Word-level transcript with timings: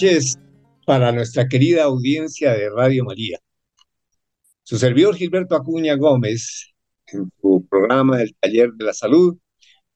Noches 0.00 0.38
para 0.86 1.12
nuestra 1.12 1.46
querida 1.46 1.82
audiencia 1.82 2.54
de 2.54 2.70
Radio 2.70 3.04
María. 3.04 3.38
Su 4.62 4.78
servidor 4.78 5.14
Gilberto 5.14 5.54
Acuña 5.54 5.94
Gómez, 5.96 6.72
en 7.08 7.30
su 7.42 7.66
programa 7.68 8.22
El 8.22 8.34
Taller 8.36 8.70
de 8.72 8.84
la 8.86 8.94
Salud, 8.94 9.36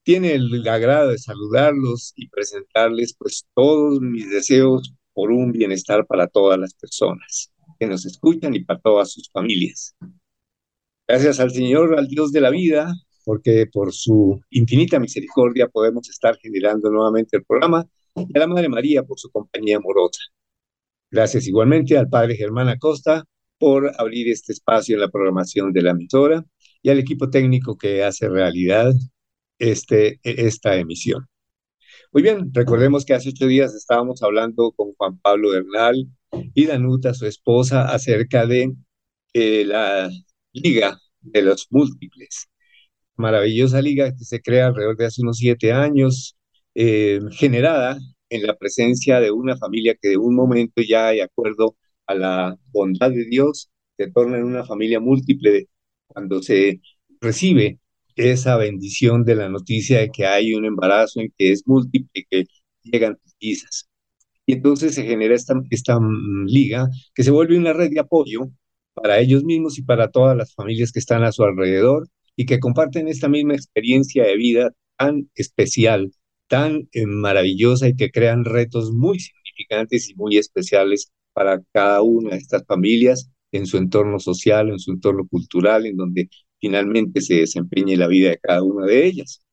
tiene 0.03 0.35
el 0.35 0.69
agrado 0.69 1.09
de 1.09 1.17
saludarlos 1.17 2.13
y 2.17 2.29
presentarles 2.29 3.15
pues 3.19 3.47
todos 3.55 3.99
mis 4.03 4.29
deseos 4.29 4.93
por 5.15 5.31
un 5.31 5.53
bienestar 5.53 6.05
para 6.07 6.27
todas 6.27 6.59
las 6.59 6.75
personas 6.75 7.51
que 7.81 7.87
nos 7.87 8.05
escuchan 8.05 8.55
y 8.55 8.63
para 8.63 8.81
todas 8.81 9.11
sus 9.11 9.31
familias. 9.31 9.97
Gracias 11.09 11.41
al 11.41 11.51
Señor, 11.51 11.99
al 11.99 12.09
Dios 12.09 12.31
de 12.31 12.43
la 12.43 12.51
vida, 12.51 12.93
porque 13.25 13.69
por 13.73 13.95
su 13.95 14.39
infinita 14.51 14.99
misericordia 14.99 15.67
podemos 15.69 16.11
estar 16.11 16.37
generando 16.37 16.91
nuevamente 16.91 17.39
el 17.39 17.45
programa 17.45 17.87
y 18.15 18.37
a 18.37 18.41
la 18.41 18.47
Madre 18.47 18.69
María 18.69 19.03
por 19.03 19.19
su 19.19 19.31
compañía 19.31 19.77
amorosa. 19.79 20.21
Gracias 21.11 21.47
igualmente 21.47 21.97
al 21.97 22.09
Padre 22.09 22.37
Germán 22.37 22.69
Acosta 22.69 23.25
por 23.59 23.93
abrir 23.99 24.29
este 24.29 24.53
espacio 24.53 24.95
en 24.97 25.01
la 25.01 25.11
programación 25.11 25.73
de 25.73 25.83
la 25.83 25.91
emisora 25.91 26.45
y 26.83 26.91
al 26.91 26.99
equipo 26.99 27.31
técnico 27.31 27.77
que 27.77 28.05
hace 28.05 28.29
realidad 28.29 28.93
este, 29.59 30.21
esta 30.23 30.77
emisión. 30.77 31.27
Muy 32.13 32.23
bien, 32.23 32.51
recordemos 32.53 33.05
que 33.05 33.15
hace 33.15 33.31
ocho 33.31 33.47
días 33.47 33.75
estábamos 33.75 34.23
hablando 34.23 34.73
con 34.73 34.93
Juan 34.95 35.19
Pablo 35.19 35.51
Bernal 35.51 36.07
y 36.55 36.67
Danuta, 36.67 37.15
su 37.15 37.27
esposa, 37.27 37.93
acerca 37.93 38.47
de 38.47 38.73
eh, 39.33 39.65
la 39.65 40.11
Liga 40.53 40.99
de 41.21 41.43
los 41.43 41.67
Múltiples. 41.71 42.49
Maravillosa 43.17 43.81
liga 43.81 44.13
que 44.13 44.25
se 44.25 44.41
crea 44.41 44.69
alrededor 44.69 44.97
de 44.97 45.07
hace 45.07 45.23
unos 45.23 45.39
siete 45.39 45.73
años, 45.73 46.37
eh, 46.75 47.21
generada 47.33 47.99
en 48.29 48.43
la 48.47 48.57
presencia 48.57 49.21
de 49.21 49.31
una 49.31 49.57
familia 49.57 49.97
que 50.01 50.09
de 50.11 50.17
un 50.17 50.35
momento 50.35 50.83
ya, 50.83 51.11
de 51.11 51.23
acuerdo 51.23 51.77
a 52.07 52.15
la 52.15 52.57
bondad 52.73 53.11
de 53.11 53.25
Dios, 53.27 53.71
se 53.97 54.11
torna 54.11 54.39
en 54.39 54.45
una 54.45 54.65
familia 54.65 55.01
múltiple 55.01 55.69
cuando 56.07 56.43
se 56.43 56.81
recibe 57.21 57.81
esa 58.17 58.57
bendición 58.57 59.25
de 59.25 59.37
la 59.37 59.49
noticia 59.49 60.01
de 60.01 60.11
que 60.11 60.27
hay 60.27 60.55
un 60.55 60.65
embarazo 60.65 61.21
en 61.21 61.33
que 61.37 61.53
es 61.53 61.67
múltiple, 61.67 62.27
que 62.31 62.45
llegan 62.83 63.19
quizás. 63.39 63.89
Y 64.47 64.55
entonces 64.55 64.95
se 64.95 65.05
genera 65.05 65.35
esta, 65.35 65.55
esta 65.71 65.99
mm, 66.01 66.47
liga 66.47 66.89
que 67.15 67.23
se 67.25 67.31
vuelve 67.31 67.59
una 67.59 67.73
red 67.73 67.91
de 67.91 68.01
apoyo 68.01 68.51
para 68.95 69.19
ellos 69.21 69.45
mismos 69.45 69.79
y 69.79 69.83
para 69.83 70.11
todas 70.11 70.37
las 70.37 70.55
familias 70.55 70.93
que 70.93 70.99
están 71.01 71.25
a 71.25 71.33
su 71.33 71.43
alrededor 71.45 72.09
y 72.37 72.47
que 72.47 72.61
comparten 72.61 73.09
esta 73.09 73.29
misma 73.29 73.55
experiencia 73.55 74.25
de 74.25 74.37
vida 74.37 74.73
tan 74.97 75.31
especial 75.35 76.13
tan 76.55 76.89
eh, 76.93 77.05
maravillosa 77.07 77.89
y 77.89 77.97
que 77.97 78.13
crean 78.13 78.45
retos 78.45 78.93
muy 78.93 79.19
significantes 79.19 80.09
y 80.09 80.15
muy 80.15 80.37
especiales 80.39 81.11
para 81.33 81.61
cada 81.73 82.01
una 82.03 82.31
de 82.31 82.37
estas 82.37 82.65
familias 82.65 83.29
en 83.51 83.67
su 83.67 83.77
entorno 83.77 84.21
social, 84.21 84.69
en 84.71 84.79
su 84.79 84.93
entorno 84.93 85.27
cultural, 85.27 85.85
en 85.85 85.97
donde 85.97 86.29
finalmente 86.61 87.21
se 87.23 87.35
desempeñe 87.41 87.97
la 87.97 88.07
vida 88.07 88.31
de 88.31 88.39
cada 88.39 88.63
una 88.63 88.87
de 88.87 89.05
ellas. 89.05 89.45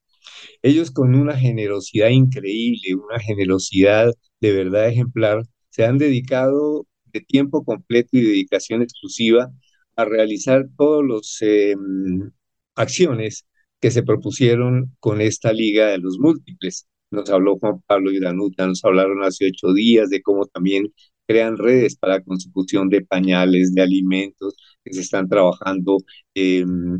Ellos 0.62 0.92
con 0.92 1.16
una 1.16 1.36
generosidad 1.36 2.10
increíble, 2.10 2.94
una 2.94 3.20
generosidad 3.20 4.14
de 4.40 4.52
verdad 4.54 4.88
ejemplar, 4.88 5.44
se 5.72 5.86
han 5.86 5.98
dedicado 5.98 6.86
de 7.06 7.22
tiempo 7.22 7.64
completo 7.66 8.10
y 8.14 8.22
dedicación 8.22 8.84
exclusiva 8.84 9.52
a 9.96 10.06
realizar 10.06 10.68
todas 10.78 11.04
las 11.08 11.38
em, 11.42 12.32
acciones 12.76 13.46
que 13.80 13.90
se 13.90 14.04
propusieron 14.04 14.96
con 15.00 15.20
esta 15.20 15.52
Liga 15.52 15.88
de 15.88 15.98
los 15.98 16.20
Múltiples. 16.20 16.88
Nos 17.12 17.30
habló 17.30 17.58
Juan 17.60 17.82
Pablo 17.86 18.12
y 18.12 18.20
Danuta, 18.20 18.66
nos 18.68 18.84
hablaron 18.86 19.24
hace 19.24 19.48
ocho 19.48 19.74
días 19.74 20.10
de 20.10 20.22
cómo 20.22 20.46
también 20.46 20.94
crean 21.28 21.58
redes 21.58 21.96
para 21.98 22.24
consecución 22.24 22.90
de 22.90 23.02
pañales, 23.06 23.74
de 23.74 23.82
alimentos, 23.82 24.56
que 24.84 24.94
se 24.94 25.02
están 25.02 25.28
trabajando 25.30 25.98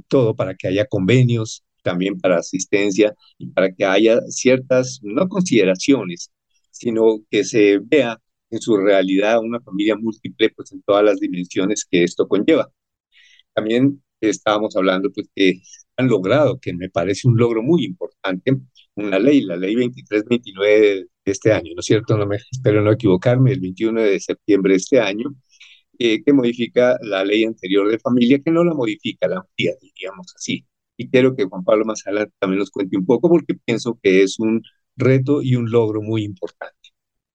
todo 0.08 0.36
para 0.36 0.56
que 0.56 0.68
haya 0.68 0.86
convenios, 0.86 1.64
también 1.84 2.20
para 2.20 2.38
asistencia 2.38 3.14
y 3.38 3.48
para 3.48 3.72
que 3.74 3.86
haya 3.86 4.22
ciertas, 4.28 5.00
no 5.04 5.28
consideraciones, 5.30 6.32
sino 6.72 7.20
que 7.30 7.44
se 7.44 7.80
vea 7.80 8.18
en 8.50 8.60
su 8.62 8.78
realidad 8.78 9.40
una 9.40 9.62
familia 9.62 9.96
múltiple, 9.96 10.50
pues 10.56 10.72
en 10.74 10.82
todas 10.84 11.04
las 11.04 11.20
dimensiones 11.20 11.86
que 11.90 12.04
esto 12.04 12.28
conlleva. 12.28 12.70
También 13.54 14.04
estábamos 14.22 14.76
hablando 14.76 15.12
pues 15.12 15.28
que 15.36 15.62
han 16.02 16.08
logrado, 16.10 16.60
que 16.60 16.74
me 16.74 16.90
parece 16.90 17.28
un 17.28 17.38
logro 17.38 17.64
muy 17.64 17.86
importante, 17.86 18.58
una 18.96 19.20
ley, 19.20 19.42
la 19.42 19.56
ley 19.56 19.76
2329 19.76 21.08
de 21.26 21.32
este 21.32 21.54
año, 21.54 21.74
¿no 21.76 21.80
es 21.80 21.86
cierto? 21.86 22.18
No 22.18 22.26
me, 22.26 22.38
espero 22.52 22.82
no 22.82 22.92
equivocarme, 22.92 23.54
el 23.54 23.60
21 23.62 24.02
de 24.02 24.20
septiembre 24.20 24.74
de 24.74 24.78
este 24.78 25.00
año, 25.00 25.34
eh, 26.00 26.24
que 26.24 26.34
modifica 26.34 26.98
la 27.02 27.24
ley 27.24 27.44
anterior 27.46 27.90
de 27.90 28.00
familia, 28.00 28.40
que 28.44 28.52
no 28.52 28.64
la 28.64 28.74
modifica, 28.74 29.28
la 29.28 29.38
amplía, 29.38 29.74
diríamos 29.82 30.34
así. 30.36 30.66
Y 30.98 31.10
quiero 31.10 31.36
que 31.36 31.46
Juan 31.46 31.64
Pablo 31.64 31.86
más 31.86 32.06
adelante 32.06 32.34
también 32.40 32.60
nos 32.60 32.72
cuente 32.72 32.98
un 32.98 33.06
poco, 33.06 33.30
porque 33.30 33.56
pienso 33.66 34.00
que 34.02 34.24
es 34.24 34.40
un 34.40 34.62
reto 34.96 35.42
y 35.42 35.56
un 35.56 35.70
logro 35.72 36.02
muy 36.02 36.24
importante. 36.24 36.76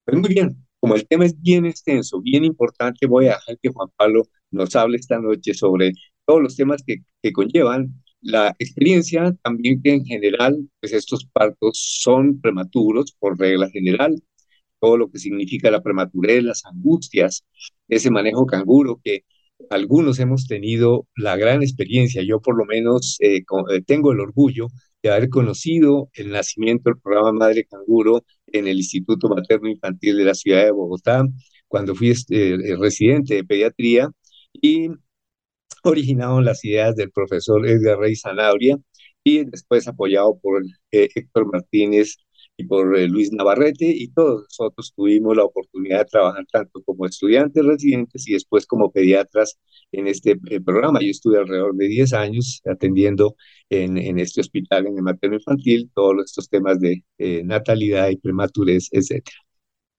Pues 0.05 0.19
muy 0.19 0.31
bien, 0.31 0.67
como 0.81 0.95
el 0.95 1.07
tema 1.07 1.27
es 1.27 1.41
bien 1.41 1.67
extenso, 1.67 2.21
bien 2.21 2.45
importante, 2.45 3.07
voy 3.07 3.27
a 3.27 3.35
dejar 3.35 3.59
que 3.61 3.71
Juan 3.71 3.89
Pablo 3.97 4.25
nos 4.51 4.75
hable 4.77 4.99
esta 4.99 5.19
noche 5.21 5.55
sobre 5.55 5.93
todos 6.27 6.43
los 6.43 6.57
temas 6.57 6.83
que, 6.87 6.99
que 7.23 7.33
conllevan 7.33 7.93
la 8.21 8.55
experiencia 8.59 9.35
también 9.43 9.83
que 9.83 9.93
en 9.95 10.05
general, 10.05 10.69
pues 10.81 10.93
estos 10.93 11.27
partos 11.27 11.79
son 12.01 12.41
prematuros 12.41 13.13
por 13.19 13.39
regla 13.39 13.69
general, 13.71 14.23
todo 14.81 14.97
lo 14.97 15.11
que 15.11 15.19
significa 15.19 15.71
la 15.71 15.83
prematurez, 15.83 16.43
las 16.43 16.65
angustias, 16.67 17.45
ese 17.89 18.11
manejo 18.11 18.47
canguro 18.47 19.01
que 19.03 19.25
algunos 19.71 20.19
hemos 20.19 20.47
tenido 20.47 21.07
la 21.17 21.37
gran 21.37 21.63
experiencia, 21.63 22.23
yo 22.23 22.41
por 22.41 22.57
lo 22.57 22.65
menos 22.65 23.17
eh, 23.21 23.39
eh, 23.71 23.83
tengo 23.87 24.13
el 24.13 24.21
orgullo 24.21 24.69
de 25.03 25.11
haber 25.11 25.29
conocido 25.31 26.11
el 26.15 26.31
nacimiento 26.31 26.91
del 26.91 27.01
programa 27.01 27.33
Madre 27.33 27.65
Canguro 27.65 28.25
en 28.49 28.67
el 28.67 28.79
Instituto 28.79 29.29
Materno 29.29 29.69
Infantil 29.69 30.17
de 30.19 30.25
la 30.25 30.35
ciudad 30.35 30.65
de 30.65 30.71
Bogotá, 30.73 31.25
cuando 31.69 31.95
fui 31.95 32.11
este, 32.11 32.57
residente 32.79 33.35
de 33.35 33.45
pediatría. 33.45 34.11
Y 34.53 34.89
originaron 35.87 36.45
las 36.45 36.65
ideas 36.65 36.97
del 36.97 37.11
profesor 37.11 37.67
Edgar 37.67 37.99
Rey 37.99 38.17
Zanabria 38.17 38.77
y 39.25 39.45
después 39.45 39.89
apoyado 39.89 40.39
por 40.41 40.63
eh, 40.93 41.09
Héctor 41.15 41.51
Martínez 41.53 42.17
y 42.57 42.65
por 42.65 42.97
eh, 42.97 43.09
Luis 43.09 43.33
Navarrete 43.33 43.87
y 43.87 44.09
todos 44.09 44.43
nosotros 44.43 44.93
tuvimos 44.97 45.37
la 45.37 45.45
oportunidad 45.45 45.99
de 46.01 46.05
trabajar 46.07 46.45
tanto 46.51 46.83
como 46.85 47.07
estudiantes 47.07 47.65
residentes 47.65 48.29
y 48.29 48.35
después 48.35 48.67
como 48.67 48.93
pediatras 48.93 49.59
en 49.93 50.07
este 50.07 50.39
eh, 50.51 50.61
programa. 50.61 51.01
Yo 51.01 51.11
estuve 51.11 51.39
alrededor 51.39 51.75
de 51.75 51.89
10 51.89 52.13
años 52.13 52.63
atendiendo 52.65 53.37
en, 53.69 54.19
este 54.21 54.41
hospital, 54.41 54.87
en 54.87 54.97
el 54.97 55.03
materno 55.03 55.37
infantil, 55.37 55.91
todos 55.93 56.25
estos 56.25 56.49
temas 56.49 56.79
de 56.79 57.03
natalidad 57.45 58.11
y 58.11 58.17
prematurez, 58.17 58.89
etc. 58.93 59.25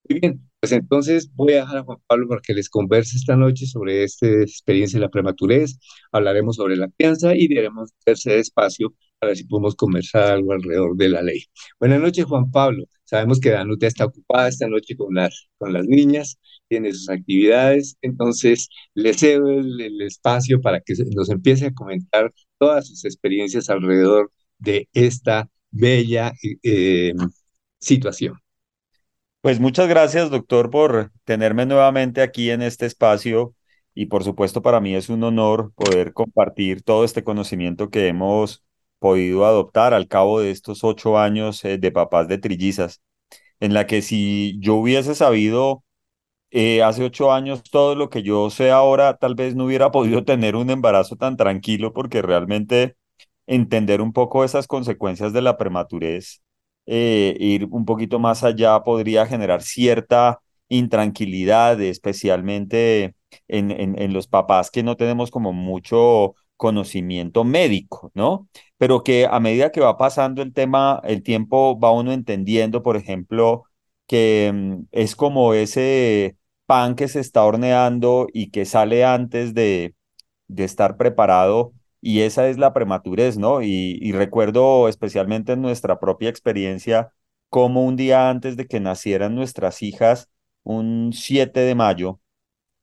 Muy 0.09 0.19
bien, 0.19 0.42
pues 0.59 0.71
entonces 0.71 1.30
voy 1.33 1.54
a 1.54 1.62
dejar 1.62 1.77
a 1.77 1.83
Juan 1.83 1.98
Pablo 2.07 2.27
para 2.27 2.42
que 2.42 2.54
les 2.54 2.69
converse 2.69 3.18
esta 3.18 3.36
noche 3.36 3.65
sobre 3.65 4.04
esta 4.04 4.27
experiencia 4.27 5.00
de 5.00 5.06
la 5.06 5.09
prematurez, 5.12 5.77
hablaremos 6.12 6.56
sobre 6.56 6.77
la 6.77 6.88
crianza 6.89 7.36
y 7.36 7.54
daremos 7.54 7.92
tercer 8.06 8.39
espacio 8.39 8.94
para 9.19 9.31
ver 9.31 9.38
si 9.38 9.44
podemos 9.45 9.75
conversar 9.75 10.31
algo 10.31 10.54
alrededor 10.54 10.95
de 10.95 11.09
la 11.09 11.21
ley. 11.21 11.44
Buenas 11.80 12.00
noches, 12.01 12.25
Juan 12.25 12.51
Pablo. 12.51 12.86
Sabemos 13.04 13.39
que 13.39 13.50
Danuta 13.50 13.88
está 13.88 14.06
ocupada 14.06 14.48
esta 14.48 14.68
noche 14.68 14.95
con 14.95 15.13
las, 15.15 15.50
con 15.57 15.74
las 15.74 15.86
niñas, 15.88 16.38
tiene 16.69 16.92
sus 16.94 17.09
actividades, 17.09 17.98
entonces 18.01 18.69
le 18.94 19.13
cedo 19.13 19.50
el, 19.50 20.01
espacio 20.01 20.62
para 20.62 20.80
que 20.81 20.94
nos 21.15 21.30
empiece 21.30 21.68
a 21.68 21.74
comentar 21.74 22.31
todas 22.57 22.88
sus 22.88 23.04
experiencias 23.06 23.69
alrededor 23.69 24.31
de 24.57 24.88
esta 24.94 25.50
bella 25.71 26.33
eh, 26.63 27.13
situación. 27.80 28.36
Pues 29.47 29.61
muchas 29.61 29.88
gracias, 29.88 30.29
doctor, 30.29 30.69
por 30.69 31.13
tenerme 31.23 31.65
nuevamente 31.65 32.21
aquí 32.21 32.49
en 32.51 32.61
este 32.61 32.85
espacio. 32.85 33.55
Y 33.94 34.07
por 34.07 34.25
supuesto 34.25 34.61
para 34.61 34.81
mí 34.81 34.94
es 34.94 35.07
un 35.07 35.23
honor 35.23 35.71
poder 35.73 36.11
compartir 36.11 36.83
todo 36.83 37.05
este 37.05 37.23
conocimiento 37.23 37.89
que 37.89 38.09
hemos 38.09 38.65
podido 38.99 39.45
adoptar 39.45 39.94
al 39.94 40.09
cabo 40.09 40.41
de 40.41 40.51
estos 40.51 40.83
ocho 40.83 41.17
años 41.17 41.63
eh, 41.63 41.77
de 41.77 41.91
papás 41.94 42.27
de 42.27 42.38
trillizas, 42.39 43.01
en 43.61 43.73
la 43.73 43.88
que 43.88 44.01
si 44.01 44.57
yo 44.59 44.75
hubiese 44.75 45.15
sabido 45.15 45.85
eh, 46.51 46.83
hace 46.83 47.05
ocho 47.05 47.31
años 47.33 47.63
todo 47.63 47.95
lo 47.95 48.09
que 48.09 48.23
yo 48.23 48.49
sé 48.49 48.71
ahora, 48.71 49.17
tal 49.17 49.35
vez 49.35 49.55
no 49.55 49.65
hubiera 49.65 49.91
podido 49.94 50.25
tener 50.25 50.57
un 50.57 50.69
embarazo 50.71 51.15
tan 51.15 51.38
tranquilo 51.38 51.94
porque 51.94 52.21
realmente 52.21 52.97
entender 53.47 54.01
un 54.01 54.13
poco 54.13 54.44
esas 54.44 54.67
consecuencias 54.67 55.33
de 55.33 55.41
la 55.41 55.57
prematurez 55.57 56.41
eh, 56.87 57.35
ir 57.39 57.65
un 57.71 57.85
poquito 57.85 58.19
más 58.19 58.43
allá 58.43 58.83
podría 58.83 59.25
generar 59.27 59.61
cierta 59.61 60.39
intranquilidad, 60.69 61.81
especialmente 61.81 63.15
en, 63.47 64.13
los 64.13 64.27
papás 64.27 64.71
que 64.71 64.83
no 64.83 64.97
tenemos 64.97 65.31
como 65.31 65.53
mucho 65.53 66.35
conocimiento 66.55 67.43
médico, 67.43 68.11
¿no? 68.15 68.47
Pero 68.77 69.03
que 69.03 69.27
a 69.29 69.39
medida 69.39 69.71
que 69.71 69.81
va 69.81 69.97
pasando 69.97 70.41
el 70.41 70.53
tema, 70.53 71.01
el 71.03 71.23
tiempo 71.23 71.79
va 71.79 71.91
uno 71.91 72.11
entendiendo, 72.13 72.83
por 72.83 72.97
ejemplo, 72.97 73.65
que 74.07 74.51
mm, 74.53 74.87
es 74.91 75.15
como 75.15 75.53
ese 75.53 76.37
pan 76.65 76.95
que 76.95 77.07
se 77.07 77.19
está 77.19 77.43
horneando 77.43 78.27
y 78.33 78.51
que 78.51 78.65
sale 78.65 79.05
antes 79.05 79.53
de, 79.53 79.95
de 80.47 80.63
estar 80.63 80.97
preparado 80.97 81.73
y 82.01 82.21
esa 82.21 82.47
es 82.49 82.57
la 82.57 82.73
prematurez, 82.73 83.38
¿no? 83.38 83.61
Y, 83.61 83.97
y, 84.01 84.11
recuerdo 84.13 84.88
especialmente 84.88 85.53
en 85.53 85.61
nuestra 85.61 85.99
propia 85.99 86.29
experiencia 86.29 87.13
como 87.49 87.85
un 87.85 87.95
día 87.95 88.29
antes 88.29 88.57
de 88.57 88.67
que 88.67 88.79
nacieran 88.79 89.35
nuestras 89.35 89.81
hijas, 89.81 90.29
un 90.63 91.11
7 91.13 91.61
de 91.61 91.75
mayo, 91.75 92.19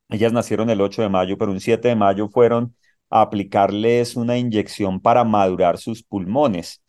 ellas 0.09 0.33
nacieron 0.33 0.69
el 0.69 0.81
8 0.81 1.01
de 1.01 1.09
mayo, 1.09 1.37
pero 1.37 1.51
un 1.51 1.59
7 1.59 1.89
de 1.89 1.95
mayo 1.95 2.29
fueron 2.29 2.75
a 3.09 3.21
aplicarles 3.21 4.15
una 4.15 4.37
inyección 4.37 4.99
para 5.01 5.23
madurar 5.23 5.77
sus 5.77 6.03
pulmones, 6.03 6.83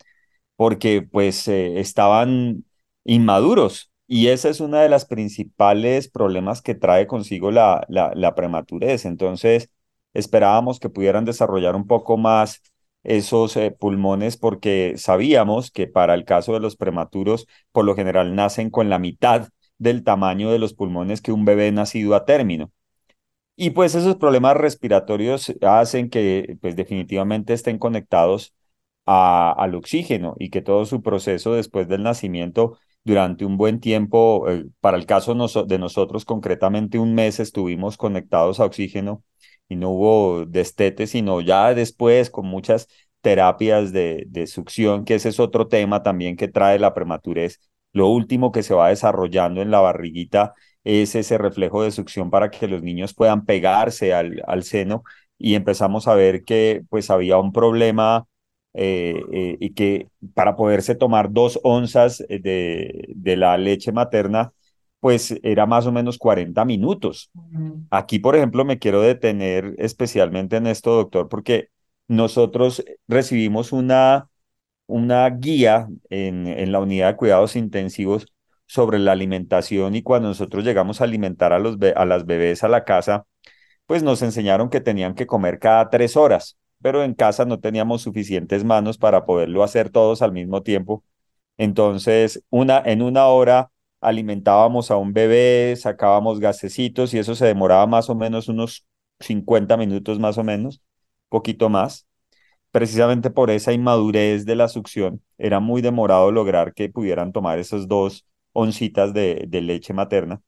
porque 0.57 1.03
pues 1.03 1.49
eh, 1.49 1.81
estaban 1.81 2.65
inmaduros. 3.05 3.91
Y 4.07 4.29
esa 4.29 4.49
es 4.51 4.61
una 4.61 4.83
de 4.83 4.89
las 4.89 5.05
principales 5.07 6.09
problemas 6.09 6.63
que 6.63 6.75
trae 6.75 7.07
consigo 7.07 7.51
la, 7.51 7.85
la, 7.89 8.13
la 8.15 8.35
prematurez. 8.35 9.05
Entonces, 9.05 9.71
esperábamos 10.19 10.81
que 10.81 10.89
pudieran 10.89 11.25
desarrollar 11.25 11.77
un 11.77 11.87
poco 11.87 12.17
más 12.17 12.63
esos 13.05 13.57
eh, 13.57 13.71
pulmones 13.71 14.37
porque 14.37 14.95
sabíamos 14.97 15.71
que 15.71 15.87
para 15.87 16.15
el 16.15 16.25
caso 16.25 16.55
de 16.55 16.61
los 16.61 16.77
prematuros, 16.77 17.47
por 17.73 17.85
lo 17.85 17.95
general 17.95 18.35
nacen 18.35 18.71
con 18.71 18.91
la 18.91 18.99
mitad 18.99 19.49
del 19.79 20.03
tamaño 20.05 20.51
de 20.51 20.59
los 20.59 20.75
pulmones 20.75 21.21
que 21.23 21.33
un 21.33 21.45
bebé 21.45 21.71
nacido 21.73 22.15
a 22.15 22.25
término. 22.25 22.73
Y 23.57 23.71
pues 23.71 23.95
esos 23.95 24.17
problemas 24.17 24.57
respiratorios 24.57 25.53
hacen 25.63 26.11
que 26.11 26.59
pues 26.61 26.77
definitivamente 26.77 27.55
estén 27.55 27.79
conectados 27.79 28.55
al 29.07 29.75
oxígeno 29.75 30.35
y 30.39 30.51
que 30.51 30.63
todo 30.63 30.85
su 30.85 31.03
proceso 31.03 31.55
después 31.55 31.89
del 31.89 32.03
nacimiento 32.03 32.79
durante 33.05 33.45
un 33.45 33.57
buen 33.57 33.81
tiempo, 33.81 34.49
eh, 34.51 34.67
para 34.81 34.97
el 34.97 35.07
caso 35.07 35.35
de 35.67 35.79
nosotros 35.79 36.25
concretamente 36.25 36.99
un 36.99 37.15
mes 37.15 37.39
estuvimos 37.41 37.97
conectados 37.97 38.59
a 38.61 38.65
oxígeno 38.65 39.23
y 39.69 39.77
no 39.77 39.91
hubo 39.91 40.45
destete, 40.47 41.07
sino 41.07 41.41
ya 41.41 41.75
después 41.75 42.31
con 42.31 42.47
muchas 42.47 42.89
terapias 43.21 43.93
de, 43.93 44.25
de 44.29 44.47
succión, 44.47 45.05
que 45.05 45.17
ese 45.17 45.31
es 45.31 45.41
otro 45.41 45.69
tema 45.69 46.03
también 46.03 46.37
que 46.37 46.49
trae 46.49 46.79
la 46.79 46.95
prematurez. 46.95 47.61
Lo 47.93 48.09
último 48.09 48.53
que 48.53 48.63
se 48.63 48.75
va 48.75 48.89
desarrollando 48.91 49.63
en 49.63 49.71
la 49.71 49.81
barriguita 49.81 50.55
es 50.85 51.15
ese 51.15 51.39
reflejo 51.39 51.83
de 51.83 51.91
succión 51.91 52.31
para 52.31 52.51
que 52.51 52.69
los 52.69 52.83
niños 52.83 53.15
puedan 53.15 53.45
pegarse 53.45 54.15
al, 54.15 54.43
al 54.47 54.63
seno 54.63 55.03
y 55.39 55.55
empezamos 55.55 56.07
a 56.09 56.15
ver 56.15 56.45
que 56.45 56.83
pues 56.89 57.11
había 57.11 57.39
un 57.39 57.53
problema 57.53 58.27
eh, 58.75 59.15
eh, 59.33 59.57
y 59.61 59.71
que 59.75 60.09
para 60.35 60.57
poderse 60.57 60.95
tomar 60.95 61.33
dos 61.33 61.59
onzas 61.63 62.19
de, 62.29 63.07
de 63.15 63.37
la 63.37 63.57
leche 63.59 63.93
materna 63.93 64.53
pues 65.07 65.39
era 65.45 65.67
más 65.67 65.87
o 65.87 65.93
menos 65.93 66.19
40 66.19 66.65
minutos. 66.65 67.31
Aquí, 67.91 68.19
por 68.19 68.35
ejemplo, 68.35 68.65
me 68.65 68.81
quiero 68.81 69.01
detener 69.03 69.77
especialmente 69.79 70.57
en 70.57 70.67
esto, 70.67 70.97
doctor, 70.97 71.29
porque 71.29 71.69
nosotros 72.09 72.85
recibimos 73.07 73.71
una, 73.71 74.29
una 74.89 75.31
guía 75.31 75.87
en, 76.11 76.49
en 76.49 76.73
la 76.73 76.81
unidad 76.81 77.13
de 77.13 77.17
cuidados 77.19 77.55
intensivos 77.55 78.35
sobre 78.67 78.99
la 78.99 79.13
alimentación 79.13 79.95
y 79.95 80.03
cuando 80.03 80.27
nosotros 80.27 80.65
llegamos 80.65 81.01
a 81.01 81.05
alimentar 81.05 81.53
a, 81.53 81.61
los, 81.61 81.77
a 81.95 82.05
las 82.05 82.27
bebés 82.27 82.65
a 82.65 82.69
la 82.69 82.83
casa, 82.83 83.27
pues 83.87 84.03
nos 84.03 84.23
enseñaron 84.23 84.71
que 84.71 84.81
tenían 84.81 85.15
que 85.15 85.29
comer 85.29 85.61
cada 85.61 85.89
tres 85.89 86.17
horas, 86.17 86.59
pero 86.83 87.05
en 87.05 87.15
casa 87.15 87.45
no 87.45 87.61
teníamos 87.61 88.03
suficientes 88.03 88.65
manos 88.65 88.99
para 88.99 89.25
poderlo 89.25 89.63
hacer 89.63 89.89
todos 89.89 90.21
al 90.21 90.33
mismo 90.33 90.65
tiempo. 90.65 91.05
Entonces, 91.59 92.43
una, 92.51 92.83
en 92.85 93.03
una 93.03 93.27
hora 93.27 93.71
alimentábamos 94.07 94.91
a 94.91 94.97
un 94.97 95.13
bebé, 95.13 95.75
sacábamos 95.77 96.41
gasecitos 96.41 97.13
y 97.15 97.19
eso 97.19 97.35
se 97.35 97.47
demoraba 97.47 97.87
más 97.87 98.09
o 98.11 98.15
menos 98.15 98.49
unos 98.49 98.87
50 99.21 99.77
minutos 99.77 100.19
más 100.21 100.39
o 100.39 100.45
menos, 100.45 100.83
poquito 101.29 101.69
más. 101.69 102.07
Precisamente 102.73 103.31
por 103.31 103.51
esa 103.51 103.73
inmadurez 103.73 104.47
de 104.47 104.57
la 104.57 104.69
succión, 104.69 105.23
era 105.39 105.61
muy 105.61 105.83
demorado 105.83 106.33
lograr 106.33 106.75
que 106.75 106.89
pudieran 106.91 107.33
tomar 107.33 107.59
esas 107.59 107.89
dos 107.89 108.27
oncitas 108.53 109.15
de, 109.15 109.45
de 109.49 109.63
leche 109.63 109.95
materna. 109.95 110.43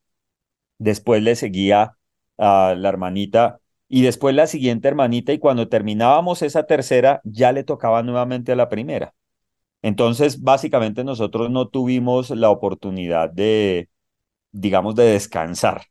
Después 0.79 1.23
le 1.23 1.37
seguía 1.37 1.97
a 2.39 2.75
la 2.77 2.89
hermanita 2.89 3.61
y 3.89 4.03
después 4.03 4.35
la 4.35 4.47
siguiente 4.47 4.89
hermanita 4.89 5.33
y 5.33 5.39
cuando 5.39 5.69
terminábamos 5.69 6.43
esa 6.43 6.67
tercera 6.67 7.21
ya 7.25 7.53
le 7.53 7.65
tocaba 7.65 8.03
nuevamente 8.03 8.53
a 8.53 8.57
la 8.57 8.69
primera. 8.69 9.15
Entonces, 9.83 10.43
básicamente 10.43 11.05
nosotros 11.05 11.51
no 11.51 11.69
tuvimos 11.69 12.31
la 12.31 12.51
oportunidad 12.51 13.31
de, 13.31 13.89
digamos, 14.53 14.95
de 14.97 15.05
descansar. 15.05 15.83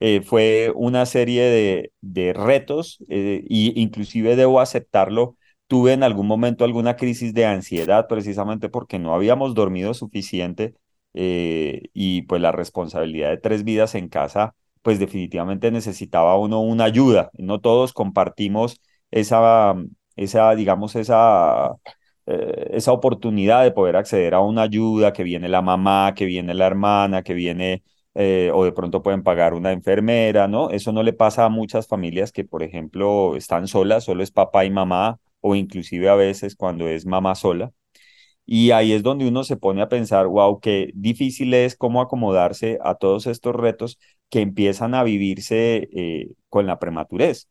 Eh, 0.00 0.22
fue 0.22 0.72
una 0.74 1.04
serie 1.06 1.42
de, 1.44 1.92
de 2.00 2.32
retos 2.32 2.98
e 3.08 3.44
inclusive 3.48 4.36
debo 4.36 4.60
aceptarlo. 4.60 5.36
Tuve 5.66 5.92
en 5.92 6.02
algún 6.02 6.26
momento 6.26 6.64
alguna 6.64 6.96
crisis 6.96 7.34
de 7.34 7.46
ansiedad 7.46 8.06
precisamente 8.08 8.68
porque 8.70 8.98
no 8.98 9.14
habíamos 9.14 9.54
dormido 9.54 9.94
suficiente 9.94 10.74
eh, 11.14 11.82
y 11.92 12.22
pues 12.22 12.40
la 12.42 12.52
responsabilidad 12.52 13.30
de 13.30 13.36
tres 13.38 13.62
vidas 13.64 13.94
en 13.94 14.08
casa, 14.08 14.54
pues 14.82 14.98
definitivamente 14.98 15.70
necesitaba 15.70 16.38
uno 16.38 16.60
una 16.60 16.84
ayuda. 16.84 17.30
No 17.38 17.60
todos 17.60 17.92
compartimos 17.92 18.80
esa, 19.10 19.74
esa 20.16 20.54
digamos, 20.54 20.96
esa 20.96 21.74
eh, 22.26 22.68
esa 22.72 22.92
oportunidad 22.92 23.62
de 23.64 23.72
poder 23.72 23.96
acceder 23.96 24.34
a 24.34 24.40
una 24.40 24.62
ayuda, 24.62 25.12
que 25.12 25.22
viene 25.24 25.48
la 25.48 25.62
mamá, 25.62 26.14
que 26.14 26.24
viene 26.26 26.54
la 26.54 26.66
hermana, 26.66 27.22
que 27.22 27.34
viene, 27.34 27.82
eh, 28.14 28.50
o 28.54 28.64
de 28.64 28.72
pronto 28.72 29.02
pueden 29.02 29.22
pagar 29.22 29.54
una 29.54 29.72
enfermera, 29.72 30.48
¿no? 30.48 30.70
Eso 30.70 30.92
no 30.92 31.02
le 31.02 31.12
pasa 31.12 31.44
a 31.44 31.48
muchas 31.48 31.86
familias 31.88 32.32
que, 32.32 32.44
por 32.44 32.62
ejemplo, 32.62 33.36
están 33.36 33.68
solas, 33.68 34.04
solo 34.04 34.22
es 34.22 34.30
papá 34.30 34.64
y 34.64 34.70
mamá, 34.70 35.18
o 35.40 35.54
inclusive 35.54 36.08
a 36.08 36.14
veces 36.14 36.56
cuando 36.56 36.88
es 36.88 37.06
mamá 37.06 37.34
sola. 37.34 37.72
Y 38.46 38.72
ahí 38.72 38.92
es 38.92 39.02
donde 39.02 39.28
uno 39.28 39.44
se 39.44 39.56
pone 39.56 39.82
a 39.82 39.88
pensar, 39.88 40.26
wow, 40.26 40.60
qué 40.60 40.90
difícil 40.94 41.54
es 41.54 41.76
cómo 41.76 42.00
acomodarse 42.00 42.78
a 42.82 42.96
todos 42.96 43.26
estos 43.26 43.54
retos 43.54 43.98
que 44.28 44.40
empiezan 44.40 44.94
a 44.94 45.04
vivirse 45.04 45.88
eh, 45.92 46.32
con 46.48 46.66
la 46.66 46.78
prematurez. 46.80 47.48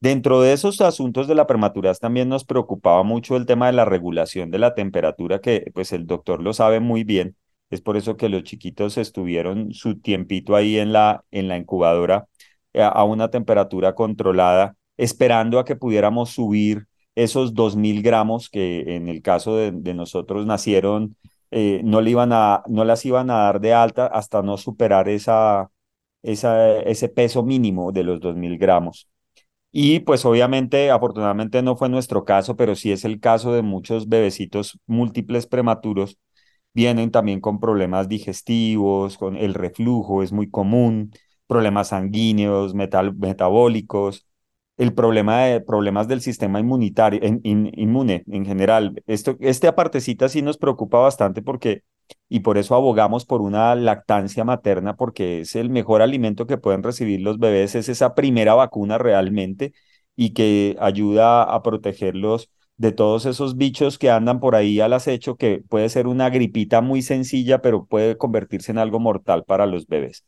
Dentro 0.00 0.42
de 0.42 0.52
esos 0.52 0.80
asuntos 0.82 1.26
de 1.26 1.34
la 1.34 1.46
prematurez 1.46 1.98
también 2.00 2.28
nos 2.28 2.44
preocupaba 2.44 3.02
mucho 3.02 3.36
el 3.36 3.46
tema 3.46 3.66
de 3.66 3.72
la 3.72 3.86
regulación 3.86 4.50
de 4.50 4.58
la 4.58 4.74
temperatura, 4.74 5.40
que 5.40 5.70
pues 5.74 5.92
el 5.92 6.06
doctor 6.06 6.42
lo 6.42 6.52
sabe 6.52 6.80
muy 6.80 7.02
bien. 7.04 7.36
Es 7.70 7.80
por 7.80 7.96
eso 7.96 8.16
que 8.16 8.28
los 8.28 8.44
chiquitos 8.44 8.98
estuvieron 8.98 9.72
su 9.72 9.98
tiempito 10.00 10.54
ahí 10.54 10.78
en 10.78 10.92
la, 10.92 11.24
en 11.30 11.48
la 11.48 11.56
incubadora 11.56 12.26
eh, 12.74 12.82
a 12.82 13.04
una 13.04 13.30
temperatura 13.30 13.94
controlada, 13.94 14.76
esperando 14.96 15.58
a 15.58 15.64
que 15.64 15.76
pudiéramos 15.76 16.30
subir 16.30 16.86
esos 17.14 17.54
2.000 17.54 18.02
gramos 18.02 18.50
que 18.50 18.96
en 18.96 19.08
el 19.08 19.22
caso 19.22 19.56
de, 19.56 19.72
nosotros 19.94 20.46
nacieron, 20.46 21.16
eh, 21.50 21.80
no, 21.84 22.00
le 22.02 22.10
iban 22.10 22.32
a, 22.32 22.62
no 22.68 22.84
las 22.84 23.04
iban 23.06 23.30
a 23.30 23.38
dar 23.44 23.60
de 23.60 23.72
alta 23.74 24.06
hasta 24.06 24.42
no 24.42 24.58
superar 24.58 25.08
esa, 25.08 25.70
esa, 26.22 26.78
ese 26.80 27.08
peso 27.08 27.42
mínimo 27.42 27.92
de 27.92 28.04
los 28.04 28.20
2.000 28.20 28.58
gramos. 28.58 29.08
Y 29.78 30.00
pues 30.00 30.24
obviamente, 30.24 30.90
afortunadamente 30.90 31.60
no 31.62 31.76
fue 31.76 31.90
nuestro 31.90 32.24
caso, 32.24 32.56
pero 32.56 32.74
sí 32.74 32.92
es 32.92 33.04
el 33.04 33.20
caso 33.20 33.52
de 33.52 33.60
muchos 33.60 34.08
bebecitos 34.08 34.80
múltiples 34.86 35.46
prematuros. 35.46 36.18
Vienen 36.72 37.10
también 37.10 37.40
con 37.40 37.60
problemas 37.60 38.08
digestivos, 38.08 39.18
con 39.18 39.36
el 39.36 39.52
reflujo 39.54 40.22
es 40.22 40.32
muy 40.32 40.48
común, 40.50 41.12
problemas 41.46 41.88
sanguíneos, 41.88 42.74
metabólicos, 42.74 44.26
el 44.78 44.94
problema 44.94 45.42
de 45.44 45.60
problemas 45.60 46.08
del 46.08 46.22
sistema 46.22 46.58
inmunitario, 46.60 47.20
inmune 47.42 48.24
en 48.28 48.46
general. 48.46 49.02
Esto, 49.06 49.36
esta 49.40 49.74
partecita 49.74 50.30
sí 50.30 50.40
nos 50.40 50.56
preocupa 50.56 51.00
bastante 51.00 51.42
porque, 51.42 51.82
y 52.28 52.40
por 52.40 52.58
eso 52.58 52.74
abogamos 52.74 53.24
por 53.24 53.40
una 53.40 53.74
lactancia 53.74 54.44
materna, 54.44 54.96
porque 54.96 55.40
es 55.40 55.56
el 55.56 55.70
mejor 55.70 56.02
alimento 56.02 56.46
que 56.46 56.58
pueden 56.58 56.82
recibir 56.82 57.20
los 57.20 57.38
bebés, 57.38 57.74
es 57.74 57.88
esa 57.88 58.14
primera 58.14 58.54
vacuna 58.54 58.98
realmente 58.98 59.72
y 60.16 60.30
que 60.32 60.76
ayuda 60.80 61.42
a 61.42 61.62
protegerlos 61.62 62.50
de 62.76 62.92
todos 62.92 63.26
esos 63.26 63.56
bichos 63.56 63.98
que 63.98 64.10
andan 64.10 64.40
por 64.40 64.54
ahí 64.54 64.80
al 64.80 64.92
acecho, 64.92 65.36
que 65.36 65.62
puede 65.68 65.88
ser 65.88 66.06
una 66.06 66.30
gripita 66.30 66.80
muy 66.80 67.02
sencilla, 67.02 67.62
pero 67.62 67.86
puede 67.86 68.16
convertirse 68.18 68.72
en 68.72 68.78
algo 68.78 69.00
mortal 69.00 69.44
para 69.44 69.66
los 69.66 69.86
bebés. 69.86 70.24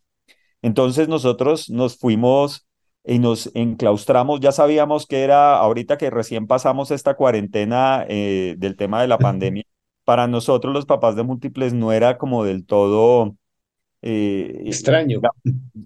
Entonces 0.63 1.09
nosotros 1.09 1.71
nos 1.71 1.99
fuimos 1.99 2.67
y 3.05 3.19
nos 3.19 3.51
enclaustramos. 3.55 4.41
Ya 4.41 4.53
sabíamos 4.53 5.07
que 5.07 5.23
era, 5.23 5.57
ahorita 5.59 5.99
que 5.99 6.11
recién 6.11 6.47
pasamos 6.47 6.91
esta 6.91 7.15
cuarentena 7.15 8.05
eh, 8.09 8.55
del 8.59 8.77
tema 8.77 9.01
de 9.01 9.09
la 9.09 9.19
pandemia, 9.19 9.65
para 10.09 10.27
nosotros 10.27 10.73
los 10.73 10.87
papás 10.87 11.17
de 11.17 11.23
múltiples 11.23 11.75
no 11.75 11.93
era 11.93 12.17
como 12.17 12.43
del 12.43 12.65
todo... 12.65 13.37
Eh, 14.01 14.63
extraño. 14.65 15.21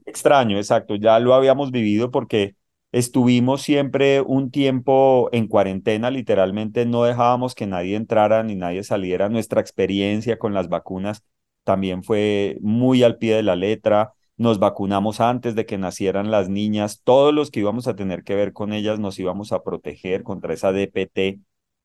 extraño, 0.06 0.58
exacto. 0.58 0.94
Ya 0.94 1.18
lo 1.18 1.34
habíamos 1.34 1.72
vivido 1.72 2.12
porque 2.12 2.54
estuvimos 2.92 3.62
siempre 3.62 4.20
un 4.20 4.52
tiempo 4.52 5.28
en 5.32 5.48
cuarentena, 5.48 6.12
literalmente 6.12 6.86
no 6.86 7.02
dejábamos 7.02 7.56
que 7.56 7.66
nadie 7.66 7.96
entrara 7.96 8.44
ni 8.44 8.54
nadie 8.54 8.84
saliera. 8.84 9.28
Nuestra 9.28 9.60
experiencia 9.60 10.38
con 10.38 10.54
las 10.54 10.68
vacunas 10.68 11.24
también 11.64 12.04
fue 12.04 12.58
muy 12.60 13.02
al 13.02 13.18
pie 13.18 13.34
de 13.34 13.42
la 13.42 13.56
letra. 13.56 14.12
Nos 14.36 14.60
vacunamos 14.60 15.20
antes 15.20 15.56
de 15.56 15.66
que 15.66 15.78
nacieran 15.78 16.30
las 16.30 16.48
niñas. 16.48 17.00
Todos 17.02 17.34
los 17.34 17.50
que 17.50 17.58
íbamos 17.58 17.88
a 17.88 17.96
tener 17.96 18.22
que 18.22 18.36
ver 18.36 18.52
con 18.52 18.72
ellas 18.72 19.00
nos 19.00 19.18
íbamos 19.18 19.50
a 19.50 19.64
proteger 19.64 20.22
contra 20.22 20.54
esa 20.54 20.70
DPT. 20.70 21.40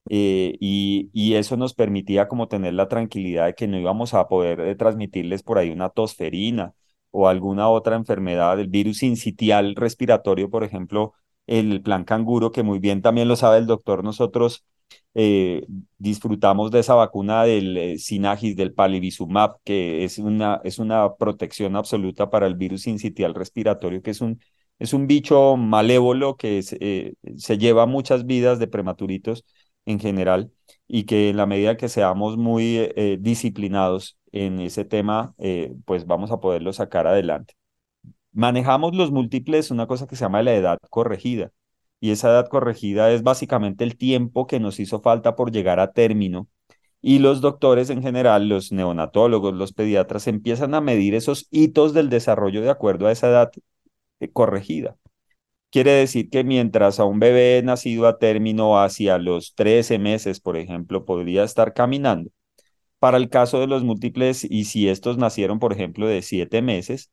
Eh, 0.09 0.55
y, 0.59 1.09
y, 1.13 1.33
eso 1.35 1.57
nos 1.57 1.73
permitía 1.73 2.27
como 2.27 2.47
tener 2.47 2.73
la 2.73 2.87
tranquilidad 2.87 3.47
de 3.47 3.55
que 3.55 3.67
no 3.67 3.77
íbamos 3.77 4.13
a 4.13 4.27
poder 4.27 4.61
eh, 4.61 4.75
transmitirles 4.75 5.43
por 5.43 5.57
ahí 5.57 5.69
una 5.69 5.89
tosferina 5.89 6.73
o 7.11 7.27
alguna 7.27 7.69
otra 7.69 7.95
enfermedad, 7.95 8.59
el 8.59 8.67
virus 8.69 9.03
incitial 9.03 9.75
respiratorio, 9.75 10.49
por 10.49 10.63
ejemplo, 10.63 11.13
el 11.47 11.81
plan 11.81 12.03
canguro, 12.05 12.51
que 12.51 12.63
muy 12.63 12.79
bien 12.79 13.01
también 13.01 13.27
lo 13.27 13.35
sabe 13.35 13.57
el 13.57 13.67
doctor, 13.67 14.03
nosotros 14.03 14.65
eh, 15.13 15.65
disfrutamos 15.97 16.71
de 16.71 16.79
esa 16.79 16.93
vacuna 16.95 17.43
del 17.43 17.99
Sinagis, 17.99 18.55
del 18.55 18.73
Palivizumab, 18.73 19.57
que 19.63 20.03
es 20.03 20.19
una, 20.19 20.61
es 20.63 20.79
una 20.79 21.15
protección 21.15 21.75
absoluta 21.75 22.29
para 22.29 22.47
el 22.47 22.55
virus 22.55 22.87
incitial 22.87 23.33
respiratorio, 23.33 24.01
que 24.01 24.11
es 24.11 24.21
un, 24.21 24.39
es 24.79 24.93
un 24.93 25.07
bicho 25.07 25.57
malévolo 25.57 26.37
que 26.37 26.61
se 26.63 27.57
lleva 27.57 27.85
muchas 27.85 28.25
vidas 28.25 28.59
de 28.59 28.67
prematuritos 28.67 29.43
en 29.87 29.99
general 29.99 30.51
y 30.87 31.05
que 31.05 31.29
en 31.29 31.37
la 31.37 31.47
medida 31.47 31.77
que 31.77 31.89
seamos 31.89 32.37
muy 32.37 32.91
disciplinados 33.19 34.17
en 34.31 34.59
ese 34.59 34.85
tema, 34.85 35.35
pues 35.85 36.05
vamos 36.05 36.31
a 36.31 36.39
poderlo 36.39 36.73
sacar 36.73 37.07
adelante. 37.07 37.55
Manejamos 38.33 38.95
los 38.95 39.11
múltiples, 39.11 39.71
una 39.71 39.87
cosa 39.87 40.07
que 40.07 40.15
se 40.15 40.25
llama 40.25 40.43
la 40.43 40.53
edad 40.55 40.77
corregida 40.89 41.51
y 41.99 42.11
esa 42.11 42.29
edad 42.29 42.47
corregida 42.47 43.11
es 43.11 43.23
básicamente 43.23 43.83
el 43.83 43.97
tiempo 43.97 44.47
que 44.47 44.59
nos 44.59 44.79
hizo 44.79 45.01
falta 45.01 45.35
por 45.35 45.51
llegar 45.51 45.79
a 45.79 45.91
término. 45.93 46.47
Y 47.01 47.19
los 47.19 47.41
doctores 47.41 47.89
en 47.89 48.01
general, 48.01 48.49
los 48.49 48.71
neonatólogos, 48.71 49.53
los 49.53 49.73
pediatras, 49.73 50.27
empiezan 50.27 50.73
a 50.75 50.81
medir 50.81 51.15
esos 51.15 51.47
hitos 51.51 51.93
del 51.93 52.09
desarrollo 52.09 52.61
de 52.61 52.69
acuerdo 52.69 53.07
a 53.07 53.11
esa 53.11 53.29
edad 53.29 53.51
eh, 54.19 54.29
corregida. 54.31 54.97
Quiere 55.69 55.91
decir 55.91 56.29
que 56.29 56.43
mientras 56.43 56.99
a 56.99 57.05
un 57.05 57.19
bebé 57.19 57.61
nacido 57.63 58.07
a 58.07 58.17
término 58.17 58.81
hacia 58.81 59.17
los 59.17 59.53
13 59.55 59.99
meses, 59.99 60.39
por 60.39 60.57
ejemplo, 60.57 61.05
podría 61.05 61.43
estar 61.43 61.73
caminando, 61.73 62.31
para 62.99 63.17
el 63.17 63.29
caso 63.29 63.59
de 63.59 63.67
los 63.67 63.83
múltiples, 63.83 64.45
y 64.49 64.65
si 64.65 64.89
estos 64.89 65.17
nacieron, 65.17 65.59
por 65.59 65.73
ejemplo, 65.73 66.07
de 66.07 66.21
7 66.21 66.61
meses, 66.61 67.11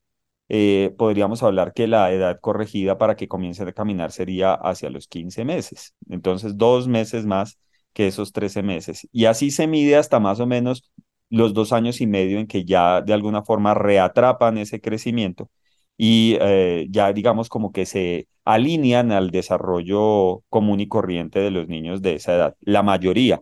eh, 0.48 0.94
podríamos 0.98 1.42
hablar 1.42 1.72
que 1.74 1.86
la 1.88 2.12
edad 2.12 2.38
corregida 2.40 2.98
para 2.98 3.16
que 3.16 3.28
comiencen 3.28 3.68
a 3.68 3.72
caminar 3.72 4.12
sería 4.12 4.54
hacia 4.54 4.90
los 4.90 5.08
15 5.08 5.44
meses. 5.44 5.94
Entonces, 6.08 6.56
dos 6.58 6.88
meses 6.88 7.26
más 7.26 7.58
que 7.92 8.06
esos 8.08 8.32
13 8.32 8.62
meses. 8.62 9.08
Y 9.12 9.26
así 9.26 9.50
se 9.50 9.66
mide 9.66 9.96
hasta 9.96 10.20
más 10.20 10.40
o 10.40 10.46
menos 10.46 10.92
los 11.30 11.54
dos 11.54 11.72
años 11.72 12.00
y 12.00 12.06
medio 12.06 12.38
en 12.38 12.46
que 12.46 12.64
ya 12.64 13.00
de 13.02 13.12
alguna 13.14 13.42
forma 13.42 13.74
reatrapan 13.74 14.58
ese 14.58 14.80
crecimiento 14.80 15.50
y 15.96 16.36
eh, 16.40 16.86
ya 16.90 17.12
digamos 17.12 17.48
como 17.48 17.72
que 17.72 17.86
se 17.86 18.28
alinean 18.44 19.12
al 19.12 19.30
desarrollo 19.30 20.42
común 20.48 20.80
y 20.80 20.88
corriente 20.88 21.40
de 21.40 21.50
los 21.50 21.68
niños 21.68 22.02
de 22.02 22.14
esa 22.14 22.34
edad, 22.34 22.56
la 22.60 22.82
mayoría, 22.82 23.40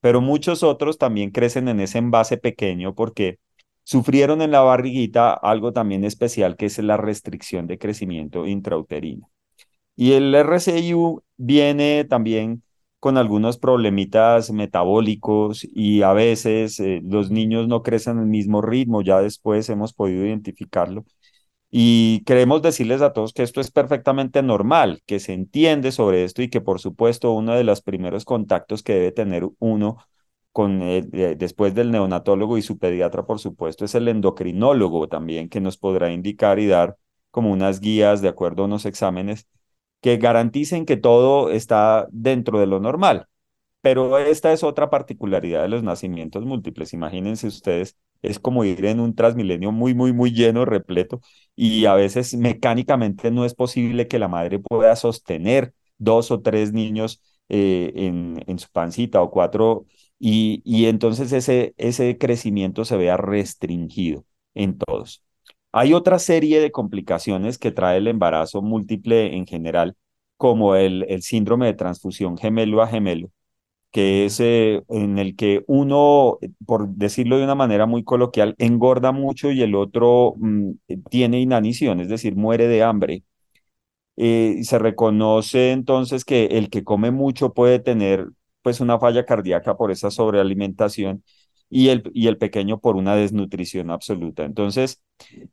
pero 0.00 0.20
muchos 0.20 0.62
otros 0.62 0.98
también 0.98 1.30
crecen 1.30 1.68
en 1.68 1.80
ese 1.80 1.98
envase 1.98 2.36
pequeño 2.38 2.94
porque 2.94 3.38
Sufrieron 3.84 4.40
en 4.40 4.50
la 4.50 4.60
barriguita 4.62 5.34
algo 5.34 5.72
también 5.72 6.04
especial 6.04 6.56
que 6.56 6.66
es 6.66 6.78
la 6.78 6.96
restricción 6.96 7.66
de 7.66 7.78
crecimiento 7.78 8.46
intrauterino. 8.46 9.30
Y 9.96 10.12
el 10.12 10.34
RCIU 10.34 11.22
viene 11.36 12.04
también 12.04 12.62
con 13.00 13.18
algunos 13.18 13.58
problemitas 13.58 14.50
metabólicos 14.50 15.66
y 15.74 16.02
a 16.02 16.14
veces 16.14 16.80
eh, 16.80 17.02
los 17.04 17.30
niños 17.30 17.68
no 17.68 17.82
crecen 17.82 18.18
al 18.18 18.26
mismo 18.26 18.62
ritmo, 18.62 19.02
ya 19.02 19.20
después 19.20 19.68
hemos 19.68 19.92
podido 19.94 20.24
identificarlo. 20.26 21.04
Y 21.76 22.22
queremos 22.24 22.62
decirles 22.62 23.02
a 23.02 23.12
todos 23.12 23.32
que 23.32 23.42
esto 23.42 23.60
es 23.60 23.72
perfectamente 23.72 24.44
normal, 24.44 25.02
que 25.06 25.18
se 25.18 25.32
entiende 25.32 25.90
sobre 25.90 26.22
esto 26.22 26.40
y 26.40 26.48
que 26.48 26.60
por 26.60 26.78
supuesto 26.78 27.32
uno 27.32 27.54
de 27.56 27.64
los 27.64 27.82
primeros 27.82 28.24
contactos 28.24 28.84
que 28.84 28.92
debe 28.94 29.10
tener 29.10 29.48
uno 29.58 29.96
con, 30.52 30.78
después 30.78 31.74
del 31.74 31.90
neonatólogo 31.90 32.58
y 32.58 32.62
su 32.62 32.78
pediatra, 32.78 33.26
por 33.26 33.40
supuesto, 33.40 33.84
es 33.84 33.96
el 33.96 34.06
endocrinólogo 34.06 35.08
también, 35.08 35.48
que 35.48 35.60
nos 35.60 35.76
podrá 35.76 36.12
indicar 36.12 36.60
y 36.60 36.68
dar 36.68 36.96
como 37.32 37.50
unas 37.50 37.80
guías 37.80 38.22
de 38.22 38.28
acuerdo 38.28 38.62
a 38.62 38.66
unos 38.66 38.86
exámenes 38.86 39.48
que 40.00 40.16
garanticen 40.18 40.86
que 40.86 40.96
todo 40.96 41.50
está 41.50 42.06
dentro 42.12 42.60
de 42.60 42.66
lo 42.68 42.78
normal. 42.78 43.26
Pero 43.84 44.18
esta 44.18 44.50
es 44.54 44.64
otra 44.64 44.88
particularidad 44.88 45.60
de 45.62 45.68
los 45.68 45.82
nacimientos 45.82 46.42
múltiples. 46.46 46.94
Imagínense 46.94 47.46
ustedes, 47.48 47.98
es 48.22 48.38
como 48.38 48.64
ir 48.64 48.82
en 48.86 48.98
un 48.98 49.14
transmilenio 49.14 49.72
muy, 49.72 49.92
muy, 49.94 50.14
muy 50.14 50.32
lleno, 50.32 50.64
repleto, 50.64 51.20
y 51.54 51.84
a 51.84 51.92
veces 51.94 52.34
mecánicamente 52.34 53.30
no 53.30 53.44
es 53.44 53.52
posible 53.54 54.08
que 54.08 54.18
la 54.18 54.28
madre 54.28 54.58
pueda 54.58 54.96
sostener 54.96 55.74
dos 55.98 56.30
o 56.30 56.40
tres 56.40 56.72
niños 56.72 57.20
eh, 57.50 57.92
en, 58.46 58.58
su 58.58 58.70
pancita 58.72 59.20
o 59.20 59.30
cuatro 59.30 59.84
y, 60.18 60.86
entonces 60.86 61.32
ese, 61.32 61.74
ese 61.76 62.16
crecimiento 62.16 62.86
se 62.86 62.96
vea 62.96 63.18
restringido 63.18 64.24
en 64.54 64.78
todos. 64.78 65.22
Hay 65.72 65.92
otra 65.92 66.18
serie 66.18 66.60
de 66.60 66.72
complicaciones 66.72 67.58
que 67.58 67.70
trae 67.70 67.98
el 67.98 68.08
embarazo 68.08 68.62
múltiple 68.62 69.36
en 69.36 69.46
general, 69.46 69.94
como 70.38 70.74
el 70.74 71.20
síndrome 71.22 71.66
de 71.66 71.74
transfusión 71.74 72.38
gemelo 72.38 72.80
a 72.82 72.86
gemelo, 72.88 73.30
que 73.94 74.26
es 74.26 74.40
eh, 74.40 74.82
en 74.90 75.18
el 75.20 75.36
que 75.36 75.64
uno, 75.68 76.38
por 76.66 76.88
decirlo 76.90 77.38
de 77.38 77.44
una 77.44 77.56
manera 77.56 77.86
muy 77.86 78.04
coloquial, 78.04 78.56
engorda 78.58 79.12
mucho 79.12 79.52
y 79.52 79.62
el 79.62 79.76
otro 79.76 80.34
mm, 80.38 80.72
tiene 81.10 81.40
inanición, 81.40 82.00
es 82.02 82.10
decir, 82.10 82.36
muere 82.36 82.68
de 82.68 82.82
hambre. 82.84 83.24
Eh, 84.16 84.60
se 84.64 84.78
reconoce 84.78 85.72
entonces 85.72 86.24
que 86.24 86.46
el 86.46 86.70
que 86.70 86.84
come 86.84 87.10
mucho 87.10 87.52
puede 87.52 87.80
tener 87.80 88.28
pues 88.62 88.80
una 88.80 88.98
falla 88.98 89.24
cardíaca 89.26 89.76
por 89.76 89.90
esa 89.90 90.10
sobrealimentación 90.10 91.24
y 91.68 91.88
el, 91.88 92.08
y 92.14 92.28
el 92.28 92.38
pequeño 92.38 92.78
por 92.80 92.96
una 92.96 93.16
desnutrición 93.16 93.90
absoluta. 93.90 94.44
Entonces, 94.44 95.02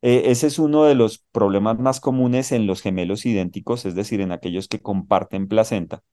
eh, 0.01 0.23
ese 0.27 0.47
es 0.47 0.59
uno 0.59 0.83
de 0.85 0.95
los 0.95 1.19
problemas 1.31 1.79
más 1.79 1.99
comunes 1.99 2.51
en 2.51 2.67
los 2.67 2.81
gemelos 2.81 3.25
idénticos, 3.25 3.85
es 3.85 3.95
decir, 3.95 4.21
en 4.21 4.31
aquellos 4.31 4.67
que 4.67 4.81
comparten 4.81 5.47
placenta. 5.47 6.03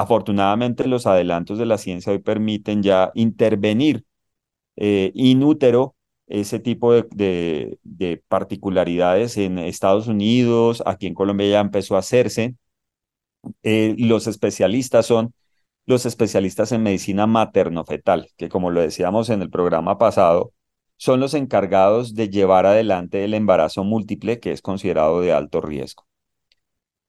Afortunadamente, 0.00 0.86
los 0.88 1.06
adelantos 1.06 1.58
de 1.58 1.66
la 1.66 1.76
ciencia 1.76 2.10
hoy 2.12 2.20
permiten 2.20 2.82
ya 2.82 3.12
intervenir 3.14 4.06
eh, 4.76 5.12
inútero 5.14 5.94
ese 6.26 6.58
tipo 6.58 6.94
de, 6.94 7.78
de, 7.82 8.22
particularidades 8.28 9.36
en 9.36 9.58
Estados 9.58 10.08
Unidos, 10.08 10.82
aquí 10.86 11.06
en 11.06 11.14
Colombia 11.14 11.48
ya 11.50 11.60
empezó 11.60 11.96
a 11.96 11.98
hacerse. 12.00 12.56
Eh, 13.62 13.94
los 13.98 14.26
especialistas 14.26 15.04
son 15.04 15.34
los 15.84 16.06
especialistas 16.06 16.72
en 16.72 16.82
medicina 16.82 17.26
materno-fetal, 17.26 18.28
que 18.38 18.48
como 18.48 18.70
lo 18.70 18.80
decíamos 18.80 19.28
en 19.28 19.42
el 19.42 19.50
programa 19.50 19.98
pasado, 19.98 20.54
son 20.96 21.20
los 21.20 21.34
encargados 21.34 22.14
de 22.14 22.30
llevar 22.30 22.64
adelante 22.64 23.24
el 23.24 23.34
embarazo 23.34 23.84
múltiple 23.84 24.40
que 24.40 24.52
es 24.52 24.62
considerado 24.62 25.20
de 25.20 25.34
alto 25.34 25.60
riesgo. 25.60 26.09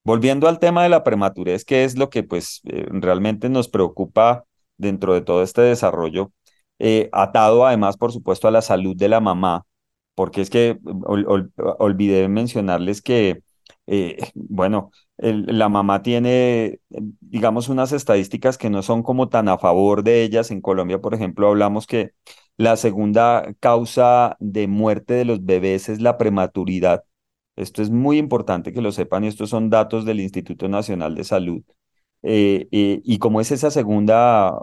Volviendo 0.04 0.48
al 0.48 0.60
tema 0.60 0.84
de 0.84 0.90
la 0.90 1.04
prematurez, 1.04 1.64
que 1.66 1.84
es 1.84 1.98
lo 1.98 2.10
que 2.10 2.24
pues 2.24 2.62
eh, 2.66 2.88
realmente 2.90 3.50
nos 3.50 3.70
preocupa 3.70 4.46
dentro 4.78 5.14
de 5.14 5.22
todo 5.22 5.44
este 5.44 5.62
desarrollo, 5.62 6.32
eh, 6.80 7.10
atado 7.14 7.66
además, 7.68 7.98
por 7.98 8.12
supuesto, 8.12 8.48
a 8.48 8.52
la 8.52 8.62
salud 8.64 8.96
de 8.96 9.10
la 9.10 9.20
mamá, 9.20 9.66
porque 10.16 10.42
es 10.42 10.50
que 10.50 10.80
olvidé 11.80 12.28
mencionarles 12.30 13.02
que, 13.04 13.44
eh, 13.88 14.18
bueno, 14.34 14.92
la 15.18 15.70
mamá 15.70 16.02
tiene, 16.02 16.80
digamos, 16.90 17.70
unas 17.70 17.92
estadísticas 17.92 18.58
que 18.58 18.70
no 18.72 18.82
son 18.82 19.04
como 19.04 19.30
tan 19.30 19.50
a 19.50 19.60
favor 19.60 20.04
de 20.04 20.24
ellas. 20.24 20.50
En 20.52 20.62
Colombia, 20.62 21.00
por 21.00 21.14
ejemplo, 21.14 21.48
hablamos 21.48 21.86
que 21.86 22.14
la 22.58 22.76
segunda 22.76 23.54
causa 23.60 24.36
de 24.40 24.68
muerte 24.68 25.14
de 25.14 25.26
los 25.26 25.46
bebés 25.46 25.90
es 25.90 26.02
la 26.02 26.18
prematuridad. 26.18 27.04
Esto 27.56 27.82
es 27.82 27.90
muy 27.90 28.18
importante 28.18 28.74
que 28.74 28.82
lo 28.82 28.92
sepan 28.92 29.24
y 29.24 29.28
estos 29.28 29.50
son 29.50 29.70
datos 29.70 30.06
del 30.06 30.20
Instituto 30.22 30.68
Nacional 30.70 31.16
de 31.16 31.24
Salud. 31.24 31.64
Eh, 32.24 32.68
eh, 32.72 33.02
y 33.04 33.18
como 33.20 33.42
es 33.42 33.52
esa 33.52 33.72
segunda 33.72 34.54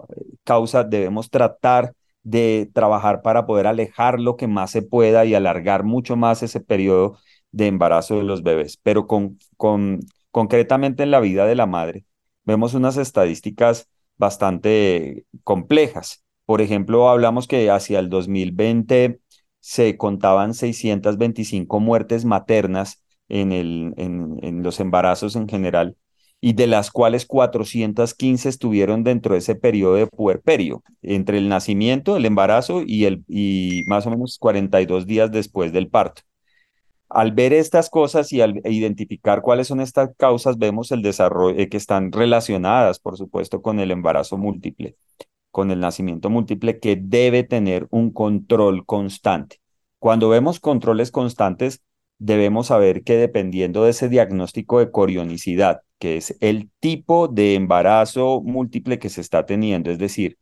causa, 0.43 0.83
debemos 0.83 1.29
tratar 1.29 1.93
de 2.23 2.69
trabajar 2.73 3.21
para 3.21 3.45
poder 3.45 3.67
alejar 3.67 4.19
lo 4.19 4.35
que 4.37 4.47
más 4.47 4.71
se 4.71 4.81
pueda 4.81 5.25
y 5.25 5.35
alargar 5.35 5.83
mucho 5.83 6.15
más 6.15 6.43
ese 6.43 6.59
periodo 6.61 7.17
de 7.51 7.67
embarazo 7.67 8.17
de 8.17 8.23
los 8.23 8.43
bebés, 8.43 8.77
pero 8.83 9.07
con, 9.07 9.39
con 9.57 9.99
concretamente 10.31 11.03
en 11.03 11.11
la 11.11 11.19
vida 11.19 11.45
de 11.45 11.55
la 11.55 11.65
madre, 11.65 12.05
vemos 12.43 12.73
unas 12.73 12.97
estadísticas 12.97 13.89
bastante 14.17 15.25
complejas. 15.43 16.23
Por 16.45 16.61
ejemplo, 16.61 17.09
hablamos 17.09 17.47
que 17.47 17.69
hacia 17.71 17.99
el 17.99 18.09
2020 18.09 19.19
se 19.59 19.97
contaban 19.97 20.53
625 20.53 21.79
muertes 21.79 22.25
maternas 22.25 23.03
en, 23.27 23.51
el, 23.51 23.93
en, 23.97 24.63
los 24.63 24.79
embarazos 24.79 25.35
en 25.35 25.47
general 25.47 25.95
y 26.41 26.53
de 26.53 26.67
las 26.67 26.89
cuales 26.91 27.25
415 27.25 28.49
estuvieron 28.49 29.03
dentro 29.03 29.33
de 29.33 29.39
ese 29.39 29.55
periodo 29.55 29.95
de 29.95 30.07
puerperio, 30.07 30.83
entre 31.01 31.37
el 31.37 31.49
nacimiento, 31.49 32.15
el 32.17 32.25
embarazo 32.25 32.81
y, 32.85 33.05
el, 33.05 33.23
y 33.27 33.83
más 33.87 34.05
o 34.07 34.11
menos 34.11 34.37
42 34.39 35.05
días 35.05 35.31
después 35.31 35.73
del 35.73 35.89
parto. 35.89 36.21
Al 37.09 37.31
ver 37.31 37.53
estas 37.53 37.89
cosas 37.89 38.31
y 38.31 38.41
al 38.41 38.61
identificar 38.65 39.41
cuáles 39.41 39.67
son 39.67 39.81
estas 39.81 40.11
causas, 40.15 40.57
vemos 40.59 40.91
el 40.91 41.01
desarrollo 41.01 41.59
eh, 41.59 41.67
que 41.67 41.77
están 41.77 42.11
relacionadas, 42.11 42.99
por 42.99 43.17
supuesto, 43.17 43.61
con 43.61 43.79
el 43.79 43.91
embarazo 43.91 44.37
múltiple, 44.37 44.95
con 45.59 45.71
el 45.71 45.81
nacimiento 45.81 46.29
múltiple, 46.29 46.79
que 46.79 46.95
debe 46.95 47.43
tener 47.43 47.85
un 47.89 48.11
control 48.13 48.85
constante. 48.85 49.59
Cuando 49.99 50.29
vemos 50.29 50.61
controles 50.61 51.11
constantes, 51.11 51.81
debemos 52.17 52.67
saber 52.67 53.03
que 53.03 53.17
dependiendo 53.17 53.83
de 53.83 53.89
ese 53.89 54.07
diagnóstico 54.07 54.79
de 54.79 54.89
corionicidad, 54.89 55.81
que 55.97 56.15
es 56.15 56.37
el 56.39 56.69
tipo 56.79 57.27
de 57.27 57.55
embarazo 57.55 58.41
múltiple 58.41 58.99
que 58.99 59.09
se 59.09 59.19
está 59.19 59.45
teniendo, 59.45 59.91
es 59.91 59.97
decir, 59.97 60.37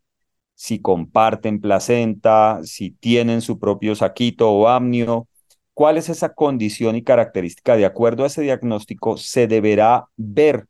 si 0.53 0.81
comparten 0.81 1.61
placenta, 1.61 2.59
si 2.61 2.91
tienen 2.91 3.41
su 3.41 3.57
propio 3.57 3.95
saquito 3.95 4.51
o 4.51 4.67
amnio, 4.67 5.27
cuál 5.73 5.97
es 5.97 6.09
esa 6.09 6.35
condición 6.35 6.95
y 6.95 7.01
característica. 7.01 7.75
De 7.75 7.85
acuerdo 7.87 8.23
a 8.23 8.27
ese 8.27 8.43
diagnóstico, 8.43 9.17
se 9.17 9.47
deberá 9.47 10.05
ver, 10.15 10.67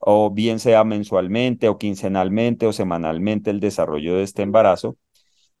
o 0.00 0.30
bien 0.30 0.58
sea 0.58 0.84
mensualmente 0.84 1.68
o 1.68 1.78
quincenalmente 1.78 2.66
o 2.66 2.72
semanalmente, 2.72 3.50
el 3.50 3.60
desarrollo 3.60 4.16
de 4.16 4.24
este 4.24 4.42
embarazo. 4.42 4.96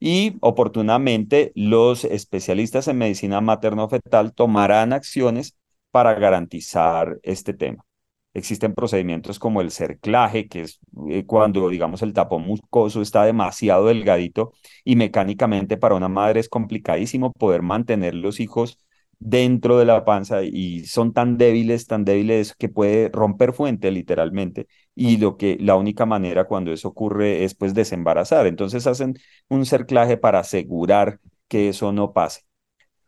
Y 0.00 0.38
oportunamente 0.40 1.52
los 1.54 2.04
especialistas 2.04 2.88
en 2.88 2.98
medicina 2.98 3.40
materno-fetal 3.40 4.32
tomarán 4.34 4.92
acciones 4.92 5.56
para 5.90 6.14
garantizar 6.14 7.18
este 7.22 7.52
tema. 7.54 7.84
Existen 8.32 8.74
procedimientos 8.74 9.38
como 9.38 9.60
el 9.60 9.70
cerclaje, 9.72 10.48
que 10.48 10.62
es 10.62 10.80
eh, 11.08 11.26
cuando, 11.26 11.68
digamos, 11.68 12.00
el 12.02 12.12
tapón 12.12 12.42
mucoso 12.44 13.02
está 13.02 13.24
demasiado 13.24 13.86
delgadito 13.86 14.52
y 14.84 14.96
mecánicamente 14.96 15.76
para 15.76 15.96
una 15.96 16.08
madre 16.08 16.40
es 16.40 16.48
complicadísimo 16.48 17.32
poder 17.32 17.62
mantener 17.62 18.14
los 18.14 18.40
hijos 18.40 18.78
dentro 19.20 19.78
de 19.78 19.84
la 19.84 20.04
panza 20.04 20.42
y 20.42 20.86
son 20.86 21.12
tan 21.12 21.38
débiles, 21.38 21.86
tan 21.86 22.04
débiles 22.04 22.54
que 22.56 22.68
puede 22.68 23.10
romper 23.10 23.52
fuente 23.52 23.90
literalmente. 23.90 24.66
Y 24.94 25.18
lo 25.18 25.36
que 25.36 25.56
la 25.60 25.76
única 25.76 26.06
manera 26.06 26.46
cuando 26.46 26.72
eso 26.72 26.88
ocurre 26.88 27.44
es 27.44 27.54
pues 27.54 27.74
desembarazar. 27.74 28.46
Entonces 28.46 28.86
hacen 28.86 29.14
un 29.48 29.66
cerclaje 29.66 30.16
para 30.16 30.40
asegurar 30.40 31.20
que 31.48 31.68
eso 31.70 31.92
no 31.92 32.12
pase. 32.12 32.42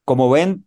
Como 0.05 0.31
ven, 0.31 0.66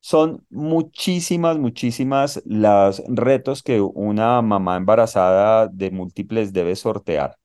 son 0.00 0.46
muchísimas, 0.50 1.58
muchísimas 1.58 2.42
las 2.46 3.02
retos 3.08 3.62
que 3.62 3.80
una 3.80 4.40
mamá 4.42 4.76
embarazada 4.76 5.68
de 5.68 5.90
múltiples 5.90 6.52
debe 6.52 6.76
sortear. 6.76 7.36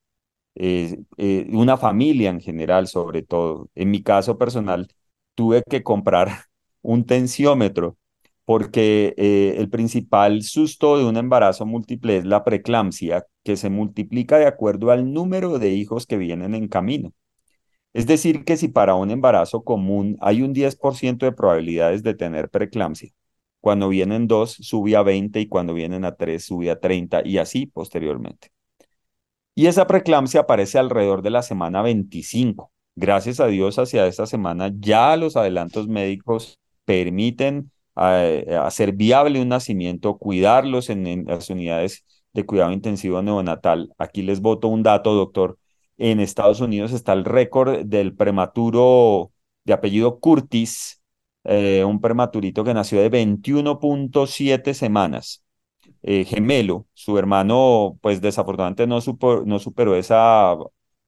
Eh, 0.56 1.00
eh, 1.18 1.48
una 1.54 1.78
familia 1.78 2.30
en 2.30 2.42
general, 2.42 2.88
sobre 2.88 3.24
todo. 3.24 3.70
En 3.76 3.92
mi 3.92 4.04
caso 4.04 4.38
personal, 4.38 4.88
tuve 5.36 5.64
que 5.70 5.84
comprar 5.84 6.30
un 6.82 7.06
tensiómetro 7.06 7.98
porque 8.46 9.14
eh, 9.18 9.56
el 9.60 9.70
principal 9.70 10.44
susto 10.44 10.98
de 10.98 11.06
un 11.06 11.18
embarazo 11.18 11.66
múltiple 11.66 12.18
es 12.18 12.26
la 12.26 12.44
preeclampsia, 12.44 13.26
que 13.44 13.56
se 13.58 13.70
multiplica 13.70 14.38
de 14.38 14.48
acuerdo 14.48 14.92
al 14.92 15.14
número 15.14 15.60
de 15.60 15.70
hijos 15.72 16.06
que 16.06 16.18
vienen 16.18 16.56
en 16.56 16.68
camino. 16.68 17.14
Es 17.94 18.08
decir, 18.08 18.46
que 18.46 18.58
si 18.58 18.68
para 18.70 18.96
un 18.96 19.12
embarazo 19.12 19.64
común 19.64 20.18
hay 20.22 20.42
un 20.42 20.54
10% 20.54 21.26
de 21.26 21.32
probabilidades 21.34 22.04
de 22.04 22.14
tener 22.14 22.50
preeclampsia, 22.50 23.12
cuando 23.62 23.90
vienen 23.90 24.28
dos 24.28 24.52
sube 24.54 24.96
a 24.96 25.04
20 25.04 25.40
y 25.40 25.48
cuando 25.48 25.74
vienen 25.74 26.06
a 26.06 26.16
tres 26.16 26.46
sube 26.46 26.72
a 26.72 26.80
30 26.80 27.22
y 27.26 27.38
así 27.38 27.68
posteriormente. 27.68 28.50
Y 29.56 29.68
esa 29.68 29.88
preeclampsia 29.88 30.42
aparece 30.42 30.80
alrededor 30.80 31.22
de 31.22 31.30
la 31.30 31.44
semana 31.44 31.82
25. 31.82 32.72
Gracias 32.96 33.40
a 33.40 33.48
Dios, 33.48 33.80
hacia 33.80 34.08
esta 34.08 34.26
semana 34.26 34.72
ya 34.78 35.16
los 35.18 35.38
adelantos 35.38 35.88
médicos 35.88 36.61
permiten 36.86 37.72
eh, 37.98 38.58
hacer 38.60 38.94
viable 38.94 39.42
un 39.42 39.50
nacimiento, 39.50 40.18
cuidarlos 40.18 40.90
en, 40.90 41.26
las 41.26 41.50
unidades 41.50 42.06
de 42.34 42.46
cuidado 42.46 42.72
intensivo 42.72 43.22
neonatal. 43.22 43.94
Aquí 43.98 44.22
les 44.22 44.42
voto 44.42 44.68
un 44.68 44.84
dato, 44.84 45.14
doctor 45.14 45.58
en 45.98 46.20
Estados 46.20 46.62
Unidos 46.62 46.94
está 46.94 47.14
el 47.14 47.26
récord 47.26 47.86
del 47.86 48.16
prematuro 48.16 49.32
de 49.66 49.74
apellido 49.74 50.20
Curtis, 50.20 51.02
eh, 51.44 51.84
un 51.86 52.02
prematurito 52.02 52.64
que 52.64 52.74
nació 52.74 53.02
de 53.02 53.10
21.7 53.12 54.74
semanas, 54.74 55.44
eh, 56.02 56.26
gemelo. 56.26 56.88
Su 56.94 57.18
hermano, 57.20 58.00
pues 58.02 58.22
desafortunadamente 58.22 58.88
no, 58.88 59.00
no 59.46 59.60
superó 59.60 59.96
esa 59.96 60.56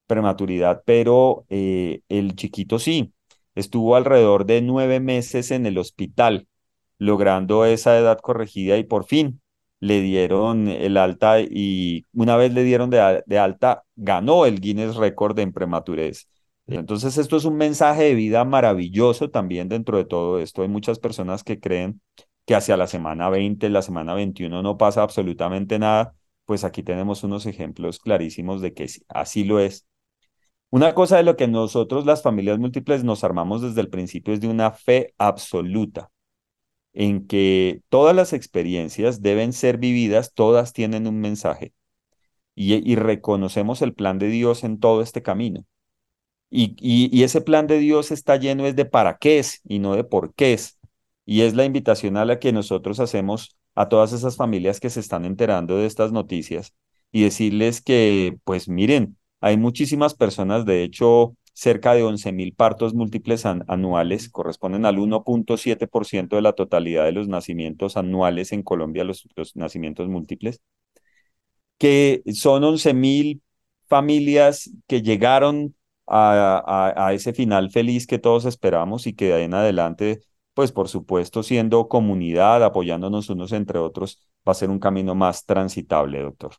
prematuridad, 0.06 0.82
pero 0.86 1.46
el 1.48 2.36
chiquito 2.36 2.78
sí. 2.78 3.13
Estuvo 3.54 3.96
alrededor 3.96 4.46
de 4.46 4.62
nueve 4.62 5.00
meses 5.00 5.50
en 5.50 5.66
el 5.66 5.78
hospital, 5.78 6.48
logrando 6.98 7.64
esa 7.64 7.98
edad 7.98 8.18
corregida 8.20 8.76
y 8.78 8.84
por 8.84 9.04
fin 9.04 9.40
le 9.80 10.00
dieron 10.00 10.68
el 10.68 10.96
alta 10.96 11.40
y 11.40 12.06
una 12.14 12.36
vez 12.36 12.54
le 12.54 12.64
dieron 12.64 12.88
de, 12.90 13.38
alta, 13.38 13.84
ganó 13.96 14.46
el 14.46 14.60
Guinness 14.60 14.96
Record 14.96 15.38
en 15.38 15.52
prematurez. 15.52 16.28
Entonces 16.66 17.18
esto 17.18 17.36
es 17.36 17.44
un 17.44 17.56
mensaje 17.56 18.04
de 18.04 18.14
vida 18.14 18.44
maravilloso 18.44 19.30
también 19.30 19.68
dentro 19.68 19.98
de 19.98 20.06
todo 20.06 20.38
esto. 20.40 20.62
Hay 20.62 20.68
muchas 20.68 20.98
personas 20.98 21.44
que 21.44 21.60
creen 21.60 22.00
que 22.46 22.54
hacia 22.54 22.76
la 22.76 22.86
semana 22.86 23.28
20, 23.28 23.68
la 23.68 23.82
semana 23.82 24.14
21 24.14 24.62
no 24.62 24.78
pasa 24.78 25.02
absolutamente 25.02 25.78
nada. 25.78 26.14
Pues 26.46 26.64
aquí 26.64 26.82
tenemos 26.82 27.22
unos 27.22 27.46
ejemplos 27.46 27.98
clarísimos 27.98 28.62
de 28.62 28.72
que 28.72 28.86
así 29.08 29.44
lo 29.44 29.60
es. 29.60 29.86
Una 30.74 30.92
cosa 30.92 31.18
de 31.18 31.22
lo 31.22 31.36
que 31.36 31.46
nosotros 31.46 32.04
las 32.04 32.22
familias 32.22 32.58
múltiples 32.58 33.04
nos 33.04 33.22
armamos 33.22 33.62
desde 33.62 33.80
el 33.80 33.90
principio 33.90 34.34
es 34.34 34.40
de 34.40 34.48
una 34.48 34.72
fe 34.72 35.14
absoluta 35.18 36.10
en 36.92 37.28
que 37.28 37.82
todas 37.88 38.16
las 38.16 38.32
experiencias 38.32 39.22
deben 39.22 39.52
ser 39.52 39.78
vividas, 39.78 40.34
todas 40.34 40.72
tienen 40.72 41.06
un 41.06 41.20
mensaje 41.20 41.74
y, 42.56 42.96
reconocemos 42.96 43.82
el 43.82 43.94
plan 43.94 44.18
de 44.18 44.26
Dios 44.26 44.64
en 44.64 44.80
todo 44.80 45.00
este 45.00 45.22
camino. 45.22 45.64
Y, 46.50 46.74
y, 46.80 47.22
ese 47.22 47.40
plan 47.40 47.68
de 47.68 47.78
Dios 47.78 48.10
está 48.10 48.36
lleno 48.36 48.66
es 48.66 48.74
de 48.74 48.84
para 48.84 49.18
qué 49.18 49.38
es 49.38 49.60
y 49.68 49.78
no 49.78 49.94
de 49.94 50.02
por 50.02 50.34
qué 50.34 50.54
es. 50.54 50.80
Y 51.24 51.42
es 51.42 51.54
la 51.54 51.64
invitación 51.64 52.16
a 52.16 52.24
la 52.24 52.40
que 52.40 52.52
nosotros 52.52 52.98
hacemos 52.98 53.56
a 53.76 53.88
todas 53.88 54.12
esas 54.12 54.36
familias 54.36 54.80
que 54.80 54.90
se 54.90 54.98
están 54.98 55.24
enterando 55.24 55.76
de 55.76 55.86
estas 55.86 56.10
noticias 56.10 56.74
y 57.12 57.22
decirles 57.22 57.80
que, 57.80 58.38
pues 58.44 58.68
miren, 58.68 59.16
hay 59.44 59.58
muchísimas 59.58 60.14
personas, 60.14 60.64
de 60.64 60.84
hecho, 60.84 61.36
cerca 61.52 61.92
de 61.92 62.02
11.000 62.02 62.54
partos 62.54 62.94
múltiples 62.94 63.44
anuales, 63.44 64.30
corresponden 64.30 64.86
al 64.86 64.96
1.7% 64.96 66.36
de 66.36 66.42
la 66.42 66.54
totalidad 66.54 67.04
de 67.04 67.12
los 67.12 67.28
nacimientos 67.28 67.98
anuales 67.98 68.52
en 68.52 68.62
Colombia, 68.62 69.04
los, 69.04 69.28
nacimientos 69.54 70.08
múltiples, 70.08 70.62
que 71.78 72.22
son 72.32 72.62
11.000 72.64 73.42
familias 73.86 74.70
que 74.86 75.02
llegaron 75.02 75.74
a, 76.06 76.94
a, 76.96 77.12
ese 77.12 77.34
final 77.34 77.70
feliz 77.70 78.06
que 78.06 78.18
todos 78.18 78.46
esperamos 78.46 79.06
y 79.06 79.12
que 79.14 79.26
de 79.26 79.34
ahí 79.34 79.42
en 79.44 79.54
adelante, 79.54 80.22
pues 80.54 80.72
por 80.72 80.88
supuesto, 80.88 81.42
siendo 81.42 81.88
comunidad, 81.88 82.64
apoyándonos 82.64 83.28
unos 83.28 83.52
entre 83.52 83.78
otros, 83.78 84.26
va 84.48 84.52
a 84.52 84.54
ser 84.54 84.70
un 84.70 84.78
camino 84.78 85.14
más 85.14 85.44
transitable, 85.44 86.22
doctor. 86.22 86.54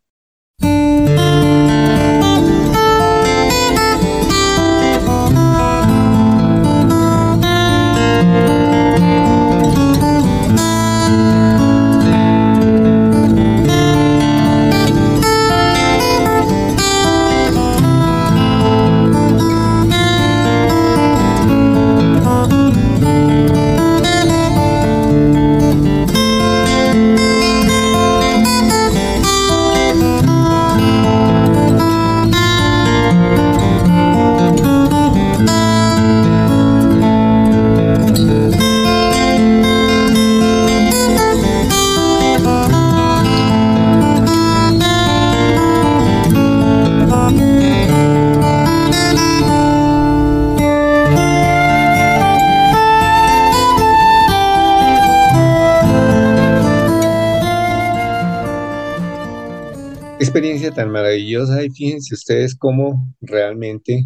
Maravillosa 60.89 61.63
y 61.63 61.69
fíjense 61.69 62.15
ustedes 62.15 62.56
cómo 62.58 63.13
realmente 63.21 64.06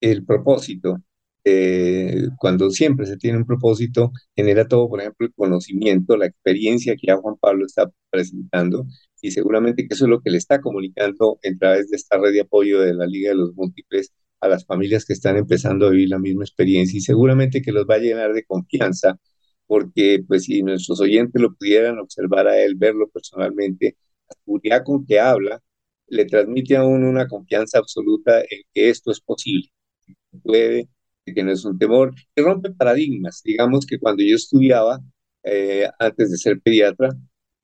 el 0.00 0.24
propósito, 0.24 0.98
eh, 1.44 2.28
cuando 2.38 2.70
siempre 2.70 3.06
se 3.06 3.16
tiene 3.16 3.38
un 3.38 3.46
propósito, 3.46 4.12
genera 4.36 4.66
todo, 4.68 4.88
por 4.88 5.00
ejemplo, 5.00 5.26
el 5.26 5.34
conocimiento, 5.34 6.16
la 6.16 6.26
experiencia 6.26 6.96
que 6.96 7.08
ya 7.08 7.16
Juan 7.16 7.36
Pablo 7.40 7.66
está 7.66 7.90
presentando 8.10 8.86
y 9.20 9.30
seguramente 9.30 9.86
que 9.86 9.94
eso 9.94 10.04
es 10.04 10.10
lo 10.10 10.20
que 10.20 10.30
le 10.30 10.38
está 10.38 10.60
comunicando 10.60 11.38
a 11.42 11.58
través 11.58 11.90
de 11.90 11.96
esta 11.96 12.18
red 12.18 12.32
de 12.32 12.42
apoyo 12.42 12.80
de 12.80 12.94
la 12.94 13.06
Liga 13.06 13.30
de 13.30 13.36
los 13.36 13.54
Múltiples 13.54 14.12
a 14.40 14.48
las 14.48 14.66
familias 14.66 15.04
que 15.06 15.14
están 15.14 15.36
empezando 15.38 15.86
a 15.86 15.90
vivir 15.90 16.10
la 16.10 16.18
misma 16.18 16.44
experiencia 16.44 16.98
y 16.98 17.00
seguramente 17.00 17.62
que 17.62 17.72
los 17.72 17.86
va 17.86 17.96
a 17.96 17.98
llenar 17.98 18.34
de 18.34 18.44
confianza 18.44 19.18
porque 19.66 20.22
pues 20.26 20.44
si 20.44 20.62
nuestros 20.62 21.00
oyentes 21.00 21.40
lo 21.40 21.54
pudieran 21.54 21.98
observar 21.98 22.46
a 22.48 22.58
él, 22.62 22.74
verlo 22.76 23.08
personalmente, 23.08 23.96
la 24.28 24.36
seguridad 24.44 24.84
con 24.84 25.06
que 25.06 25.20
habla 25.20 25.60
le 26.08 26.24
transmite 26.26 26.76
a 26.76 26.84
uno 26.84 27.08
una 27.08 27.28
confianza 27.28 27.78
absoluta 27.78 28.40
en 28.40 28.62
que 28.72 28.90
esto 28.90 29.10
es 29.12 29.20
posible, 29.20 29.68
que 30.06 30.38
puede, 30.42 30.88
que 31.26 31.42
no 31.44 31.52
es 31.52 31.64
un 31.64 31.78
temor, 31.78 32.14
que 32.34 32.42
rompe 32.42 32.70
paradigmas. 32.72 33.42
Digamos 33.44 33.86
que 33.86 33.98
cuando 33.98 34.22
yo 34.22 34.36
estudiaba, 34.36 35.00
eh, 35.44 35.88
antes 35.98 36.30
de 36.30 36.36
ser 36.38 36.60
pediatra, 36.60 37.10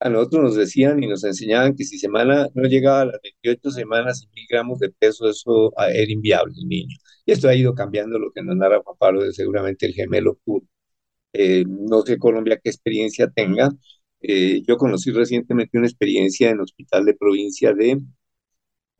a 0.01 0.09
nosotros 0.09 0.43
nos 0.43 0.57
decían 0.57 1.03
y 1.03 1.07
nos 1.09 1.25
enseñaban 1.25 1.77
que 1.77 1.85
si 1.85 1.99
semana 1.99 2.49
no 2.55 2.69
llegaba 2.69 3.03
a 3.03 3.05
las 3.07 3.21
28 3.23 3.71
semanas 3.71 4.23
y 4.23 4.29
mil 4.35 4.47
gramos 4.49 4.79
de 4.79 4.91
peso, 4.91 5.29
eso 5.29 5.73
ah, 5.77 5.91
era 5.91 6.11
inviable 6.11 6.55
el 6.59 6.69
niño. 6.69 6.97
Y 7.27 7.33
esto 7.33 7.49
ha 7.49 7.55
ido 7.55 7.75
cambiando 7.75 8.19
lo 8.19 8.33
que 8.33 8.43
nos 8.43 8.57
narra 8.57 8.83
Juan 8.83 8.97
Pablo 8.99 9.23
de 9.25 9.33
seguramente 9.33 9.87
el 9.87 9.95
gemelo 9.95 10.39
puro. 10.45 10.67
Eh, 11.33 11.65
no 11.69 12.03
sé 12.03 12.19
Colombia 12.19 12.59
qué 12.63 12.71
experiencia 12.71 13.31
tenga. 13.31 13.71
Eh, 14.21 14.63
yo 14.67 14.77
conocí 14.77 15.11
recientemente 15.13 15.79
una 15.79 15.87
experiencia 15.87 16.51
en 16.51 16.61
hospital 16.61 17.05
de 17.05 17.15
provincia 17.15 17.73
de, 17.75 17.99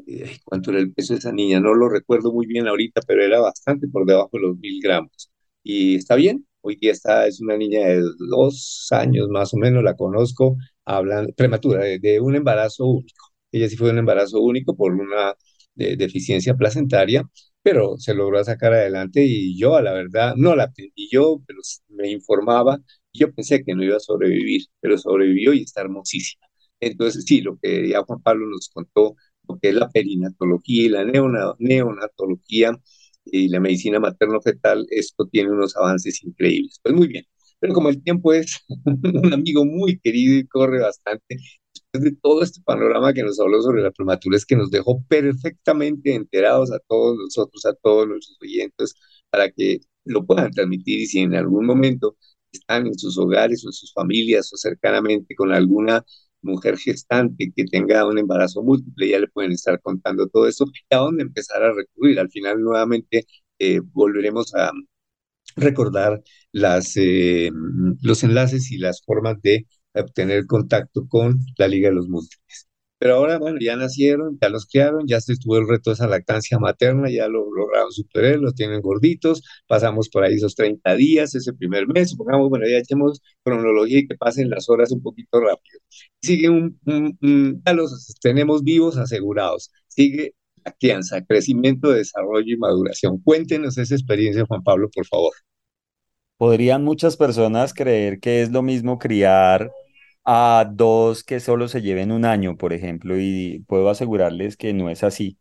eh, 0.07 0.39
¿cuánto 0.45 0.71
era 0.71 0.81
el 0.81 0.93
peso 0.93 1.15
de 1.15 1.19
esa 1.21 1.33
niña? 1.33 1.61
No 1.61 1.75
lo 1.75 1.89
recuerdo 1.89 2.33
muy 2.33 2.47
bien 2.47 2.67
ahorita, 2.69 3.01
pero 3.07 3.25
era 3.25 3.41
bastante 3.41 3.89
por 3.89 4.07
debajo 4.07 4.31
de 4.33 4.41
los 4.41 4.59
mil 4.59 4.81
gramos. 4.83 5.31
Y 5.63 5.97
está 5.97 6.15
bien, 6.17 6.47
hoy 6.61 6.77
día 6.77 6.93
está, 6.93 7.27
es 7.27 7.41
una 7.41 7.57
niña 7.57 7.87
de 7.87 8.03
dos 8.31 8.89
años 8.91 9.29
más 9.29 9.55
o 9.55 9.57
menos, 9.59 9.83
la 9.85 9.97
conozco, 9.97 10.57
hablando, 10.85 11.33
prematura, 11.35 11.85
de, 11.85 12.21
un 12.21 12.37
embarazo 12.37 12.87
único. 12.87 13.27
Ella 13.53 13.69
sí 13.69 13.77
fue 13.77 13.91
un 13.91 13.99
embarazo 13.99 14.41
único 14.41 14.77
por 14.77 14.93
una 14.95 15.35
deficiencia 15.75 16.55
placentaria 16.57 17.25
pero 17.63 17.97
se 17.99 18.15
logró 18.15 18.43
sacar 18.45 18.73
adelante 18.73 19.25
y 19.25 19.59
yo, 19.59 19.77
a 19.77 19.83
la 19.83 19.93
verdad, 19.93 20.35
no 20.37 20.57
la 20.57 20.65
aprendí 20.65 21.09
yo, 21.11 21.43
pero 21.47 21.61
me 21.89 22.11
informaba. 22.11 22.79
Y 23.13 23.21
yo 23.21 23.33
pensé 23.33 23.63
que 23.65 23.75
no 23.75 23.85
iba 23.85 23.97
a 23.97 24.01
sobrevivir, 24.01 24.63
pero 24.81 24.97
sobrevivió 24.99 25.53
y 25.53 25.63
está 25.63 25.83
hermosísima. 25.83 26.47
Entonces, 26.81 27.25
sí, 27.27 27.41
lo 27.43 27.59
que 27.61 27.89
ya 27.91 28.03
Juan 28.03 28.23
Pablo 28.23 28.47
nos 28.47 28.71
contó, 28.71 29.17
que 29.59 29.71
es 29.71 29.75
la 29.75 29.89
perinatología 29.91 30.85
y 30.85 30.89
la 30.89 31.05
neonatología 31.59 32.79
y 33.25 33.49
la 33.49 33.61
medicina 33.61 34.01
materno-fetal, 34.01 34.87
esto 34.91 35.27
tiene 35.29 35.51
unos 35.53 35.77
avances 35.77 36.23
increíbles. 36.25 36.81
Pues 36.83 36.95
muy 36.95 37.09
bien. 37.09 37.25
Pero 37.61 37.75
como 37.75 37.89
el 37.91 38.03
tiempo 38.03 38.33
es 38.33 38.59
un 38.85 39.33
amigo 39.33 39.65
muy 39.65 39.99
querido 40.01 40.35
y 40.39 40.47
corre 40.47 40.81
bastante, 40.81 41.37
de 41.93 42.13
todo 42.23 42.43
este 42.43 42.61
panorama 42.63 43.13
que 43.13 43.23
nos 43.23 43.41
habló 43.41 43.63
sobre 43.63 43.83
la 43.83 43.91
prematurez, 43.91 44.45
que 44.47 44.57
nos 44.57 44.71
dejó 44.71 45.03
perfectamente 45.05 46.15
enterados 46.15 46.73
a 46.73 46.79
todos 46.89 47.17
nosotros, 47.19 47.65
a 47.67 47.75
todos 47.75 48.09
nuestros 48.09 48.39
oyentes, 48.41 48.95
para 49.31 49.51
que 49.51 49.81
lo 50.05 50.25
puedan 50.27 50.51
transmitir 50.53 51.01
y 51.01 51.07
si 51.07 51.21
en 51.21 51.35
algún 51.35 51.67
momento 51.67 52.17
están 52.53 52.87
en 52.87 52.99
sus 52.99 53.19
hogares 53.19 53.65
o 53.65 53.69
en 53.69 53.73
sus 53.73 53.93
familias 53.93 54.53
o 54.53 54.57
cercanamente 54.57 55.35
con 55.35 55.53
alguna 55.53 56.05
mujer 56.43 56.79
gestante 56.79 57.53
que 57.55 57.65
tenga 57.65 58.07
un 58.07 58.19
embarazo 58.19 58.63
múltiple, 58.63 59.09
ya 59.09 59.19
le 59.21 59.29
pueden 59.29 59.53
estar 59.53 59.81
contando 59.81 60.29
todo 60.29 60.49
eso 60.49 60.67
y 60.91 60.95
a 60.95 60.99
dónde 60.99 61.23
empezar 61.23 61.63
a 61.63 61.73
recurrir. 61.75 62.21
Al 62.21 62.31
final, 62.31 62.61
nuevamente, 62.63 63.27
eh, 63.59 63.81
volveremos 63.93 64.55
a 64.55 64.71
recordar 65.57 66.23
las, 66.53 66.95
eh, 66.97 67.51
los 68.03 68.25
enlaces 68.25 68.73
y 68.73 68.79
las 68.79 69.03
formas 69.05 69.43
de 69.43 69.67
obtener 69.95 70.47
contacto 70.47 71.09
con 71.09 71.41
la 71.59 71.69
Liga 71.69 71.91
de 71.91 71.97
los 71.97 72.09
Múltiples. 72.09 72.70
Pero 73.01 73.15
ahora, 73.15 73.39
bueno, 73.39 73.57
ya 73.63 73.77
nacieron, 73.77 74.39
ya 74.43 74.51
los 74.51 74.67
criaron, 74.67 75.07
ya 75.07 75.23
se 75.23 75.33
estuvo 75.33 75.57
el 75.57 75.67
reto 75.67 75.89
de 75.89 75.95
esa 75.95 76.07
lactancia 76.07 76.59
materna, 76.59 77.09
ya 77.11 77.29
lo 77.29 77.51
lograron 77.51 77.91
superar, 77.91 78.37
los 78.37 78.55
tienen 78.55 78.83
gorditos, 78.83 79.43
pasamos 79.67 80.11
por 80.11 80.23
ahí 80.23 80.35
esos 80.35 80.55
30 80.55 80.97
días, 80.97 81.35
ese 81.35 81.55
primer 81.55 81.89
mes, 81.89 82.11
supongamos, 82.11 82.51
bueno, 82.51 82.69
ya 82.69 82.77
echemos 82.77 83.23
cronología 83.43 84.01
y 84.01 84.07
que 84.07 84.17
pasen 84.17 84.51
las 84.51 84.69
horas 84.69 84.93
un 84.93 85.03
poquito 85.03 85.41
rápido. 85.41 85.81
Sigue 86.21 86.51
un, 86.51 86.79
ya 87.65 87.73
los 87.73 88.15
tenemos 88.21 88.63
vivos 88.65 88.99
asegurados, 88.99 89.71
sigue 89.89 90.35
crianza, 90.79 91.25
crecimiento, 91.25 91.91
desarrollo 91.91 92.55
y 92.55 92.59
maduración. 92.59 93.19
Cuéntenos 93.23 93.79
esa 93.79 93.95
experiencia, 93.95 94.45
Juan 94.45 94.63
Pablo, 94.63 94.91
por 94.95 95.07
favor. 95.07 95.33
Podrían 96.37 96.85
muchas 96.85 97.17
personas 97.17 97.73
creer 97.73 98.21
que 98.21 98.43
es 98.43 98.51
lo 98.51 98.61
mismo 98.61 98.99
criar 98.99 99.71
a 100.33 100.65
dos 100.71 101.25
que 101.25 101.41
solo 101.41 101.67
se 101.67 101.83
lleven 101.83 102.13
un 102.13 102.25
año, 102.25 102.57
por 102.57 102.73
ejemplo, 102.73 103.19
y 103.19 103.65
puedo 103.67 103.91
asegurarles 103.91 104.57
que 104.57 104.73
no 104.73 104.89
es 104.89 105.03
así, 105.03 105.39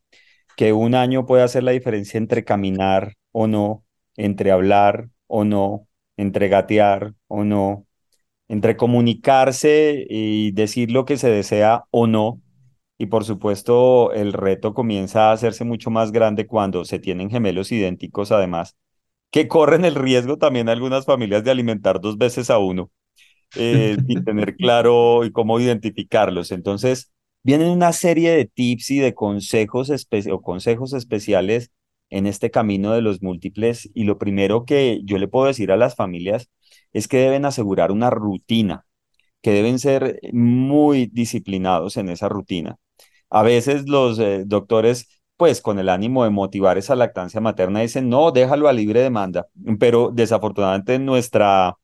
que 0.57 0.73
un 0.73 0.95
año 0.95 1.27
puede 1.27 1.43
hacer 1.43 1.63
la 1.63 1.71
diferencia 1.71 2.17
entre 2.17 2.43
caminar 2.43 3.13
o 3.31 3.45
no, 3.47 3.85
entre 4.17 4.51
hablar 4.51 5.09
o 5.27 5.45
no, 5.45 5.87
entre 6.17 6.49
gatear 6.49 7.13
o 7.27 7.43
no, 7.43 7.85
entre 8.47 8.77
comunicarse 8.77 10.05
y 10.09 10.51
decir 10.53 10.91
lo 10.91 11.05
que 11.05 11.17
se 11.17 11.29
desea 11.29 11.85
o 11.91 12.07
no. 12.07 12.41
Y 12.97 13.07
por 13.07 13.25
supuesto, 13.25 14.13
el 14.13 14.33
reto 14.33 14.73
comienza 14.73 15.29
a 15.29 15.33
hacerse 15.33 15.65
mucho 15.65 15.91
más 15.91 16.11
grande 16.11 16.47
cuando 16.47 16.85
se 16.85 16.99
tienen 16.99 17.29
gemelos 17.29 17.71
idénticos, 17.71 18.31
además 18.31 18.75
que 19.31 19.47
corren 19.47 19.85
el 19.85 19.95
riesgo 19.95 20.37
también 20.37 20.69
algunas 20.69 21.05
familias 21.05 21.43
de 21.43 21.51
alimentar 21.51 22.01
dos 22.01 22.17
veces 22.17 22.49
a 22.49 22.59
uno 22.59 22.91
eh, 23.55 23.97
sin 24.07 24.23
tener 24.23 24.55
claro 24.55 25.25
y 25.25 25.31
cómo 25.31 25.59
identificarlos. 25.59 26.51
Entonces, 26.51 27.11
vienen 27.43 27.69
una 27.69 27.93
serie 27.93 28.31
de 28.31 28.45
tips 28.45 28.91
y 28.91 28.99
de 28.99 29.13
consejos, 29.13 29.91
o 30.31 30.41
consejos 30.41 30.93
especiales 30.93 31.71
en 32.09 32.25
este 32.27 32.51
camino 32.51 32.93
de 32.93 33.01
los 33.01 33.21
múltiples. 33.21 33.89
Y 33.93 34.03
lo 34.03 34.17
primero 34.17 34.65
que 34.65 35.01
yo 35.03 35.17
le 35.17 35.27
puedo 35.27 35.47
decir 35.47 35.71
a 35.71 35.77
las 35.77 35.95
familias 35.95 36.49
es 36.93 37.07
que 37.07 37.17
deben 37.17 37.45
asegurar 37.45 37.91
una 37.91 38.09
rutina, 38.09 38.85
que 39.41 39.51
deben 39.51 39.79
ser 39.79 40.19
muy 40.33 41.07
disciplinados 41.07 41.97
en 41.97 42.09
esa 42.09 42.29
rutina. 42.29 42.77
A 43.29 43.43
veces 43.43 43.87
los 43.87 44.19
eh, 44.19 44.43
doctores 44.45 45.19
pues 45.39 45.61
con 45.61 45.79
el 45.79 45.87
ánimo 45.87 46.25
de 46.25 46.31
motivar 46.31 46.77
esa 46.77 46.97
lactancia 46.97 47.39
materna, 47.39 47.79
dicen, 47.79 48.09
no, 48.09 48.31
déjalo 48.31 48.67
a 48.67 48.73
libre 48.73 48.99
demanda. 48.99 49.47
Pero 49.79 50.11
desafortunadamente 50.13 50.99
nuestra, 50.99 51.77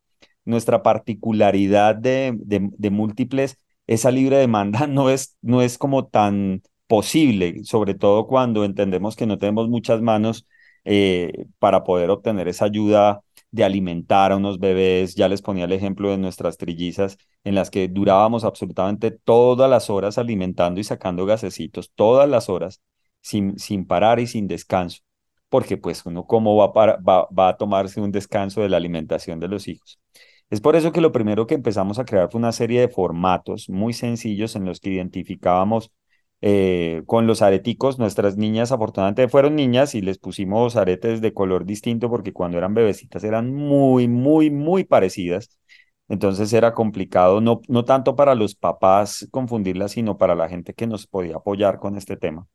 nuestra 0.45 0.83
particularidad 0.83 1.95
de, 1.95 2.33
de, 2.37 2.89
múltiples, 2.89 3.59
esa 3.87 4.11
libre 4.11 4.37
demanda 4.37 4.87
no 4.87 5.09
es, 5.09 5.37
no 5.41 5.61
es 5.61 5.77
como 5.77 6.07
tan 6.07 6.61
posible, 6.87 7.63
sobre 7.63 7.95
todo 7.95 8.27
cuando 8.27 8.63
entendemos 8.63 9.15
que 9.15 9.25
no 9.25 9.37
tenemos 9.37 9.69
muchas 9.69 10.01
manos 10.01 10.47
eh, 10.85 11.47
para 11.59 11.83
poder 11.83 12.09
obtener 12.11 12.47
esa 12.47 12.65
ayuda 12.65 13.21
de 13.51 13.63
alimentar 13.63 14.31
a 14.31 14.35
unos 14.37 14.59
bebés. 14.59 15.15
Ya 15.15 15.27
les 15.29 15.41
ponía 15.41 15.65
el 15.65 15.71
ejemplo 15.71 16.11
de 16.11 16.17
nuestras 16.17 16.57
trillizas 16.57 17.17
en 17.43 17.55
las 17.55 17.69
que 17.71 17.87
durábamos 17.87 18.43
absolutamente 18.43 19.11
todas 19.11 19.69
las 19.69 19.89
horas 19.89 20.17
alimentando 20.17 20.79
y 20.79 20.83
sacando 20.83 21.25
gasecitos, 21.25 21.91
todas 21.95 22.29
las 22.29 22.49
horas 22.49 22.81
sin, 23.21 23.85
parar 23.87 24.19
y 24.19 24.27
sin 24.27 24.47
descanso, 24.47 25.01
porque 25.49 25.77
pues 25.77 26.05
uno 26.05 26.27
cómo 26.27 26.55
va, 26.57 26.73
para, 26.73 26.97
va, 26.97 27.27
va 27.27 27.49
a 27.49 27.57
tomarse 27.57 27.99
un 28.01 28.11
descanso 28.11 28.61
de 28.61 28.69
la 28.69 28.77
alimentación 28.77 29.39
de 29.39 29.47
los 29.47 29.67
hijos. 29.67 29.99
Es 30.49 30.61
por 30.61 30.75
eso 30.75 30.91
que 30.91 31.01
lo 31.01 31.11
primero 31.11 31.47
que 31.47 31.55
empezamos 31.55 31.99
a 31.99 32.05
crear 32.05 32.29
fue 32.29 32.39
una 32.39 32.51
serie 32.51 32.79
de 32.81 32.87
formatos 32.87 33.69
muy 33.69 33.93
sencillos 33.93 34.55
en 34.55 34.65
los 34.65 34.79
que 34.79 34.91
identificábamos 34.91 35.91
eh, 36.41 37.03
con 37.07 37.27
los 37.27 37.41
areticos. 37.41 37.97
Nuestras 37.99 38.37
niñas 38.37 38.71
afortunadamente 38.71 39.27
fueron 39.27 39.55
niñas 39.55 39.95
y 39.95 40.01
les 40.01 40.19
pusimos 40.19 40.75
aretes 40.75 41.21
de 41.21 41.33
color 41.33 41.65
distinto 41.65 42.09
porque 42.09 42.33
cuando 42.33 42.57
eran 42.57 42.73
bebecitas 42.75 43.23
eran 43.23 43.53
muy, 43.53 44.07
muy, 44.07 44.51
muy 44.51 44.83
parecidas. 44.83 45.49
Entonces 46.07 46.53
era 46.53 46.73
complicado, 46.73 47.41
no, 47.41 47.61
no 47.67 47.83
tanto 47.83 48.15
para 48.15 48.35
los 48.35 48.55
papás 48.55 49.27
confundirlas, 49.31 49.93
sino 49.93 50.17
para 50.17 50.35
la 50.35 50.47
gente 50.49 50.73
que 50.75 50.85
nos 50.87 51.07
podía 51.07 51.37
apoyar 51.37 51.79
con 51.79 51.97
este 51.97 52.17
tema. 52.17 52.47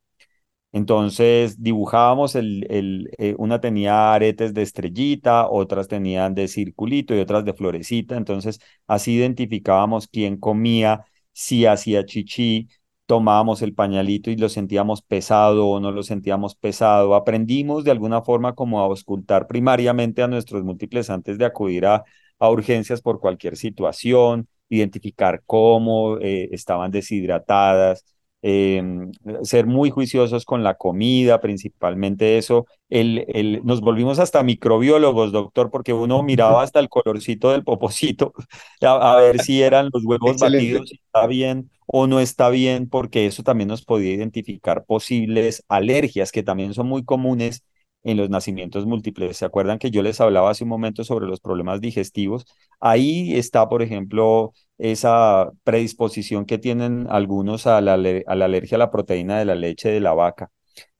Entonces 0.73 1.61
dibujábamos, 1.61 2.35
el, 2.35 2.65
el, 2.69 3.09
eh, 3.17 3.35
una 3.37 3.59
tenía 3.59 4.13
aretes 4.13 4.53
de 4.53 4.61
estrellita, 4.61 5.49
otras 5.49 5.87
tenían 5.89 6.33
de 6.33 6.47
circulito 6.47 7.13
y 7.15 7.19
otras 7.19 7.43
de 7.45 7.53
florecita. 7.53 8.15
Entonces 8.15 8.59
así 8.87 9.13
identificábamos 9.13 10.07
quién 10.07 10.37
comía, 10.37 11.05
si 11.33 11.65
hacía 11.65 12.05
chichi, 12.05 12.69
tomábamos 13.05 13.61
el 13.61 13.73
pañalito 13.73 14.31
y 14.31 14.37
lo 14.37 14.47
sentíamos 14.47 15.01
pesado 15.01 15.67
o 15.67 15.79
no 15.81 15.91
lo 15.91 16.03
sentíamos 16.03 16.55
pesado. 16.55 17.15
Aprendimos 17.15 17.83
de 17.83 17.91
alguna 17.91 18.21
forma 18.21 18.55
como 18.55 18.79
a 18.79 18.85
auscultar 18.85 19.47
primariamente 19.47 20.23
a 20.23 20.27
nuestros 20.29 20.63
múltiples 20.63 21.09
antes 21.09 21.37
de 21.37 21.45
acudir 21.45 21.85
a, 21.85 22.05
urgencias 22.39 23.01
por 23.01 23.19
cualquier 23.19 23.57
situación, 23.57 24.47
identificar 24.69 25.43
cómo 25.45 26.17
eh, 26.19 26.49
estaban 26.53 26.89
deshidratadas, 26.89 28.05
em, 28.41 29.11
ser 29.43 29.65
muy 29.67 29.89
juiciosos 29.89 30.45
con 30.45 30.63
la 30.63 30.75
comida, 30.75 31.39
principalmente 31.41 32.37
eso. 32.37 32.65
El, 32.89 33.25
el, 33.29 33.61
nos 33.63 33.81
volvimos 33.81 34.19
hasta 34.19 34.43
microbiólogos, 34.43 35.31
doctor, 35.31 35.69
porque 35.71 35.93
uno 35.93 36.23
miraba 36.23 36.61
hasta 36.63 36.79
el 36.79 36.89
colorcito 36.89 37.51
del 37.51 37.63
popocito 37.63 38.33
a, 38.81 39.13
a 39.13 39.21
ver 39.21 39.39
si 39.39 39.61
eran 39.61 39.89
los 39.93 40.03
huevos 40.05 40.31
Excelente. 40.33 40.39
batidos, 40.39 40.89
si 40.89 40.95
está 40.95 41.27
bien 41.27 41.69
o 41.87 42.07
no 42.07 42.19
está 42.19 42.49
bien, 42.49 42.87
porque 42.89 43.25
eso 43.25 43.43
también 43.43 43.67
nos 43.67 43.83
podía 43.83 44.13
identificar 44.13 44.85
posibles 44.85 45.63
alergias 45.67 46.31
que 46.31 46.43
también 46.43 46.73
son 46.73 46.87
muy 46.87 47.03
comunes 47.03 47.63
en 48.03 48.17
los 48.17 48.29
nacimientos 48.29 48.85
múltiples. 48.85 49.37
¿Se 49.37 49.45
acuerdan 49.45 49.79
que 49.79 49.91
yo 49.91 50.01
les 50.01 50.21
hablaba 50.21 50.49
hace 50.49 50.63
un 50.63 50.69
momento 50.69 51.03
sobre 51.03 51.27
los 51.27 51.39
problemas 51.39 51.81
digestivos? 51.81 52.45
Ahí 52.79 53.35
está, 53.35 53.69
por 53.69 53.81
ejemplo, 53.81 54.53
esa 54.77 55.51
predisposición 55.63 56.45
que 56.45 56.57
tienen 56.57 57.07
algunos 57.09 57.67
a 57.67 57.81
la, 57.81 57.93
alergia 57.93 58.75
a 58.75 58.79
la 58.79 58.91
proteína 58.91 59.39
de 59.39 59.45
la 59.45 59.55
leche 59.55 59.89
de 59.89 59.99
la 59.99 60.13
vaca 60.13 60.51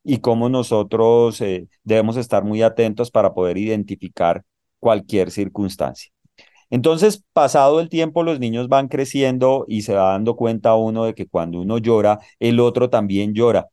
y 0.03 0.19
cómo 0.19 0.49
nosotros 0.49 1.41
eh, 1.41 1.67
debemos 1.83 2.17
estar 2.17 2.43
muy 2.43 2.61
atentos 2.61 3.11
para 3.11 3.33
poder 3.33 3.57
identificar 3.57 4.43
cualquier 4.79 5.31
circunstancia. 5.31 6.11
Entonces, 6.71 7.23
pasado 7.33 7.81
el 7.81 7.89
tiempo, 7.89 8.23
los 8.23 8.39
niños 8.39 8.69
van 8.69 8.87
creciendo 8.87 9.65
y 9.67 9.81
se 9.83 9.93
va 9.93 10.11
dando 10.11 10.35
cuenta 10.37 10.75
uno 10.75 11.03
de 11.05 11.13
que 11.13 11.27
cuando 11.27 11.59
uno 11.61 11.77
llora, 11.77 12.19
el 12.39 12.59
otro 12.61 12.89
también 12.89 13.33
llora. 13.33 13.67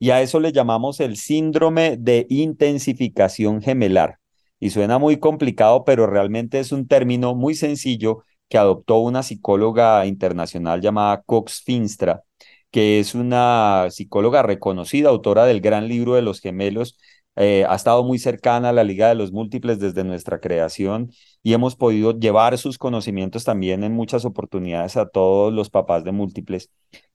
Y 0.00 0.10
a 0.10 0.22
eso 0.22 0.40
le 0.40 0.52
llamamos 0.52 0.98
el 1.00 1.16
síndrome 1.16 1.96
de 1.98 2.26
intensificación 2.30 3.62
gemelar. 3.62 4.18
Y 4.58 4.70
suena 4.70 4.98
muy 4.98 5.18
complicado, 5.18 5.84
pero 5.84 6.06
realmente 6.08 6.58
es 6.58 6.72
un 6.72 6.88
término 6.88 7.34
muy 7.36 7.54
sencillo 7.54 8.24
que 8.48 8.58
adoptó 8.58 8.98
una 8.98 9.22
psicóloga 9.22 10.06
internacional 10.06 10.80
llamada 10.80 11.22
Cox 11.22 11.62
Finstra, 11.62 12.22
que 12.70 12.98
es 13.00 13.14
una 13.14 13.86
psicóloga 13.90 14.42
reconocida, 14.42 15.10
autora 15.10 15.44
del 15.46 15.60
gran 15.60 15.88
libro 15.88 16.14
de 16.14 16.22
los 16.22 16.40
gemelos, 16.40 16.98
eh, 17.36 17.64
ha 17.68 17.74
estado 17.74 18.02
muy 18.04 18.18
cercana 18.18 18.70
a 18.70 18.72
la 18.72 18.84
Liga 18.84 19.08
de 19.08 19.14
los 19.14 19.32
Múltiples 19.32 19.78
desde 19.78 20.04
nuestra 20.04 20.40
creación 20.40 21.10
y 21.42 21.52
hemos 21.54 21.76
podido 21.76 22.18
llevar 22.18 22.58
sus 22.58 22.76
conocimientos 22.76 23.44
también 23.44 23.84
en 23.84 23.92
muchas 23.92 24.24
oportunidades 24.24 24.96
a 24.96 25.08
todos 25.08 25.52
los 25.52 25.70
papás 25.70 26.04
de 26.04 26.12
múltiples. 26.12 26.70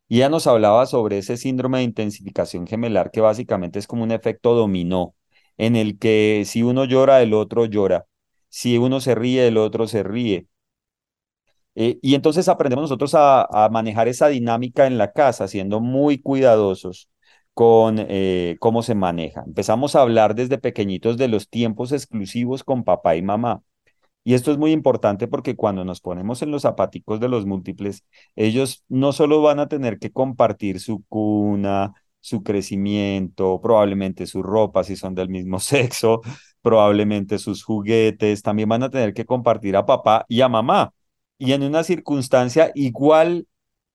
Y 0.08 0.18
ella 0.18 0.30
nos 0.30 0.48
hablaba 0.48 0.86
sobre 0.86 1.18
ese 1.20 1.38
síndrome 1.38 1.80
de 1.80 1.86
intensificación 1.86 2.68
gemelar 2.68 3.12
que 3.12 3.22
básicamente 3.22 3.80
es 3.80 3.88
como 3.88 4.04
un 4.04 4.12
efecto 4.12 4.54
dominó, 4.54 5.15
en 5.58 5.76
el 5.76 5.98
que 6.00 6.44
si 6.46 6.63
uno 6.63 6.86
llora, 6.86 7.22
el 7.22 7.34
otro 7.34 7.65
llora. 7.65 8.06
Si 8.50 8.78
uno 8.78 9.02
se 9.02 9.15
ríe, 9.15 9.48
el 9.48 9.58
otro 9.58 9.88
se 9.88 10.04
ríe. 10.04 10.48
Eh, 11.76 12.00
y 12.02 12.15
entonces 12.15 12.48
aprendemos 12.48 12.84
nosotros 12.84 13.13
a, 13.15 13.44
a, 13.65 13.70
manejar 13.70 14.08
esa 14.08 14.28
dinámica 14.30 14.88
en 14.88 14.98
la 14.98 15.12
casa, 15.12 15.48
siendo 15.48 15.82
muy 15.82 16.20
cuidadosos 16.22 17.10
con 17.54 17.98
eh, 18.00 18.58
cómo 18.60 18.84
se 18.84 18.96
maneja. 18.96 19.44
Empezamos 19.46 19.96
a 19.96 20.02
hablar 20.02 20.36
desde 20.36 20.58
pequeñitos 20.58 21.18
de 21.18 21.28
los 21.30 21.50
tiempos 21.50 21.91
exclusivos 21.91 22.63
con 22.63 22.84
papá 22.84 23.15
y 23.15 23.22
mamá. 23.24 23.63
Y 24.25 24.33
esto 24.33 24.51
es 24.51 24.57
muy 24.57 24.71
importante 24.73 25.27
porque 25.27 25.55
cuando 25.55 25.85
nos 25.85 26.01
ponemos 26.01 26.41
en 26.41 26.51
los 26.51 26.63
zapaticos 26.63 27.19
de 27.21 27.29
los 27.29 27.45
múltiples, 27.45 28.03
ellos 28.35 28.83
no 28.89 29.13
solo 29.13 29.41
van 29.41 29.59
a 29.59 29.67
tener 29.69 29.99
que 29.99 30.11
compartir 30.11 30.79
su 30.81 31.03
cuna, 31.07 31.93
su 32.21 32.43
crecimiento, 32.43 33.61
probablemente 33.61 34.25
su 34.25 34.41
ropa 34.43 34.83
si 34.83 34.95
son 34.95 35.13
del 35.15 35.29
mismo 35.29 35.59
sexo, 35.61 36.21
probablemente 36.61 37.38
sus 37.38 37.63
juguetes, 37.63 38.41
también 38.41 38.67
van 38.69 38.83
a 38.83 38.89
tener 38.89 39.13
que 39.13 39.25
compartir 39.25 39.77
a 39.77 39.85
papá 39.85 40.25
y 40.27 40.41
a 40.41 40.49
mamá. 40.49 40.91
Y 41.38 41.51
en 41.53 41.63
una 41.63 41.83
circunstancia 41.83 42.71
igual 42.75 43.47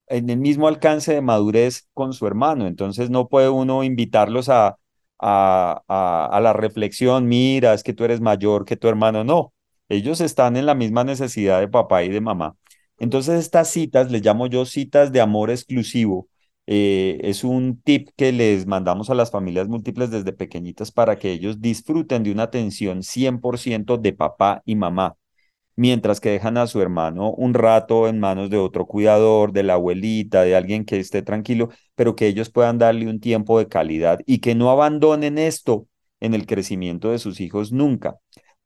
en 0.08 0.30
el 0.30 0.38
mismo 0.38 0.68
alcance 0.68 1.14
de 1.14 1.22
madurez 1.22 1.88
con 1.94 2.12
su 2.12 2.26
hermano. 2.26 2.66
Entonces 2.66 3.10
no 3.10 3.28
puede 3.28 3.48
uno 3.48 3.84
invitarlos 3.84 4.48
a, 4.48 4.78
a, 5.18 5.82
a, 5.88 6.26
a, 6.26 6.40
la 6.40 6.52
reflexión, 6.52 7.28
mira, 7.28 7.74
es 7.74 7.82
que 7.82 7.92
tú 7.94 8.04
eres 8.04 8.20
mayor 8.20 8.64
que 8.64 8.76
tu 8.76 8.88
hermano. 8.88 9.24
No, 9.24 9.52
ellos 9.90 10.20
están 10.22 10.56
en 10.56 10.66
la 10.66 10.74
misma 10.74 11.04
necesidad 11.04 11.60
de 11.60 11.68
papá 11.68 12.02
y 12.04 12.08
de 12.08 12.20
mamá. 12.22 12.56
Entonces 12.98 13.40
estas 13.40 13.68
citas, 13.70 14.10
les 14.10 14.22
llamo 14.24 14.46
yo 14.46 14.64
citas 14.64 15.12
de 15.12 15.20
amor 15.20 15.50
exclusivo. 15.50 16.28
Eh, 16.66 17.18
es 17.22 17.44
un 17.44 17.80
tip 17.82 18.10
que 18.16 18.32
les 18.32 18.66
mandamos 18.66 19.10
a 19.10 19.14
las 19.14 19.30
familias 19.30 19.68
múltiples 19.68 20.10
desde 20.10 20.32
pequeñitas 20.32 20.92
para 20.92 21.18
que 21.18 21.32
ellos 21.32 21.60
disfruten 21.60 22.22
de 22.22 22.32
una 22.32 22.44
atención 22.44 23.02
100% 23.02 23.98
de 23.98 24.12
papá 24.12 24.62
y 24.64 24.76
mamá 24.76 25.16
mientras 25.80 26.20
que 26.20 26.30
dejan 26.30 26.58
a 26.58 26.66
su 26.66 26.82
hermano 26.82 27.32
un 27.32 27.54
rato 27.54 28.06
en 28.06 28.20
manos 28.20 28.50
de 28.50 28.58
otro 28.58 28.86
cuidador, 28.86 29.52
de 29.52 29.62
la 29.62 29.74
abuelita, 29.74 30.42
de 30.42 30.54
alguien 30.54 30.84
que 30.84 30.98
esté 31.00 31.22
tranquilo, 31.22 31.70
pero 31.94 32.14
que 32.16 32.26
ellos 32.26 32.50
puedan 32.50 32.76
darle 32.78 33.08
un 33.08 33.18
tiempo 33.18 33.58
de 33.58 33.66
calidad 33.66 34.20
y 34.26 34.40
que 34.40 34.54
no 34.54 34.70
abandonen 34.70 35.38
esto 35.38 35.86
en 36.20 36.34
el 36.34 36.46
crecimiento 36.46 37.10
de 37.10 37.18
sus 37.18 37.40
hijos 37.40 37.72
nunca, 37.72 38.16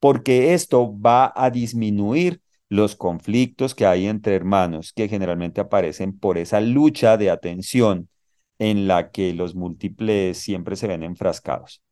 porque 0.05 0.53
esto 0.53 0.95
va 1.01 1.33
a 1.35 1.49
disminuir 1.49 2.43
los 2.69 2.95
conflictos 2.95 3.75
que 3.75 3.87
hay 3.87 4.07
entre 4.07 4.35
hermanos, 4.35 4.93
que 4.93 5.09
generalmente 5.09 5.62
aparecen 5.62 6.19
por 6.19 6.37
esa 6.37 6.61
lucha 6.61 7.17
de 7.17 7.31
atención 7.31 8.11
en 8.59 8.87
la 8.87 9.11
que 9.12 9.33
los 9.33 9.55
múltiples 9.55 10.37
siempre 10.37 10.77
se 10.77 10.88
ven 10.88 11.05
enfrascados. 11.05 11.83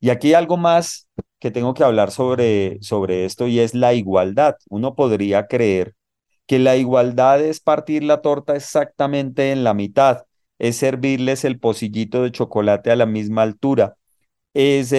Y 0.00 0.10
aquí 0.10 0.28
hay 0.28 0.34
algo 0.34 0.58
más 0.58 1.08
que 1.38 1.50
tengo 1.50 1.72
que 1.72 1.82
hablar 1.82 2.10
sobre, 2.10 2.76
sobre 2.82 3.24
esto 3.24 3.46
y 3.46 3.60
es 3.60 3.74
la 3.74 3.94
igualdad. 3.94 4.56
Uno 4.68 4.94
podría 4.94 5.46
creer 5.46 5.94
que 6.46 6.58
la 6.58 6.76
igualdad 6.76 7.40
es 7.40 7.60
partir 7.60 8.02
la 8.02 8.20
torta 8.20 8.54
exactamente 8.54 9.50
en 9.50 9.64
la 9.64 9.72
mitad, 9.72 10.24
es 10.58 10.76
servirles 10.76 11.42
el 11.46 11.58
pocillito 11.58 12.22
de 12.22 12.32
chocolate 12.32 12.90
a 12.90 12.96
la 12.96 13.06
misma 13.06 13.40
altura, 13.40 13.96
es 14.54 14.94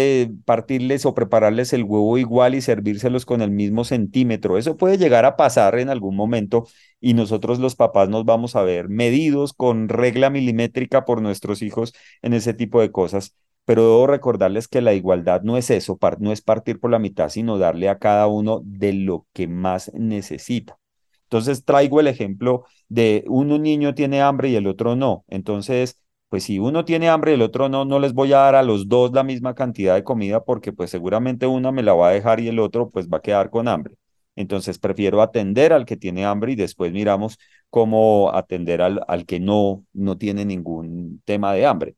partirles 0.45 1.05
o 1.05 1.13
prepararles 1.13 1.73
el 1.73 1.83
huevo 1.83 2.17
igual 2.17 2.55
y 2.55 2.61
servírselos 2.61 3.25
con 3.25 3.41
el 3.41 3.51
mismo 3.51 3.83
centímetro. 3.83 4.57
Eso 4.57 4.77
puede 4.77 4.97
llegar 4.97 5.25
a 5.25 5.35
pasar 5.37 5.77
en 5.79 5.89
algún 5.89 6.15
momento 6.15 6.67
y 6.99 7.13
nosotros 7.13 7.59
los 7.59 7.75
papás 7.75 8.09
nos 8.09 8.25
vamos 8.25 8.55
a 8.55 8.63
ver 8.63 8.89
medidos 8.89 9.53
con 9.53 9.89
regla 9.89 10.29
milimétrica 10.29 11.05
por 11.05 11.21
nuestros 11.21 11.61
hijos 11.61 11.93
en 12.21 12.33
ese 12.33 12.53
tipo 12.53 12.81
de 12.81 12.91
cosas 12.91 13.35
pero 13.65 13.83
debo 13.83 14.07
recordarles 14.07 14.67
que 14.67 14.81
la 14.81 14.93
igualdad 14.93 15.41
no 15.43 15.57
es 15.57 15.69
eso, 15.69 15.97
no 16.19 16.31
es 16.33 16.41
partir 16.41 16.79
por 16.79 16.91
la 16.91 16.99
mitad, 16.99 17.29
sino 17.29 17.57
darle 17.57 17.89
a 17.89 17.97
cada 17.99 18.27
uno 18.27 18.61
de 18.65 18.93
lo 18.93 19.25
que 19.33 19.47
más 19.47 19.91
necesita. 19.93 20.77
Entonces 21.23 21.65
traigo 21.65 21.99
el 21.99 22.07
ejemplo 22.07 22.65
de 22.89 23.23
uno 23.27 23.57
niño 23.57 23.95
tiene 23.95 24.21
hambre 24.21 24.49
y 24.49 24.55
el 24.55 24.67
otro 24.67 24.95
no. 24.95 25.25
Entonces, 25.29 26.02
pues 26.33 26.45
si 26.45 26.57
uno 26.57 26.83
tiene 26.83 27.09
hambre 27.09 27.29
y 27.29 27.35
el 27.35 27.43
otro 27.43 27.69
no, 27.69 27.85
no 27.85 27.99
les 27.99 28.13
voy 28.13 28.33
a 28.33 28.37
dar 28.37 28.55
a 28.55 28.63
los 28.63 28.89
dos 28.89 29.11
la 29.13 29.21
misma 29.21 29.53
cantidad 29.53 29.93
de 29.93 30.03
comida 30.03 30.43
porque 30.43 30.73
pues 30.73 30.89
seguramente 30.89 31.45
una 31.45 31.71
me 31.71 31.83
la 31.83 31.93
va 31.93 32.07
a 32.09 32.11
dejar 32.11 32.39
y 32.39 32.47
el 32.47 32.57
otro 32.57 32.89
pues 32.89 33.07
va 33.07 33.19
a 33.19 33.21
quedar 33.21 33.51
con 33.51 33.67
hambre. 33.67 33.97
Entonces 34.35 34.79
prefiero 34.79 35.21
atender 35.21 35.73
al 35.73 35.85
que 35.85 35.95
tiene 35.95 36.25
hambre 36.25 36.53
y 36.53 36.55
después 36.55 36.91
miramos 36.91 37.37
cómo 37.69 38.33
atender 38.33 38.81
al, 38.81 39.01
al 39.07 39.27
que 39.27 39.39
no, 39.39 39.85
no 39.93 40.17
tiene 40.17 40.43
ningún 40.43 41.21
tema 41.23 41.53
de 41.53 41.67
hambre. 41.67 41.97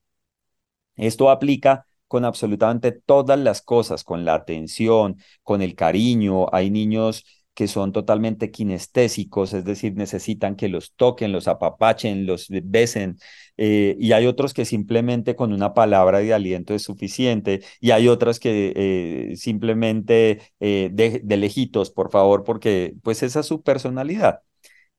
Esto 0.97 1.29
aplica 1.29 1.85
con 2.09 2.25
absolutamente 2.25 2.91
todas 2.91 3.39
las 3.39 3.61
cosas, 3.61 4.03
con 4.03 4.25
la 4.25 4.33
atención, 4.33 5.15
con 5.43 5.61
el 5.61 5.75
cariño. 5.75 6.53
Hay 6.53 6.71
niños 6.71 7.23
que 7.55 7.67
son 7.69 7.93
totalmente 7.93 8.51
kinestésicos, 8.51 9.53
es 9.53 9.63
decir, 9.63 9.95
necesitan 9.95 10.57
que 10.57 10.67
los 10.67 10.93
toquen, 10.95 11.31
los 11.31 11.47
apapachen, 11.47 12.25
los 12.25 12.47
besen, 12.49 13.17
eh, 13.57 13.95
y 13.99 14.11
hay 14.11 14.27
otros 14.27 14.53
que 14.53 14.65
simplemente 14.65 15.35
con 15.35 15.53
una 15.53 15.73
palabra 15.73 16.19
de 16.19 16.33
aliento 16.33 16.73
es 16.73 16.83
suficiente, 16.83 17.63
y 17.79 17.91
hay 17.91 18.07
otras 18.07 18.39
que 18.39 18.73
eh, 18.75 19.35
simplemente 19.37 20.41
eh, 20.59 20.89
de, 20.91 21.37
lejitos, 21.37 21.91
por 21.91 22.11
favor, 22.11 22.43
porque 22.43 22.95
pues 23.03 23.23
esa 23.23 23.41
es 23.41 23.45
su 23.45 23.61
personalidad. 23.61 24.41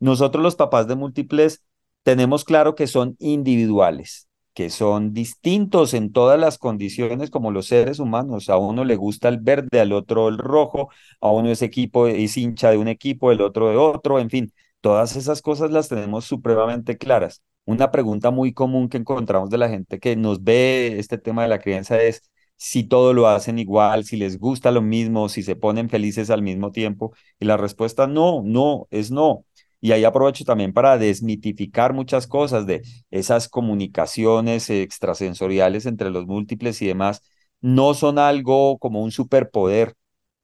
Nosotros 0.00 0.42
los 0.42 0.56
papás 0.56 0.88
de 0.88 0.96
múltiples 0.96 1.64
tenemos 2.02 2.44
claro 2.44 2.74
que 2.74 2.86
son 2.86 3.16
individuales, 3.18 4.28
que 4.54 4.70
son 4.70 5.12
distintos 5.12 5.94
en 5.94 6.12
todas 6.12 6.38
las 6.38 6.58
condiciones 6.58 7.30
como 7.30 7.50
los 7.50 7.66
seres 7.66 7.98
humanos. 7.98 8.48
A 8.48 8.56
uno 8.58 8.84
le 8.84 8.96
gusta 8.96 9.28
el 9.28 9.38
verde, 9.38 9.80
al 9.80 9.92
otro 9.92 10.28
el 10.28 10.38
rojo, 10.38 10.90
a 11.20 11.30
uno 11.30 11.50
es 11.50 11.62
equipo, 11.62 12.06
es 12.06 12.36
hincha 12.36 12.70
de 12.70 12.78
un 12.78 12.88
equipo, 12.88 13.32
el 13.32 13.40
otro 13.40 13.70
de 13.70 13.76
otro, 13.76 14.18
en 14.18 14.30
fin, 14.30 14.52
todas 14.80 15.16
esas 15.16 15.42
cosas 15.42 15.70
las 15.70 15.88
tenemos 15.88 16.24
supremamente 16.26 16.96
claras. 16.98 17.42
Una 17.66 17.90
pregunta 17.90 18.30
muy 18.32 18.54
común 18.54 18.88
que 18.88 18.98
encontramos 18.98 19.50
de 19.50 19.58
la 19.58 19.68
gente 19.68 20.00
que 20.00 20.16
nos 20.16 20.44
ve 20.44 20.98
este 21.00 21.18
tema 21.18 21.42
de 21.42 21.48
la 21.48 21.58
crianza 21.60 22.00
es 22.02 22.22
si 22.56 22.84
todo 22.84 23.14
lo 23.14 23.28
hacen 23.28 23.58
igual, 23.58 24.04
si 24.04 24.16
les 24.16 24.38
gusta 24.38 24.70
lo 24.72 24.82
mismo, 24.82 25.28
si 25.28 25.42
se 25.44 25.56
ponen 25.56 25.90
felices 25.90 26.30
al 26.30 26.42
mismo 26.42 26.72
tiempo. 26.72 27.12
Y 27.40 27.44
la 27.46 27.56
respuesta 27.58 28.06
no, 28.06 28.42
no, 28.44 28.86
es 28.90 29.10
no. 29.10 29.44
Y 29.80 29.92
ahí 29.92 30.04
aprovecho 30.04 30.44
también 30.44 30.72
para 30.72 30.96
desmitificar 30.98 31.92
muchas 31.92 32.26
cosas 32.28 32.66
de 32.66 32.82
esas 33.10 33.48
comunicaciones 33.48 34.70
extrasensoriales 34.70 35.86
entre 35.86 36.10
los 36.10 36.26
múltiples 36.26 36.80
y 36.82 36.86
demás. 36.86 37.20
No 37.60 37.94
son 37.94 38.18
algo 38.18 38.78
como 38.78 39.02
un 39.02 39.10
superpoder. 39.12 39.94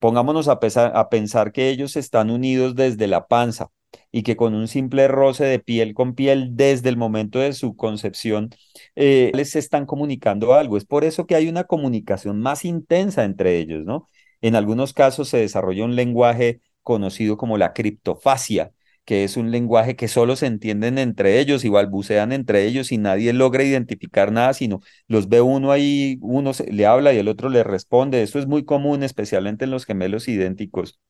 Pongámonos 0.01 0.49
a, 0.49 0.59
a 0.95 1.09
pensar 1.09 1.53
que 1.53 1.71
ellos 1.71 1.97
están 1.97 2.31
unidos 2.31 2.75
desde 2.75 3.07
la 3.07 3.27
panza. 3.29 3.69
Y 4.12 4.22
que 4.22 4.37
con 4.37 4.55
un 4.55 4.68
simple 4.68 5.09
roce 5.09 5.44
de 5.44 5.59
piel 5.59 5.94
con 5.94 6.14
piel 6.14 6.51
desde 6.57 6.88
el 6.90 6.96
momento 6.98 7.38
de 7.40 7.53
su 7.55 7.75
concepción 7.77 8.51
eh, 8.94 9.31
les 9.35 9.57
están 9.57 9.87
comunicando 9.87 10.55
algo. 10.55 10.77
Es 10.77 10.85
por 10.85 11.05
eso 11.05 11.27
que 11.27 11.35
hay 11.35 11.48
una 11.48 11.64
comunicación 11.64 12.40
más 12.40 12.64
intensa 12.64 13.25
entre 13.25 13.59
ellos, 13.59 13.85
¿no? 13.85 14.09
En 14.40 14.57
algunos 14.57 14.92
casos 14.92 15.29
se 15.29 15.38
desarrolla 15.38 15.85
un 15.85 15.96
lenguaje 15.96 16.61
conocido 16.83 17.37
como 17.37 17.59
la 17.59 17.72
criptofasia, 17.72 18.72
que 19.05 19.25
es 19.25 19.37
un 19.37 19.51
lenguaje 19.51 19.96
que 19.96 20.09
solo 20.09 20.37
se 20.37 20.46
entienden 20.46 20.98
entre 20.98 21.40
ellos 21.40 21.64
y 21.64 21.68
balbucean 21.68 22.33
entre 22.33 22.64
ellos 22.66 22.92
y 22.92 22.98
nadie 22.98 23.33
logra 23.33 23.64
identificar 23.64 24.33
nada, 24.33 24.53
sino 24.55 24.81
los 25.09 25.29
ve 25.29 25.40
uno 25.40 25.72
ahí, 25.72 26.18
uno 26.22 26.53
le 26.70 26.87
habla 26.87 27.12
y 27.12 27.18
el 27.18 27.29
otro 27.29 27.48
le 27.48 27.64
responde. 27.64 28.22
Eso 28.22 28.38
es 28.38 28.46
muy 28.46 28.64
común, 28.64 29.03
especialmente 29.03 29.64
en 29.64 29.70
los 29.70 29.87
gemelos 29.87 30.29
idénticos. 30.29 31.01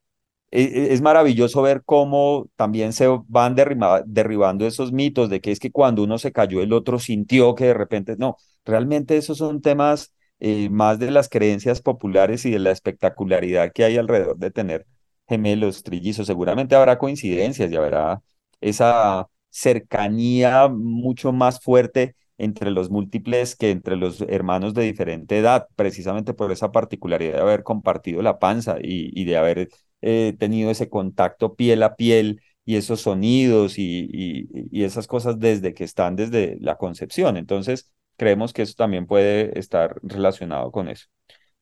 E, 0.54 0.64
e, 0.64 0.92
es 0.92 1.00
maravilloso 1.00 1.62
ver 1.62 1.82
cómo 1.84 2.46
también 2.56 2.92
se 2.92 3.06
van 3.26 3.54
derribando 3.54 4.66
esos 4.66 4.92
mitos 4.92 5.30
de 5.30 5.40
que 5.40 5.50
es 5.50 5.58
que 5.58 5.72
cuando 5.72 6.02
uno 6.02 6.18
se 6.18 6.30
cayó 6.32 6.62
el 6.62 6.74
otro 6.74 6.98
sintió 6.98 7.54
que 7.54 7.66
de 7.66 7.74
repente, 7.74 8.16
no, 8.18 8.36
realmente 8.64 9.16
esos 9.16 9.38
son 9.38 9.62
temas 9.62 10.14
eh, 10.40 10.68
más 10.70 10.98
de 10.98 11.10
las 11.10 11.28
creencias 11.30 11.80
populares 11.80 12.44
y 12.44 12.50
de 12.50 12.58
la 12.58 12.70
espectacularidad 12.70 13.72
que 13.72 13.84
hay 13.84 13.96
alrededor 13.96 14.36
de 14.38 14.50
tener 14.50 14.86
gemelos, 15.28 15.82
trillizos. 15.82 16.26
Seguramente 16.26 16.74
habrá 16.74 16.98
coincidencias 16.98 17.70
y 17.72 17.76
habrá 17.76 18.22
esa 18.60 19.28
cercanía 19.50 20.68
mucho 20.68 21.32
más 21.32 21.60
fuerte 21.60 22.14
entre 22.38 22.70
los 22.70 22.90
múltiples 22.90 23.56
que 23.56 23.70
entre 23.70 23.96
los 23.96 24.20
hermanos 24.22 24.74
de 24.74 24.82
diferente 24.82 25.38
edad, 25.38 25.66
precisamente 25.76 26.34
por 26.34 26.50
esa 26.52 26.72
particularidad 26.72 27.34
de 27.36 27.40
haber 27.40 27.62
compartido 27.62 28.20
la 28.22 28.38
panza 28.38 28.76
y 28.80 29.24
de 29.24 29.36
haber 29.36 29.68
eh, 30.02 30.34
tenido 30.38 30.70
ese 30.70 30.88
contacto 30.88 31.54
piel 31.54 31.82
a 31.82 31.96
piel 31.96 32.42
y 32.64 32.76
esos 32.76 33.00
sonidos 33.02 33.78
y, 33.78 34.08
y, 34.12 34.84
esas 34.84 35.06
cosas 35.06 35.38
desde 35.40 35.74
que 35.74 35.84
están 35.84 36.16
desde 36.16 36.58
la 36.60 36.76
concepción. 36.76 37.36
Entonces, 37.36 37.90
creemos 38.16 38.52
que 38.52 38.62
eso 38.62 38.74
también 38.76 39.06
puede 39.06 39.58
estar 39.58 39.98
relacionado 40.02 40.70
con 40.72 40.88
eso. 40.88 41.06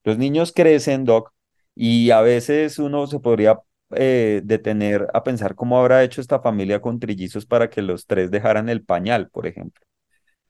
Los 0.04 0.18
niños 0.18 0.52
crecen, 0.52 1.04
Doc, 1.04 1.32
y 1.74 2.10
a 2.10 2.20
veces 2.20 2.78
uno 2.78 3.06
se 3.06 3.20
podría 3.20 3.60
eh, 3.92 4.42
detener 4.44 5.08
a 5.14 5.24
pensar 5.24 5.54
cómo 5.54 5.78
habrá 5.78 6.04
hecho 6.04 6.20
esta 6.20 6.40
familia 6.40 6.80
con 6.80 7.00
trillizos 7.00 7.46
para 7.46 7.70
que 7.70 7.82
los 7.82 8.06
tres 8.06 8.30
dejaran 8.30 8.68
el 8.68 8.84
pañal, 8.84 9.30
por 9.30 9.46
ejemplo. 9.46 9.84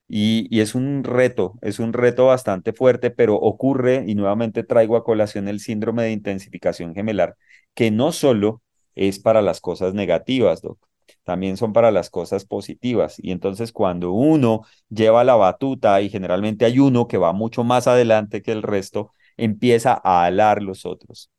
Y, 0.08 0.60
es 0.60 0.74
un 0.74 1.04
reto, 1.04 1.58
es 1.62 1.78
un 1.78 1.92
reto 1.92 2.26
bastante 2.26 2.72
fuerte, 2.72 3.10
pero 3.10 3.36
ocurre, 3.36 4.04
y 4.06 4.14
nuevamente 4.16 4.64
traigo 4.64 4.96
a 4.96 5.04
colación 5.04 5.48
el 5.48 5.60
síndrome 5.60 6.02
de 6.02 6.12
intensificación 6.12 6.94
gemelar, 6.94 7.36
que 7.80 7.90
no 7.90 8.12
solo 8.12 8.60
es 8.94 9.18
para 9.20 9.40
las 9.40 9.62
cosas 9.62 9.94
negativas, 9.94 10.60
Doc, 10.60 10.78
también 11.24 11.56
son 11.56 11.72
para 11.72 11.90
las 11.90 12.10
cosas 12.10 12.44
positivas. 12.44 13.16
Y 13.18 13.30
entonces 13.30 13.72
cuando 13.72 14.12
uno 14.12 14.66
lleva 14.90 15.24
la 15.24 15.34
batuta 15.34 16.02
y 16.02 16.10
generalmente 16.10 16.66
hay 16.66 16.78
uno 16.78 17.08
que 17.08 17.16
va 17.16 17.32
mucho 17.32 17.64
más 17.64 17.86
adelante 17.86 18.42
que 18.42 18.52
el 18.52 18.62
resto, 18.62 19.14
empieza 19.38 19.98
a 20.04 20.24
alar 20.26 20.62
los 20.62 20.84
otros. 20.84 21.30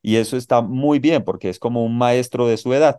Y 0.00 0.16
eso 0.16 0.38
está 0.38 0.62
muy 0.62 1.00
bien 1.00 1.22
porque 1.22 1.50
es 1.50 1.58
como 1.58 1.84
un 1.84 1.98
maestro 1.98 2.48
de 2.48 2.56
su 2.56 2.72
edad. 2.72 2.98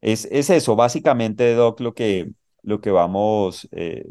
Es, 0.00 0.26
es 0.32 0.50
eso, 0.50 0.74
básicamente, 0.76 1.54
Doc, 1.54 1.78
lo 1.80 1.94
que, 1.94 2.32
lo 2.62 2.80
que 2.80 2.90
vamos 2.90 3.68
eh, 3.70 4.04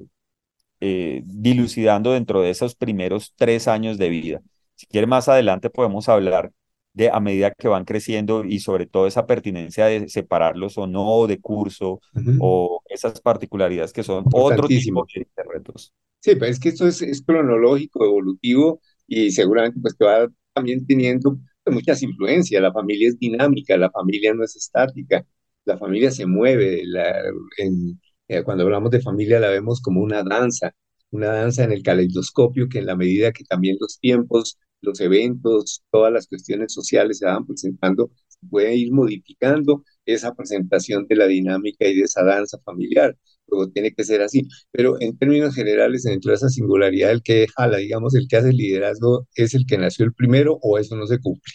eh, 0.80 1.22
dilucidando 1.26 2.14
dentro 2.14 2.42
de 2.42 2.52
esos 2.52 2.76
primeros 2.76 3.34
tres 3.36 3.68
años 3.68 3.98
de 3.98 4.10
vida. 4.10 4.42
Si 4.76 4.88
quiere 4.88 5.08
más 5.08 5.28
adelante 5.30 5.70
podemos 5.70 6.08
hablar 6.10 6.54
de 6.96 7.10
a 7.10 7.20
medida 7.20 7.52
que 7.52 7.68
van 7.68 7.84
creciendo 7.84 8.46
y 8.46 8.60
sobre 8.60 8.86
todo 8.88 9.06
esa 9.06 9.28
pertinencia 9.28 9.86
de 9.86 10.08
separarlos 10.08 10.78
o 10.78 10.88
no 10.88 11.28
de 11.28 11.40
curso 11.40 12.00
o 12.40 12.82
esas 12.90 13.20
particularidades 13.20 13.92
que 13.92 14.02
son 14.02 14.24
otro 14.32 14.68
tipo 14.68 15.06
de 15.14 15.44
retos. 15.44 15.94
Sí, 16.22 16.36
pero 16.36 16.48
es 16.48 16.60
que 16.60 16.70
esto 16.70 16.88
es, 16.88 17.02
es 17.02 17.22
cronológico, 17.22 18.06
evolutivo 18.06 18.80
y 19.08 19.30
seguramente 19.32 19.80
pues 19.82 19.94
que 19.94 20.06
va 20.06 20.28
también 20.54 20.88
teniendo 20.88 21.38
muchas 21.66 22.02
influencias. 22.02 22.62
La 22.62 22.72
familia 22.72 23.10
es 23.10 23.20
dinámica, 23.20 23.78
la 23.78 23.92
familia 23.92 24.34
no 24.34 24.44
es 24.46 24.56
estática, 24.56 25.26
la 25.66 25.78
familia 25.78 26.12
se 26.12 26.26
mueve, 26.26 26.82
la, 26.86 27.14
en, 27.58 28.00
eh, 28.30 28.42
cuando 28.44 28.64
hablamos 28.64 28.90
de 28.92 29.02
familia 29.02 29.40
la 29.42 29.50
vemos 29.50 29.82
como 29.82 30.02
una 30.02 30.24
danza, 30.24 30.74
una 31.12 31.28
danza 31.28 31.66
en 31.66 31.74
el 31.74 31.84
caleidoscopio 31.84 32.70
que 32.70 32.80
en 32.80 32.86
la 32.86 32.96
medida 32.96 33.34
que 33.34 33.44
también 33.44 33.78
los 33.82 34.00
tiempos, 34.00 34.58
los 34.86 35.00
eventos, 35.02 35.84
todas 35.92 36.14
las 36.14 36.28
cuestiones 36.28 36.74
sociales 36.74 37.20
se 37.20 37.26
van 37.26 37.46
presentando, 37.46 38.12
se 38.28 38.40
puede 38.50 38.76
ir 38.76 38.92
modificando 38.94 39.84
esa 40.06 40.34
presentación 40.36 41.08
de 41.08 41.16
la 41.16 41.28
dinámica 41.28 41.88
y 41.88 41.96
de 41.96 42.04
esa 42.04 42.24
danza 42.24 42.58
familiar. 42.64 43.18
Luego 43.48 43.72
tiene 43.72 43.94
que 43.94 44.04
ser 44.04 44.22
así. 44.22 44.48
Pero 44.72 45.00
en 45.02 45.18
términos 45.18 45.56
generales, 45.56 46.04
dentro 46.04 46.32
de 46.32 46.36
esa 46.38 46.50
singularidad, 46.50 47.12
el 47.12 47.24
que 47.24 47.48
jala, 47.56 47.78
digamos, 47.78 48.16
el 48.16 48.28
que 48.28 48.38
hace 48.38 48.50
el 48.50 48.58
liderazgo 48.58 49.28
es 49.36 49.54
el 49.54 49.66
que 49.66 49.78
nació 49.78 50.06
el 50.06 50.14
primero 50.14 50.58
o 50.62 50.78
eso 50.78 50.96
no 50.96 51.08
se 51.08 51.20
cumple. 51.20 51.54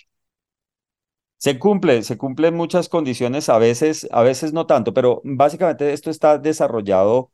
Se 1.38 1.58
cumple, 1.58 2.02
se 2.02 2.18
cumplen 2.18 2.54
muchas 2.54 2.90
condiciones, 2.90 3.48
a 3.48 3.56
veces, 3.58 4.06
a 4.12 4.22
veces 4.22 4.52
no 4.52 4.66
tanto, 4.66 4.92
pero 4.92 5.22
básicamente 5.24 5.92
esto 5.94 6.10
está 6.10 6.36
desarrollado 6.36 7.30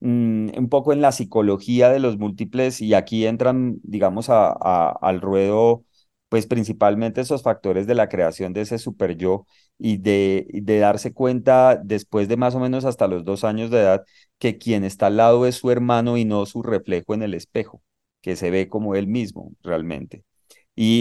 mm, 0.00 0.50
un 0.58 0.68
poco 0.68 0.92
en 0.92 1.00
la 1.00 1.12
psicología 1.12 1.90
de 1.90 2.00
los 2.00 2.18
múltiples 2.18 2.80
y 2.80 2.94
aquí 2.94 3.26
entran, 3.26 3.78
digamos, 3.82 4.28
a, 4.30 4.50
al 4.90 5.20
ruedo, 5.20 5.84
pues 6.28 6.46
principalmente 6.46 7.20
esos 7.20 7.42
factores 7.42 7.86
de 7.86 7.94
la 7.94 8.08
creación 8.08 8.52
de 8.52 8.62
ese 8.62 8.78
super 8.78 9.16
yo 9.16 9.46
y 9.78 9.98
de, 9.98 10.46
de 10.52 10.78
darse 10.78 11.12
cuenta 11.12 11.76
después 11.82 12.28
de 12.28 12.36
más 12.36 12.54
o 12.54 12.60
menos 12.60 12.84
hasta 12.84 13.06
los 13.08 13.24
dos 13.24 13.44
años 13.44 13.70
de 13.70 13.78
edad 13.80 14.04
que 14.38 14.58
quien 14.58 14.84
está 14.84 15.06
al 15.06 15.16
lado 15.18 15.46
es 15.46 15.56
su 15.56 15.70
hermano 15.70 16.16
y 16.16 16.24
no 16.24 16.46
su 16.46 16.62
reflejo 16.62 17.14
en 17.14 17.22
el 17.22 17.34
espejo, 17.34 17.82
que 18.20 18.36
se 18.36 18.50
ve 18.50 18.68
como 18.68 18.94
él 18.96 19.06
mismo 19.06 19.52
realmente. 19.62 20.24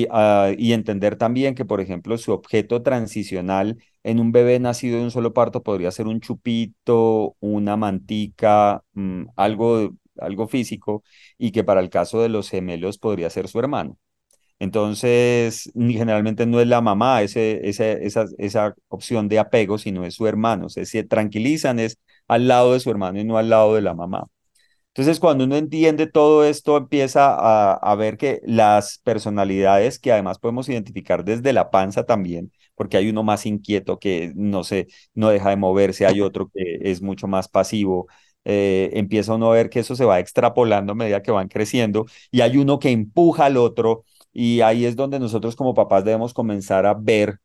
Ah, 0.09 0.51
y, 0.57 0.71
entender 0.73 1.17
también 1.17 1.53
que, 1.55 1.65
por 1.65 1.81
ejemplo, 1.81 2.17
su 2.17 2.31
objeto 2.31 2.81
transicional 2.81 3.77
en 4.03 4.19
un 4.19 4.31
bebé 4.31 4.59
nacido 4.59 4.97
de 4.97 5.03
un 5.03 5.11
solo 5.11 5.33
parto 5.33 5.63
podría 5.63 5.91
ser 5.91 6.07
un 6.07 6.21
chupito, 6.21 7.35
una 7.41 7.75
mantica, 7.75 8.83
mm, 8.93 9.25
algo, 9.35 9.91
algo 10.17 10.47
físico, 10.47 11.03
y 11.37 11.51
que 11.51 11.63
para 11.63 11.81
el 11.81 11.89
caso 11.89 12.21
de 12.21 12.29
los 12.29 12.49
gemelos 12.49 12.97
podría 12.97 13.29
ser 13.29 13.47
su 13.49 13.59
hermano. 13.59 13.97
Entonces, 14.59 15.71
generalmente 15.75 16.45
no 16.45 16.61
es 16.61 16.67
la 16.67 16.81
mamá 16.81 17.21
ese, 17.23 17.67
esa, 17.67 17.91
esa 18.37 18.75
opción 18.89 19.27
de 19.29 19.39
apego, 19.39 19.77
sino 19.77 20.05
es 20.05 20.15
su 20.15 20.27
hermano. 20.27 20.69
se 20.69 21.03
tranquilizan 21.03 21.79
es 21.79 21.99
al 22.27 22.47
lado 22.47 22.73
de 22.73 22.79
su 22.79 22.89
hermano 22.91 23.19
y 23.19 23.25
no 23.25 23.37
al 23.37 23.49
lado 23.49 23.75
de 23.75 23.81
la 23.81 23.93
mamá. 23.93 24.27
Entonces, 24.95 25.19
cuando 25.19 25.43
uno 25.43 25.57
entiende 25.57 26.07
todo 26.07 26.45
esto, 26.45 26.77
empieza 26.77 27.35
a, 27.75 27.95
ver 27.95 28.15
que 28.17 28.39
las 28.45 28.99
personalidades, 28.99 29.99
que 29.99 30.13
además 30.13 30.39
podemos 30.39 30.69
identificar 30.69 31.25
desde 31.25 31.51
la 31.51 31.69
panza 31.69 32.05
también, 32.05 32.53
porque 32.75 32.95
hay 32.95 33.09
uno 33.09 33.21
más 33.21 33.45
inquieto 33.45 33.99
que 33.99 34.31
no 34.35 34.63
se, 34.63 34.87
no 35.13 35.29
deja 35.29 35.49
de 35.49 35.57
moverse, 35.57 36.05
hay 36.05 36.21
otro 36.21 36.49
que 36.53 36.79
es 36.81 37.01
mucho 37.01 37.27
más 37.27 37.49
pasivo, 37.49 38.07
eh, 38.45 38.91
empieza 38.93 39.33
uno 39.35 39.51
a 39.51 39.53
ver 39.55 39.69
que 39.69 39.79
eso 39.81 39.97
se 39.97 40.05
va 40.05 40.19
extrapolando 40.19 40.93
a 40.93 40.95
medida 40.95 41.21
que 41.21 41.31
van 41.31 41.49
creciendo, 41.49 42.05
y 42.31 42.39
hay 42.39 42.55
uno 42.57 42.79
que 42.79 42.91
empuja 42.91 43.47
al 43.47 43.57
otro, 43.57 44.05
y 44.31 44.61
ahí 44.61 44.85
es 44.85 44.95
donde 44.95 45.19
nosotros 45.19 45.57
como 45.57 45.73
papás 45.73 46.05
debemos 46.05 46.33
comenzar 46.33 46.85
a 46.85 46.93
ver 46.93 47.39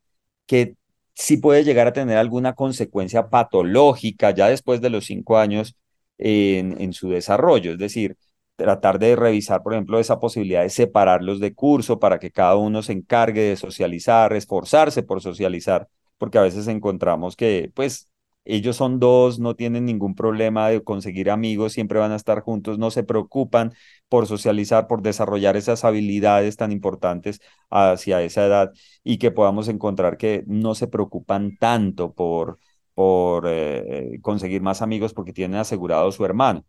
que 0.45 0.75
sí 1.15 1.37
puede 1.37 1.63
llegar 1.65 1.87
a 1.87 1.93
tener 1.93 2.17
alguna 2.17 2.53
consecuencia 2.53 3.29
patológica 3.29 4.31
ya 4.31 4.47
después 4.49 4.81
de 4.81 4.89
los 4.89 5.05
cinco 5.05 5.37
años 5.37 5.75
en, 6.21 6.93
su 6.93 7.09
desarrollo. 7.09 7.73
Es 7.73 7.77
decir, 7.79 8.17
tratar 8.55 8.99
de 8.99 9.15
revisar, 9.15 9.63
por 9.63 9.73
ejemplo, 9.73 9.99
esa 9.99 10.19
posibilidad 10.19 10.61
de 10.63 10.69
separarlos 10.69 11.39
de 11.39 11.53
curso 11.53 11.99
para 11.99 12.19
que 12.19 12.31
cada 12.31 12.55
uno 12.55 12.83
se 12.83 12.93
encargue 12.93 13.41
de 13.41 13.55
socializar, 13.57 14.33
esforzarse 14.33 15.03
por 15.03 15.21
socializar, 15.21 15.87
porque 16.17 16.37
a 16.37 16.41
veces 16.43 16.67
encontramos 16.67 17.35
que, 17.35 17.71
pues, 17.73 18.07
ellos 18.43 18.75
son 18.75 18.99
dos, 18.99 19.39
no 19.39 19.55
tienen 19.55 19.85
ningún 19.85 20.15
problema 20.15 20.69
de 20.69 20.83
conseguir 20.83 21.29
amigos, 21.29 21.73
siempre 21.73 21.99
van 21.99 22.11
a 22.11 22.15
estar 22.15 22.41
juntos, 22.41 22.79
no 22.79 22.89
se 22.89 23.03
preocupan 23.03 23.73
por 24.09 24.25
socializar, 24.27 24.87
por 24.87 25.01
desarrollar 25.03 25.57
esas 25.57 25.85
habilidades 25.85 26.57
tan 26.57 26.71
importantes 26.71 27.39
hacia 27.69 28.21
esa 28.23 28.45
edad 28.45 28.71
y 29.03 29.17
que 29.19 29.31
podamos 29.31 29.67
encontrar 29.67 30.17
que 30.17 30.43
no 30.47 30.73
se 30.75 30.87
preocupan 30.87 31.55
tanto 31.57 32.13
por 32.13 32.57
por 32.93 33.45
eh, 33.47 34.19
conseguir 34.21 34.61
más 34.61 34.81
amigos 34.81 35.13
porque 35.13 35.33
tienen 35.33 35.59
asegurado 35.59 36.11
su 36.11 36.25
hermano. 36.25 36.65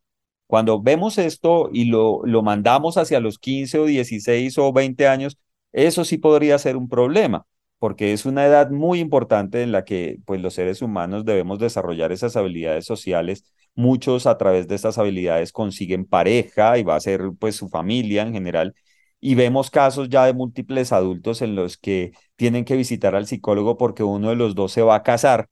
Cuando 0.47 0.83
vemos 0.83 1.18
esto 1.18 1.70
y 1.73 1.87
lo, 1.87 2.20
lo 2.25 2.43
mandamos 2.43 2.99
hacia 2.99 3.20
los 3.20 3.39
15 3.39 3.79
o 3.79 3.87
16 3.87 4.59
o 4.59 4.73
20 4.73 5.09
años, 5.09 5.39
eso 5.73 6.05
sí 6.05 6.18
podría 6.18 6.59
ser 6.59 6.77
un 6.77 6.89
problema, 6.89 7.47
porque 7.79 8.12
es 8.12 8.27
una 8.27 8.47
edad 8.47 8.70
muy 8.70 9.01
importante 9.01 9.62
en 9.62 9.73
la 9.73 9.85
que 9.85 10.18
pues, 10.27 10.41
los 10.43 10.55
seres 10.55 10.83
humanos 10.83 11.25
debemos 11.25 11.59
desarrollar 11.59 12.12
esas 12.12 12.37
habilidades 12.37 12.85
sociales. 12.85 13.45
Muchos 13.75 14.27
a 14.27 14.37
través 14.37 14.68
de 14.68 14.75
estas 14.75 14.99
habilidades 14.99 15.53
consiguen 15.53 16.05
pareja 16.05 16.77
y 16.79 16.83
va 16.83 16.97
a 16.97 17.01
ser 17.01 17.23
pues 17.39 17.57
su 17.57 17.68
familia 17.70 18.23
en 18.23 18.35
general. 18.35 18.75
Y 19.20 19.35
vemos 19.37 19.70
casos 19.70 20.09
ya 20.11 20.27
de 20.27 20.35
múltiples 20.35 20.93
adultos 20.93 21.43
en 21.43 21.55
los 21.55 21.79
que 21.79 22.12
tienen 22.37 22.64
que 22.64 22.77
visitar 22.77 23.14
al 23.14 23.27
psicólogo 23.27 23.79
porque 23.79 24.03
uno 24.03 24.31
de 24.31 24.37
los 24.37 24.55
dos 24.55 24.73
se 24.73 24.83
va 24.83 24.97
a 24.97 25.03
casar 25.03 25.49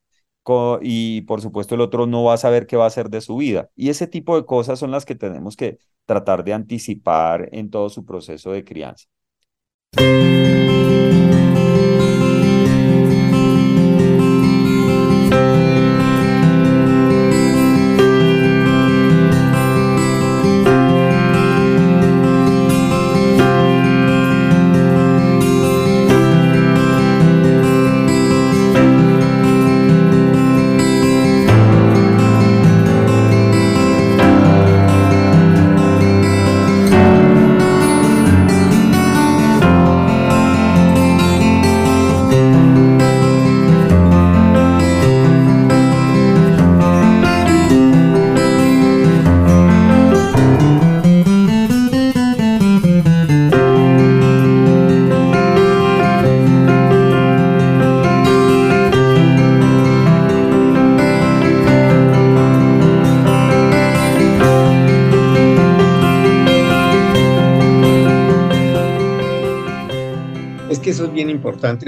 y 0.82 1.22
por 1.22 1.40
supuesto 1.40 1.74
el 1.74 1.80
otro 1.80 2.06
no 2.06 2.24
va 2.24 2.34
a 2.34 2.36
saber 2.36 2.66
qué 2.66 2.76
va 2.76 2.84
a 2.84 2.88
hacer 2.88 3.10
de 3.10 3.20
su 3.20 3.36
vida. 3.36 3.70
Y 3.76 3.90
ese 3.90 4.06
tipo 4.06 4.36
de 4.36 4.46
cosas 4.46 4.78
son 4.78 4.90
las 4.90 5.04
que 5.04 5.14
tenemos 5.14 5.56
que 5.56 5.78
tratar 6.06 6.44
de 6.44 6.54
anticipar 6.54 7.48
en 7.52 7.70
todo 7.70 7.88
su 7.90 8.04
proceso 8.04 8.52
de 8.52 8.64
crianza. 8.64 9.06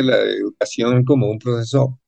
La 0.05 0.19
educación 0.23 1.05
como 1.05 1.31
un 1.31 1.39
proceso, 1.39 2.01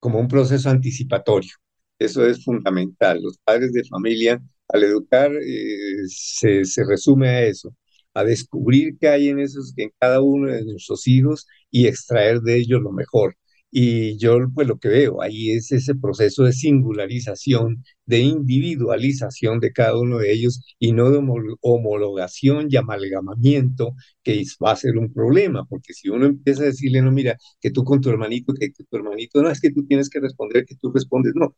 como 0.00 0.18
un 0.20 0.28
proceso 0.28 0.70
anticipatorio. 0.70 1.52
Eso 1.98 2.26
es 2.26 2.44
fundamental. 2.44 3.20
Los 3.22 3.38
padres 3.38 3.72
de 3.72 3.84
familia, 3.84 4.42
al 4.68 4.84
educar, 4.84 5.32
eh, 5.34 6.06
se, 6.08 6.64
se 6.64 6.84
resume 6.84 7.28
a 7.28 7.42
eso, 7.44 7.74
a 8.14 8.24
descubrir 8.24 8.96
qué 8.98 9.08
hay 9.08 9.28
en 9.28 9.40
esos, 9.40 9.72
en 9.76 9.90
cada 10.00 10.22
uno 10.22 10.52
de 10.52 10.64
nuestros 10.64 11.06
hijos 11.08 11.46
y 11.70 11.86
extraer 11.86 12.40
de 12.40 12.56
ellos 12.58 12.80
lo 12.82 12.92
mejor. 12.92 13.36
Y 13.72 14.18
yo 14.18 14.36
pues 14.54 14.66
lo 14.66 14.78
que 14.78 14.88
veo 14.88 15.22
ahí 15.22 15.52
es 15.52 15.70
ese 15.72 15.94
proceso 15.94 16.44
de 16.44 16.52
singularización, 16.52 17.84
de 18.04 18.18
individualización 18.20 19.60
de 19.60 19.72
cada 19.72 19.96
uno 19.98 20.18
de 20.18 20.32
ellos 20.32 20.62
y 20.78 20.92
no 20.92 21.10
de 21.10 21.20
homologación 21.60 22.66
y 22.68 22.76
amalgamamiento 22.76 23.94
que 24.24 24.42
va 24.64 24.72
a 24.72 24.76
ser 24.76 24.96
un 24.98 25.12
problema, 25.12 25.64
porque 25.66 25.92
si 25.94 26.08
uno 26.08 26.26
empieza 26.26 26.62
a 26.62 26.66
decirle, 26.66 27.00
no, 27.02 27.12
mira, 27.12 27.36
que 27.60 27.70
tú 27.70 27.84
con 27.84 28.00
tu 28.00 28.10
hermanito, 28.10 28.52
que, 28.54 28.70
tu 28.70 28.96
hermanito, 28.96 29.42
no, 29.42 29.50
es 29.50 29.60
que 29.60 29.70
tú 29.72 29.86
tienes 29.86 30.10
que 30.10 30.20
responder, 30.20 30.64
que 30.66 30.74
tú 30.76 30.90
respondes, 30.92 31.32
no, 31.36 31.54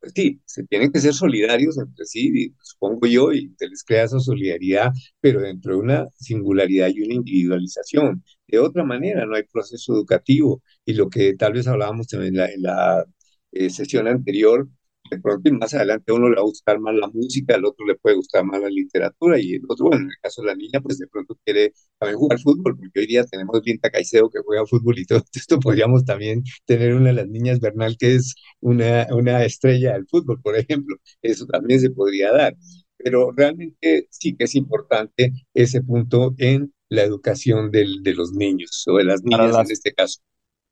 pues 0.00 0.12
sí, 0.14 0.40
se 0.44 0.64
tienen 0.64 0.92
que 0.92 1.00
ser 1.00 1.14
solidarios 1.14 1.78
entre 1.78 2.04
sí, 2.04 2.54
supongo 2.62 3.06
yo, 3.06 3.32
y 3.32 3.54
se 3.58 3.68
les 3.68 3.82
crea 3.84 4.04
esa 4.04 4.20
solidaridad, 4.20 4.92
pero 5.20 5.40
dentro 5.40 5.74
de 5.74 5.80
una 5.80 6.06
singularidad 6.18 6.88
y 6.94 7.02
una 7.02 7.14
individualización. 7.14 8.22
De 8.46 8.58
otra 8.58 8.84
manera, 8.84 9.26
no 9.26 9.36
hay 9.36 9.44
proceso 9.44 9.94
educativo. 9.94 10.62
Y 10.84 10.94
lo 10.94 11.08
que 11.08 11.34
tal 11.34 11.52
vez 11.54 11.66
hablábamos 11.68 12.12
en 12.12 12.34
la, 12.36 12.46
en 12.50 12.62
la 12.62 13.04
eh, 13.52 13.70
sesión 13.70 14.08
anterior, 14.08 14.68
de 15.10 15.20
pronto 15.20 15.52
más 15.52 15.74
adelante 15.74 16.12
a 16.12 16.14
uno 16.14 16.28
le 16.28 16.36
va 16.36 16.42
a 16.42 16.44
gustar 16.44 16.78
más 16.80 16.94
la 16.94 17.08
música, 17.08 17.54
al 17.54 17.64
otro 17.64 17.86
le 17.86 17.96
puede 17.96 18.16
gustar 18.16 18.44
más 18.44 18.60
la 18.60 18.68
literatura 18.70 19.38
y 19.40 19.54
el 19.54 19.62
otro, 19.68 19.86
bueno, 19.86 20.04
en 20.04 20.10
el 20.10 20.16
caso 20.22 20.42
de 20.42 20.48
la 20.48 20.54
niña, 20.54 20.80
pues 20.80 20.98
de 20.98 21.06
pronto 21.08 21.38
quiere 21.44 21.72
también 21.98 22.18
jugar 22.18 22.40
fútbol, 22.40 22.76
porque 22.78 23.00
hoy 23.00 23.06
día 23.06 23.24
tenemos 23.24 23.62
Vinta 23.62 23.90
Caicedo 23.90 24.30
que 24.30 24.40
juega 24.44 24.66
fútbol 24.66 24.98
y 24.98 25.06
todo 25.06 25.22
esto, 25.34 25.58
podríamos 25.60 26.04
también 26.04 26.42
tener 26.64 26.94
una 26.94 27.08
de 27.08 27.14
las 27.14 27.28
niñas 27.28 27.60
Bernal 27.60 27.96
que 27.98 28.14
es 28.16 28.34
una, 28.60 29.06
una 29.10 29.44
estrella 29.44 29.94
del 29.94 30.06
fútbol, 30.08 30.40
por 30.42 30.56
ejemplo, 30.56 30.96
eso 31.22 31.46
también 31.46 31.80
se 31.80 31.90
podría 31.90 32.32
dar, 32.32 32.56
pero 32.96 33.32
realmente 33.32 34.06
sí 34.10 34.36
que 34.36 34.44
es 34.44 34.54
importante 34.54 35.32
ese 35.54 35.82
punto 35.82 36.34
en 36.38 36.72
la 36.88 37.02
educación 37.02 37.70
del, 37.70 38.02
de 38.02 38.14
los 38.14 38.32
niños 38.32 38.84
o 38.88 38.96
de 38.96 39.04
las 39.04 39.22
niñas 39.22 39.56
en 39.56 39.70
este 39.70 39.92
caso. 39.92 40.20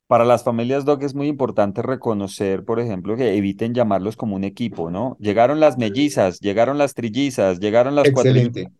Para 0.09 0.25
las 0.25 0.43
familias, 0.43 0.85
Doc, 0.85 1.03
es 1.03 1.13
muy 1.13 1.27
importante 1.27 1.83
reconocer, 1.83 2.65
por 2.65 2.79
ejemplo, 2.79 3.15
que 3.15 3.37
eviten 3.37 3.75
llamarlos 3.75 4.15
como 4.15 4.35
un 4.35 4.43
equipo, 4.43 4.89
¿no? 4.89 5.15
Llegaron 5.19 5.59
las 5.59 5.77
mellizas, 5.77 6.39
llegaron 6.39 6.79
las 6.79 6.95
trillizas, 6.95 7.59
llegaron 7.59 7.93
las 7.93 8.07
Excelente. 8.07 8.71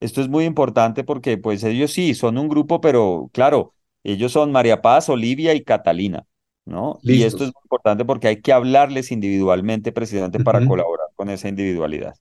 Esto 0.00 0.20
es 0.20 0.28
muy 0.28 0.44
importante 0.44 1.02
porque, 1.02 1.38
pues, 1.38 1.64
ellos 1.64 1.94
sí 1.94 2.12
son 2.12 2.36
un 2.36 2.50
grupo, 2.50 2.82
pero 2.82 3.30
claro, 3.32 3.72
ellos 4.04 4.32
son 4.32 4.52
María 4.52 4.82
Paz, 4.82 5.08
Olivia 5.08 5.54
y 5.54 5.64
Catalina, 5.64 6.26
¿no? 6.66 6.98
Y 7.02 7.22
esto 7.22 7.44
es 7.44 7.54
muy 7.54 7.62
importante 7.64 8.04
porque 8.04 8.28
hay 8.28 8.42
que 8.42 8.52
hablarles 8.52 9.10
individualmente, 9.12 9.92
presidente, 9.92 10.44
para 10.44 10.58
colaborar 10.66 11.06
con 11.14 11.30
esa 11.30 11.48
individualidad. 11.48 12.16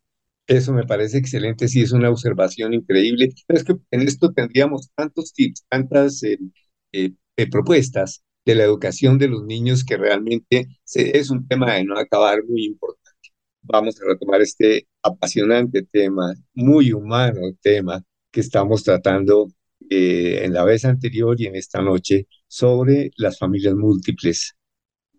Eso 0.48 0.72
me 0.72 0.86
parece 0.86 1.18
excelente, 1.18 1.68
sí, 1.68 1.82
es 1.82 1.92
una 1.92 2.10
observación 2.10 2.74
increíble. 2.74 3.34
es 3.50 3.66
que 3.66 3.76
en 3.92 4.02
esto 4.04 4.32
tendríamos 4.32 4.92
tantos 4.96 5.34
tips, 5.34 5.66
tantas 5.68 6.24
eh, 6.24 6.40
eh, 6.94 7.12
eh, 7.36 7.50
propuestas 7.50 8.24
de 8.46 8.56
la 8.56 8.64
educación 8.64 9.18
de 9.18 9.28
los 9.28 9.44
niños 9.44 9.84
que 9.84 9.98
realmente 9.98 10.68
es 10.94 11.30
un 11.30 11.48
tema 11.48 11.74
de 11.76 11.84
no 11.84 11.98
acabar 11.98 12.44
muy 12.48 12.66
importante. 12.66 13.06
Vamos 13.64 14.00
a 14.02 14.06
retomar 14.08 14.42
este 14.42 14.88
apasionante 15.02 15.84
tema, 15.84 16.34
muy 16.54 16.94
humano 16.94 17.42
tema 17.62 18.04
que 18.32 18.42
estamos 18.42 18.84
tratando 18.84 19.48
eh, 19.90 20.42
en 20.44 20.54
la 20.54 20.64
vez 20.64 20.86
anterior 20.86 21.40
y 21.40 21.48
en 21.48 21.56
esta 21.56 21.82
noche 21.82 22.28
sobre 22.48 23.12
las 23.18 23.38
familias 23.40 23.76
múltiples, 23.76 24.56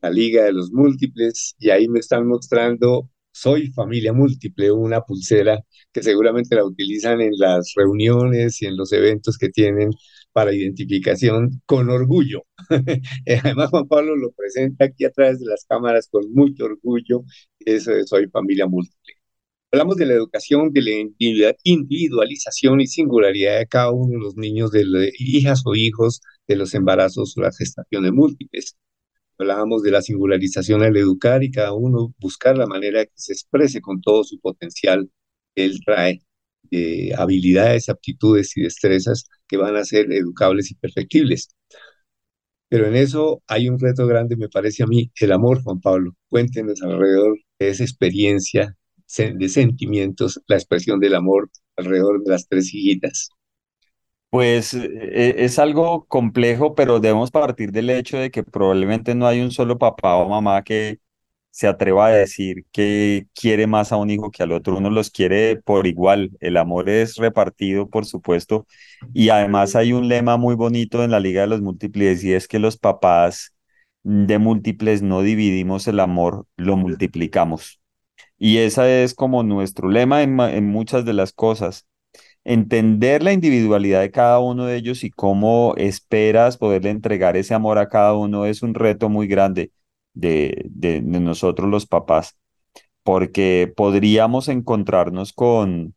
la 0.03 0.11
Liga 0.11 0.45
de 0.45 0.53
los 0.53 0.71
Múltiples, 0.73 1.55
y 1.59 1.71
ahí 1.71 1.89
me 1.89 2.01
están 2.01 2.27
mostrando 2.27 3.11
Soy 3.33 3.73
Familia 3.73 4.13
Múltiple, 4.13 4.71
una 4.73 5.03
pulsera 5.03 5.61
que 5.93 6.03
seguramente 6.03 6.57
la 6.57 6.65
utilizan 6.65 7.21
en 7.21 7.33
las 7.37 7.73
reuniones 7.77 8.63
y 8.63 8.67
en 8.67 8.77
los 8.77 8.93
eventos 8.93 9.39
que 9.39 9.49
tienen 9.51 9.91
para 10.37 10.53
identificación 10.53 11.63
con 11.65 11.89
orgullo. 11.89 12.45
Eh, 13.27 13.41
además, 13.43 13.71
Juan 13.71 13.89
Pablo 13.89 14.17
lo 14.17 14.33
presenta 14.33 14.85
aquí 14.85 15.05
a 15.07 15.11
través 15.11 15.41
de 15.41 15.47
las 15.47 15.65
cámaras 15.65 16.09
con 16.11 16.31
mucho 16.33 16.67
orgullo. 16.67 17.25
Eso 17.59 17.93
es 17.93 18.09
Soy 18.11 18.29
Familia 18.29 18.67
Múltiple. 18.67 19.15
Hablamos 19.73 19.97
de 19.97 20.07
la 20.07 20.15
educación, 20.15 20.73
de 20.73 20.83
la 20.83 21.57
individualización 21.65 22.83
y 22.83 22.87
singularidad 22.87 23.59
de 23.59 23.67
cada 23.67 23.91
uno 23.93 24.13
de 24.19 24.25
los 24.25 24.37
niños, 24.37 24.73
de 24.73 24.85
las 24.85 25.09
hijas 25.19 25.63
o 25.65 25.75
hijos, 25.75 26.21
de 26.47 26.57
los 26.57 26.75
embarazos 26.75 27.35
o 27.39 27.41
las 27.41 27.57
gestaciones 27.57 28.13
múltiples. 28.13 28.77
Hablábamos 29.39 29.83
de 29.83 29.91
la 29.93 30.03
singularización 30.03 30.83
al 30.83 30.97
educar 30.99 31.43
y 31.45 31.51
cada 31.51 31.73
uno 31.73 32.15
buscar 32.19 32.59
la 32.59 32.67
manera 32.67 33.07
que 33.07 33.13
se 33.15 33.33
exprese 33.33 33.81
con 33.81 34.03
todo 34.03 34.23
su 34.25 34.39
potencial 34.41 35.11
que 35.55 35.65
él 35.65 35.81
trae 35.87 36.21
eh, 36.71 37.13
habilidades, 37.17 37.89
aptitudes 37.89 38.57
y 38.57 38.63
destrezas 38.63 39.29
que 39.49 39.57
van 39.57 39.77
a 39.77 39.85
ser 39.85 40.13
educables 40.13 40.71
y 40.71 40.75
perfectibles. 40.75 41.49
Pero 42.69 42.87
en 42.87 42.97
eso 42.97 43.43
hay 43.47 43.69
un 43.69 43.79
reto 43.79 44.07
grande, 44.07 44.37
me 44.37 44.49
parece 44.49 44.83
a 44.83 44.87
mí, 44.87 45.11
el 45.21 45.33
amor, 45.33 45.63
Juan 45.63 45.81
Pablo. 45.81 46.13
Cuéntenos 46.29 46.83
alrededor 46.83 47.39
de 47.59 47.69
esa 47.71 47.85
experiencia 47.85 48.77
de 49.17 49.49
sentimientos, 49.49 50.41
la 50.49 50.57
expresión 50.57 50.99
del 50.99 51.15
amor 51.15 51.49
alrededor 51.77 52.23
de 52.25 52.31
las 52.31 52.49
tres 52.49 52.75
hijitas. 52.75 53.31
Pues 54.31 54.75
e, 54.75 54.85
e, 54.85 55.45
es 55.45 55.59
algo 55.59 56.07
complejo, 56.07 56.75
pero 56.75 57.01
debemos 57.01 57.31
partir 57.31 57.71
del 57.71 57.91
hecho 57.91 58.19
de 58.19 58.31
que 58.31 58.43
probablemente 58.43 59.15
no 59.15 59.27
hay 59.27 59.41
un 59.41 59.53
solo 59.53 59.79
papá 59.79 60.17
o 60.17 60.29
mamá 60.29 60.63
que 60.65 60.99
se 61.57 61.69
atreva 61.69 62.09
a 62.09 62.11
decir 62.11 62.67
que 62.71 63.29
quiere 63.35 63.67
más 63.67 63.91
a 63.91 63.97
un 63.97 64.11
hijo 64.11 64.31
que 64.31 64.43
al 64.43 64.53
otro. 64.53 64.77
Uno 64.77 64.91
los 64.91 65.11
quiere 65.11 65.57
por 65.57 65.87
igual. 65.87 66.31
El 66.41 66.59
amor 66.59 66.91
es 66.91 67.17
repartido, 67.17 67.89
por 67.89 68.05
supuesto. 68.05 68.67
Y 69.15 69.31
además 69.31 69.75
hay 69.75 69.95
un 69.95 70.07
lema 70.07 70.37
muy 70.37 70.55
bonito 70.55 71.03
en 71.03 71.13
la 71.13 71.19
Liga 71.21 71.41
de 71.41 71.47
los 71.47 71.63
Múltiples 71.63 72.23
y 72.25 72.35
es 72.35 72.47
que 72.47 72.59
los 72.59 72.77
papás 72.77 73.55
de 74.03 74.39
múltiples 74.39 75.01
no 75.01 75.23
dividimos 75.23 75.89
el 75.89 76.01
amor, 76.01 76.47
lo 76.59 76.77
multiplicamos. 76.77 77.81
Y 78.39 78.59
ese 78.59 79.03
es 79.05 79.15
como 79.15 79.43
nuestro 79.43 79.89
lema 79.89 80.23
en, 80.23 80.39
en 80.41 80.67
muchas 80.67 81.07
de 81.07 81.15
las 81.15 81.33
cosas. 81.33 81.87
Entender 82.45 83.23
la 83.23 83.33
individualidad 83.33 84.03
de 84.03 84.11
cada 84.11 84.41
uno 84.41 84.67
de 84.67 84.77
ellos 84.77 85.05
y 85.05 85.11
cómo 85.11 85.75
esperas 85.79 86.59
poderle 86.59 86.91
entregar 86.91 87.37
ese 87.39 87.55
amor 87.55 87.79
a 87.79 87.89
cada 87.89 88.15
uno 88.15 88.45
es 88.47 88.63
un 88.63 88.75
reto 88.75 89.09
muy 89.09 89.27
grande 89.27 89.71
de, 90.17 91.03
nosotros 91.05 91.71
los 91.71 91.87
papás, 91.87 92.37
porque 93.05 93.73
podríamos 93.77 94.49
encontrarnos 94.49 95.33
con 95.33 95.95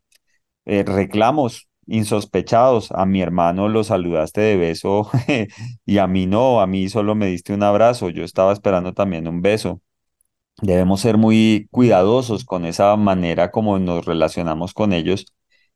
eh, 0.66 0.84
reclamos 0.84 1.68
insospechados. 1.86 2.92
A 2.92 3.06
mi 3.06 3.22
hermano 3.22 3.68
lo 3.68 3.84
saludaste 3.84 4.40
de 4.40 4.56
beso 4.56 5.10
y 5.86 5.98
a 5.98 6.06
mí 6.06 6.26
no, 6.26 6.60
a 6.60 6.66
mí 6.66 6.88
solo 6.88 7.14
me 7.14 7.26
diste 7.26 7.54
un 7.54 7.62
abrazo, 7.62 8.10
yo 8.10 8.24
estaba 8.24 8.52
esperando 8.52 8.94
también 8.94 9.28
un 9.28 9.42
beso. 9.42 9.82
Debemos 10.62 11.00
ser 11.00 11.16
muy 11.18 11.68
cuidadosos 11.70 12.44
con 12.44 12.66
esa 12.66 12.96
manera 12.96 13.50
como 13.50 13.78
nos 13.78 14.04
relacionamos 14.06 14.74
con 14.74 14.92
ellos 14.92 15.26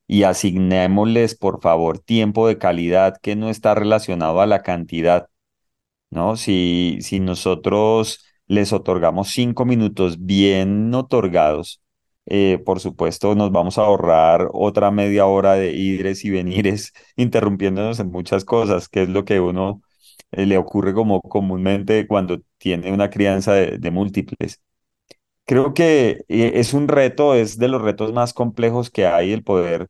y 0.07 0.25
asignémosles, 0.25 1.37
por 1.37 1.61
favor, 1.63 1.99
tiempo 1.99 2.49
de 2.49 2.59
calidad 2.59 3.17
que 3.23 3.37
no 3.37 3.51
está 3.51 3.75
relacionado 3.75 4.41
a 4.41 4.47
la 4.47 4.63
cantidad, 4.63 5.29
¿no? 6.11 6.37
Si, 6.37 6.99
si 7.03 7.21
nosotros 7.21 8.25
les 8.47 8.73
otorgamos 8.73 9.31
cinco 9.31 9.65
minutos 9.65 10.25
bien 10.25 10.93
otorgados, 10.95 11.83
eh, 12.27 12.63
por 12.65 12.81
supuesto, 12.81 13.35
nos 13.35 13.53
vamos 13.53 13.79
a 13.79 13.83
ahorrar 13.83 14.49
otra 14.53 14.91
media 14.91 15.27
hora 15.27 15.55
de 15.55 15.73
ires 15.73 16.25
y 16.25 16.31
venires, 16.31 16.93
interrumpiéndonos 17.17 18.01
en 18.01 18.11
muchas 18.11 18.45
cosas, 18.45 18.89
que 18.89 19.03
es 19.03 19.09
lo 19.09 19.25
que 19.25 19.41
uno 19.41 19.83
eh, 20.33 20.47
le 20.47 20.59
ocurre 20.59 20.95
como 20.95 21.21
comúnmente 21.23 22.07
cuando 22.07 22.41
tiene 22.59 22.93
una 22.93 23.11
crianza 23.11 23.53
de 23.55 23.91
múltiples. 23.91 24.61
Creo 25.47 25.75
que 25.75 26.25
eh, 26.29 26.53
es 26.55 26.73
un 26.75 26.89
reto, 26.89 27.35
es 27.35 27.59
de 27.59 27.69
los 27.69 27.83
retos 27.83 28.13
más 28.13 28.33
complejos 28.33 28.91
que 28.91 29.07
hay 29.07 29.33
el 29.33 29.45
poder 29.45 29.89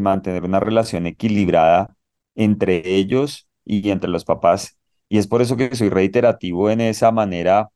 mantener 0.00 0.42
una 0.44 0.58
relación 0.60 1.06
equilibrada 1.06 1.96
entre 2.34 2.82
ellos 2.96 3.48
y 3.64 3.90
entre 3.90 4.10
los 4.10 4.24
papás. 4.24 4.78
Y 5.08 5.18
es 5.18 5.28
por 5.28 5.42
eso 5.42 5.56
que 5.56 5.74
soy 5.76 5.90
reiterativo 5.90 6.70
en 6.70 6.80
esa 6.80 7.12
manera 7.12 7.68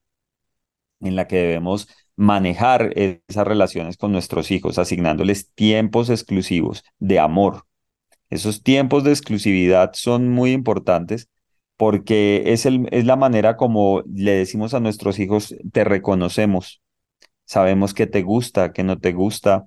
en 1.00 1.16
la 1.16 1.26
que 1.26 1.36
debemos 1.36 1.88
manejar 2.16 2.92
esas 2.96 3.46
relaciones 3.46 3.96
con 3.96 4.12
nuestros 4.12 4.50
hijos, 4.50 4.78
asignándoles 4.78 5.52
tiempos 5.54 6.10
exclusivos 6.10 6.84
de 6.98 7.18
amor. 7.18 7.64
Esos 8.30 8.62
tiempos 8.62 9.04
de 9.04 9.10
exclusividad 9.12 9.92
son 9.94 10.30
muy 10.30 10.52
importantes 10.52 11.28
porque 11.76 12.44
es, 12.52 12.66
el, 12.66 12.88
es 12.92 13.04
la 13.06 13.16
manera 13.16 13.56
como 13.56 14.02
le 14.12 14.32
decimos 14.32 14.74
a 14.74 14.80
nuestros 14.80 15.18
hijos, 15.18 15.54
te 15.72 15.84
reconocemos 15.84 16.82
sabemos 17.44 17.94
que 17.94 18.06
te 18.06 18.22
gusta, 18.22 18.72
que 18.72 18.84
no 18.84 18.98
te 18.98 19.12
gusta. 19.12 19.66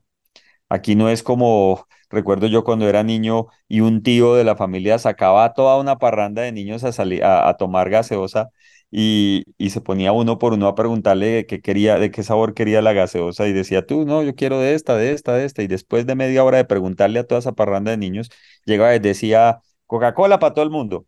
Aquí 0.69 0.95
no 0.95 1.09
es 1.09 1.23
como, 1.23 1.87
recuerdo 2.09 2.47
yo 2.47 2.63
cuando 2.63 2.89
era 2.89 3.03
niño 3.03 3.47
y 3.67 3.81
un 3.81 4.03
tío 4.03 4.35
de 4.35 4.43
la 4.43 4.55
familia 4.55 4.99
sacaba 4.99 5.53
toda 5.53 5.79
una 5.79 5.97
parranda 5.97 6.41
de 6.43 6.51
niños 6.51 6.83
a, 6.83 7.49
a 7.49 7.57
tomar 7.57 7.89
gaseosa 7.89 8.49
y, 8.89 9.43
y, 9.57 9.71
se 9.71 9.81
ponía 9.81 10.13
uno 10.13 10.37
por 10.39 10.53
uno 10.53 10.67
a 10.67 10.75
preguntarle 10.75 11.27
de 11.27 11.45
qué 11.45 11.61
quería, 11.61 11.99
de 11.99 12.09
qué 12.11 12.23
sabor 12.23 12.53
quería 12.53 12.81
la 12.81 12.93
gaseosa 12.93 13.47
y 13.47 13.53
decía, 13.53 13.85
tú, 13.85 14.05
no, 14.05 14.23
yo 14.23 14.33
quiero 14.35 14.59
de 14.59 14.75
esta, 14.75 14.95
de 14.95 15.11
esta, 15.11 15.33
de 15.33 15.45
esta. 15.45 15.61
Y 15.63 15.67
después 15.67 16.05
de 16.05 16.15
media 16.15 16.43
hora 16.43 16.57
de 16.57 16.65
preguntarle 16.65 17.19
a 17.19 17.27
toda 17.27 17.39
esa 17.39 17.53
parranda 17.53 17.91
de 17.91 17.97
niños, 17.97 18.29
llegaba 18.65 18.95
y 18.95 18.99
decía, 18.99 19.59
Coca-Cola 19.87 20.39
para 20.39 20.53
todo 20.53 20.63
el 20.63 20.71
mundo. 20.71 21.05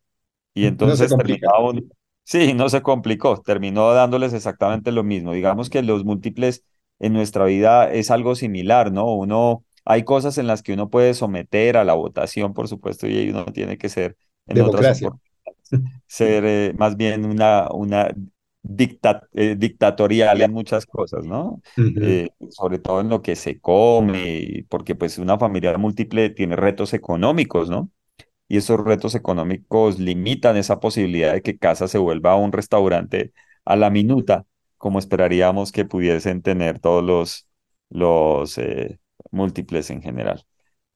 Y 0.54 0.66
entonces 0.68 1.16
terminaba 1.16 1.60
uno, 1.60 1.82
Sí, 2.30 2.54
no 2.54 2.70
se 2.70 2.84
complicó, 2.84 3.42
terminó 3.42 3.92
dándoles 3.92 4.34
exactamente 4.34 4.92
lo 4.92 5.04
mismo. 5.04 5.34
Digamos 5.34 5.72
que 5.72 5.82
los 5.82 6.06
múltiples 6.06 6.64
en 7.00 7.14
nuestra 7.14 7.46
vida 7.46 7.92
es 7.92 8.12
algo 8.12 8.36
similar, 8.36 8.92
¿no? 8.92 9.12
Uno, 9.16 9.66
hay 9.84 10.04
cosas 10.04 10.38
en 10.38 10.46
las 10.46 10.62
que 10.62 10.74
uno 10.74 10.92
puede 10.92 11.16
someter 11.16 11.76
a 11.76 11.84
la 11.84 11.96
votación, 11.96 12.54
por 12.54 12.68
supuesto, 12.68 13.08
y 13.08 13.32
uno 13.32 13.46
tiene 13.46 13.80
que 13.80 13.90
ser 13.90 14.16
en 14.46 14.58
Democracia. 14.58 15.10
Ser 16.08 16.46
eh, 16.46 16.74
más 16.78 16.98
bien 16.98 17.26
una, 17.26 17.70
una 17.72 18.10
dicta- 18.64 19.28
eh, 19.34 19.56
dictatorial 19.58 20.42
en 20.42 20.52
muchas 20.52 20.86
cosas, 20.86 21.26
¿no? 21.26 21.62
Eh, 21.96 22.30
sobre 22.50 22.80
todo 22.80 23.02
en 23.02 23.10
lo 23.10 23.22
que 23.22 23.36
se 23.36 23.60
come, 23.60 24.66
porque 24.70 24.96
pues 24.96 25.18
una 25.18 25.38
familia 25.38 25.78
múltiple 25.78 26.30
tiene 26.30 26.56
retos 26.56 26.94
económicos, 26.94 27.70
¿no? 27.70 27.92
y 28.48 28.58
esos 28.58 28.80
retos 28.84 29.16
económicos 29.16 30.00
limitan 30.00 30.58
esa 30.58 30.80
posibilidad 30.80 31.34
de 31.34 31.42
que 31.42 31.58
casa 31.58 31.88
se 31.88 31.98
vuelva 31.98 32.36
un 32.36 32.52
restaurante 32.52 33.34
a 33.66 33.76
la 33.76 33.90
minuta, 33.90 34.46
como 34.78 35.00
esperaríamos 35.00 35.72
que 35.72 35.86
pudiesen 35.86 36.42
tener 36.42 36.80
todos 36.80 37.04
los, 37.04 37.48
los 37.90 38.58
eh, 38.58 39.00
múltiples 39.32 39.90
en 39.92 40.02
general. 40.02 40.46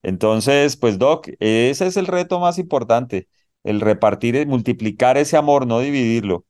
Entonces, 0.02 0.76
pues 0.76 0.98
Doc, 0.98 1.28
ese 1.40 1.86
es 1.86 1.96
el 1.96 2.06
reto 2.06 2.40
más 2.40 2.58
importante, 2.58 3.28
el 3.64 3.80
repartir, 3.80 4.46
multiplicar 4.46 5.16
ese 5.18 5.36
amor, 5.36 5.66
no 5.66 5.80
dividirlo. 5.80 6.46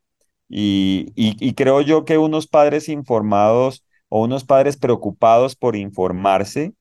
Y, 0.49 1.13
y, 1.17 1.37
y 1.41 1.55
creo 1.55 1.81
yo 1.81 2.05
que 2.05 2.19
unos 2.19 2.47
padres 2.47 2.89
informados 2.89 3.85
o 4.09 4.23
unos 4.25 4.45
padres 4.45 4.77
preocupados 4.77 5.57
por 5.57 5.77
informarse 5.77 6.75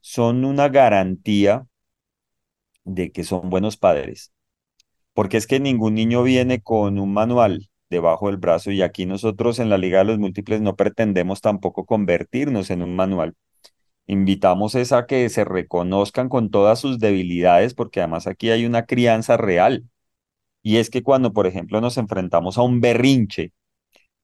son 0.00 0.44
una 0.44 0.68
garantía 0.68 1.66
de 2.84 3.12
que 3.12 3.24
son 3.24 3.50
buenos 3.50 3.76
padres. 3.76 4.32
Porque 5.14 5.36
es 5.36 5.46
que 5.46 5.60
ningún 5.60 5.94
niño 5.94 6.22
viene 6.22 6.62
con 6.62 6.98
un 6.98 7.12
manual 7.14 7.70
debajo 7.90 8.28
del 8.28 8.38
brazo 8.38 8.70
y 8.72 8.82
aquí 8.82 9.06
nosotros 9.06 9.58
en 9.58 9.70
la 9.70 9.78
Liga 9.78 9.98
de 10.00 10.04
los 10.06 10.18
Múltiples 10.18 10.60
no 10.62 10.76
pretendemos 10.76 11.40
tampoco 11.40 11.86
convertirnos 11.86 12.70
en 12.70 12.82
un 12.82 12.96
manual. 12.96 13.34
Invitamos 14.06 14.74
a 14.92 15.06
que 15.06 15.28
se 15.30 15.44
reconozcan 15.44 16.28
con 16.28 16.50
todas 16.50 16.80
sus 16.80 16.98
debilidades 16.98 17.74
porque 17.74 18.00
además 18.00 18.26
aquí 18.26 18.50
hay 18.50 18.66
una 18.66 18.86
crianza 18.86 19.36
real. 19.36 19.84
Y 20.62 20.78
es 20.78 20.90
que 20.90 21.02
cuando, 21.02 21.32
por 21.32 21.46
ejemplo, 21.46 21.80
nos 21.80 21.98
enfrentamos 21.98 22.58
a 22.58 22.62
un 22.62 22.80
berrinche, 22.80 23.52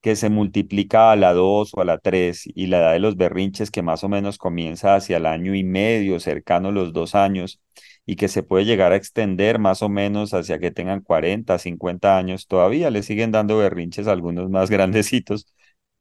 que 0.01 0.15
se 0.15 0.29
multiplica 0.29 1.11
a 1.11 1.15
la 1.17 1.33
2 1.33 1.73
o 1.73 1.81
a 1.81 1.85
la 1.85 1.97
3 1.99 2.43
y 2.45 2.67
la 2.67 2.79
edad 2.79 2.93
de 2.93 2.99
los 2.99 3.17
berrinches 3.17 3.71
que 3.71 3.81
más 3.81 4.03
o 4.03 4.09
menos 4.09 4.37
comienza 4.37 4.95
hacia 4.95 5.17
el 5.17 5.25
año 5.25 5.55
y 5.55 5.63
medio, 5.63 6.19
cercano 6.21 6.69
a 6.69 6.71
los 6.71 6.93
dos 6.93 7.15
años, 7.15 7.61
y 8.05 8.15
que 8.15 8.27
se 8.29 8.43
puede 8.43 8.65
llegar 8.65 8.91
a 8.93 8.95
extender 8.95 9.59
más 9.59 9.81
o 9.83 9.89
menos 9.89 10.33
hacia 10.33 10.59
que 10.59 10.71
tengan 10.71 11.01
40 11.01 11.59
50 11.59 12.17
años, 12.17 12.47
todavía 12.47 12.89
le 12.91 13.03
siguen 13.03 13.31
dando 13.31 13.57
berrinches 13.57 14.07
algunos 14.07 14.49
más 14.49 14.69
grandecitos. 14.71 15.47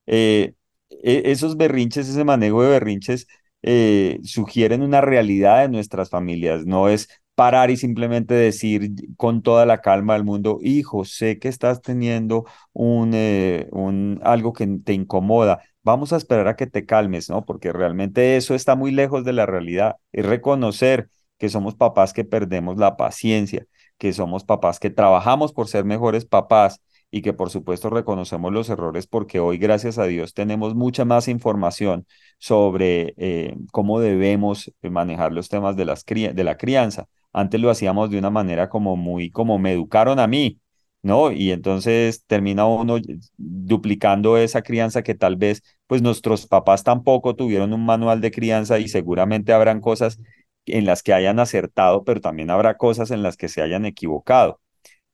Eh, 0.07 0.55
e- 0.91 1.23
esos 1.33 1.57
berrinches, 1.57 2.09
ese 2.09 2.25
manejo 2.25 2.63
de 2.63 2.71
berrinches, 2.71 3.27
eh, 3.63 4.21
sugieren 4.25 4.83
una 4.83 5.01
realidad 5.01 5.63
de 5.63 5.69
nuestras 5.69 6.11
familias, 6.11 6.67
no 6.67 6.89
es 6.89 7.09
parar 7.35 7.71
y 7.71 7.77
simplemente 7.77 8.35
decir 8.35 8.91
con 9.17 9.43
toda 9.43 9.65
la 9.65 9.81
calma 9.81 10.15
del 10.15 10.25
mundo, 10.25 10.59
hijo, 10.61 11.05
sé 11.05 11.39
que 11.39 11.47
estás 11.49 11.81
teniendo 11.83 12.47
un, 12.73 13.13
eh, 13.15 13.69
un, 13.71 14.21
algo 14.25 14.53
que 14.53 14.67
te 14.85 14.93
incomoda. 14.93 15.63
Vamos 15.85 16.13
a 16.13 16.17
esperar 16.17 16.49
a 16.49 16.57
que 16.57 16.67
te 16.67 16.85
calmes, 16.85 17.31
¿no? 17.31 17.45
Porque 17.45 17.73
realmente 17.73 18.37
eso 18.37 18.55
está 18.57 18.75
muy 18.75 18.91
lejos 18.91 19.25
de 19.25 19.33
la 19.33 19.47
realidad. 19.47 19.97
Es 20.13 20.27
reconocer 20.27 21.11
que 21.39 21.49
somos 21.49 21.77
papás 21.77 22.13
que 22.13 22.25
perdemos 22.25 22.77
la 22.77 22.97
paciencia, 22.97 23.67
que 23.99 24.13
somos 24.13 24.45
papás 24.45 24.81
que 24.81 24.91
trabajamos 24.91 25.53
por 25.53 25.69
ser 25.69 25.85
mejores 25.85 26.25
papás 26.25 26.83
y 27.11 27.23
que 27.23 27.33
por 27.33 27.51
supuesto 27.51 27.91
reconocemos 27.91 28.53
los 28.53 28.69
errores 28.71 29.07
porque 29.07 29.41
hoy, 29.41 29.59
gracias 29.59 29.99
a 29.99 30.05
Dios, 30.05 30.35
tenemos 30.35 30.75
mucha 30.75 31.05
más 31.05 31.29
información 31.29 32.07
sobre 32.39 33.15
eh, 33.17 33.57
cómo 33.73 34.01
debemos 34.01 34.73
manejar 34.83 35.33
los 35.33 35.49
temas 35.49 35.77
de, 35.77 35.85
las 35.87 36.05
de 36.05 36.45
la 36.45 36.57
crianza. 36.57 37.07
Antes 37.33 37.61
lo 37.61 37.71
hacíamos 37.71 38.11
de 38.11 38.19
una 38.19 38.31
manera 38.31 38.69
como 38.69 38.97
muy, 38.97 39.31
como 39.31 39.59
me 39.59 39.73
educaron 39.73 40.19
a 40.19 40.27
mí 40.27 40.61
¿no? 41.03 41.33
Y 41.33 41.53
entonces 41.53 42.25
termina 42.27 42.67
uno 42.67 42.97
duplicando 43.37 44.37
esa 44.37 44.63
crianza 44.63 45.03
que 45.03 45.15
tal 45.15 45.37
vez, 45.37 45.63
pues 45.87 46.03
nuestros 46.03 46.47
papás 46.47 46.85
tampoco 46.85 47.37
tuvieron 47.37 47.73
un 47.73 47.85
manual 47.85 48.21
de 48.21 48.31
crianza 48.31 48.79
y 48.79 48.89
seguramente 48.89 49.53
habrán 49.53 49.81
cosas 49.81 50.19
en 50.67 50.85
las 50.85 51.03
que 51.03 51.13
hayan 51.15 51.39
acertado, 51.41 52.05
pero 52.05 52.21
también 52.21 52.51
habrá 52.51 52.77
cosas 52.77 53.11
en 53.11 53.23
las 53.23 53.37
que 53.37 53.49
se 53.49 53.63
hayan 53.63 53.87
equivocado. 53.87 54.61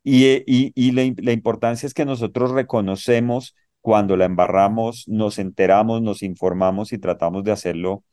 Y, 0.04 0.26
eh, 0.26 0.44
y, 0.46 0.72
y 0.76 0.92
la, 0.92 1.02
la 1.18 1.32
importancia 1.32 1.86
es 1.88 1.94
que 1.94 2.06
nosotros 2.06 2.52
reconocemos 2.52 3.56
cuando 3.82 4.16
la 4.16 4.26
embarramos, 4.26 5.08
nos 5.08 5.38
enteramos, 5.40 6.02
nos 6.02 6.22
informamos 6.22 6.92
y 6.92 6.98
tratamos 6.98 7.44
de 7.44 7.52
hacerlo 7.52 8.04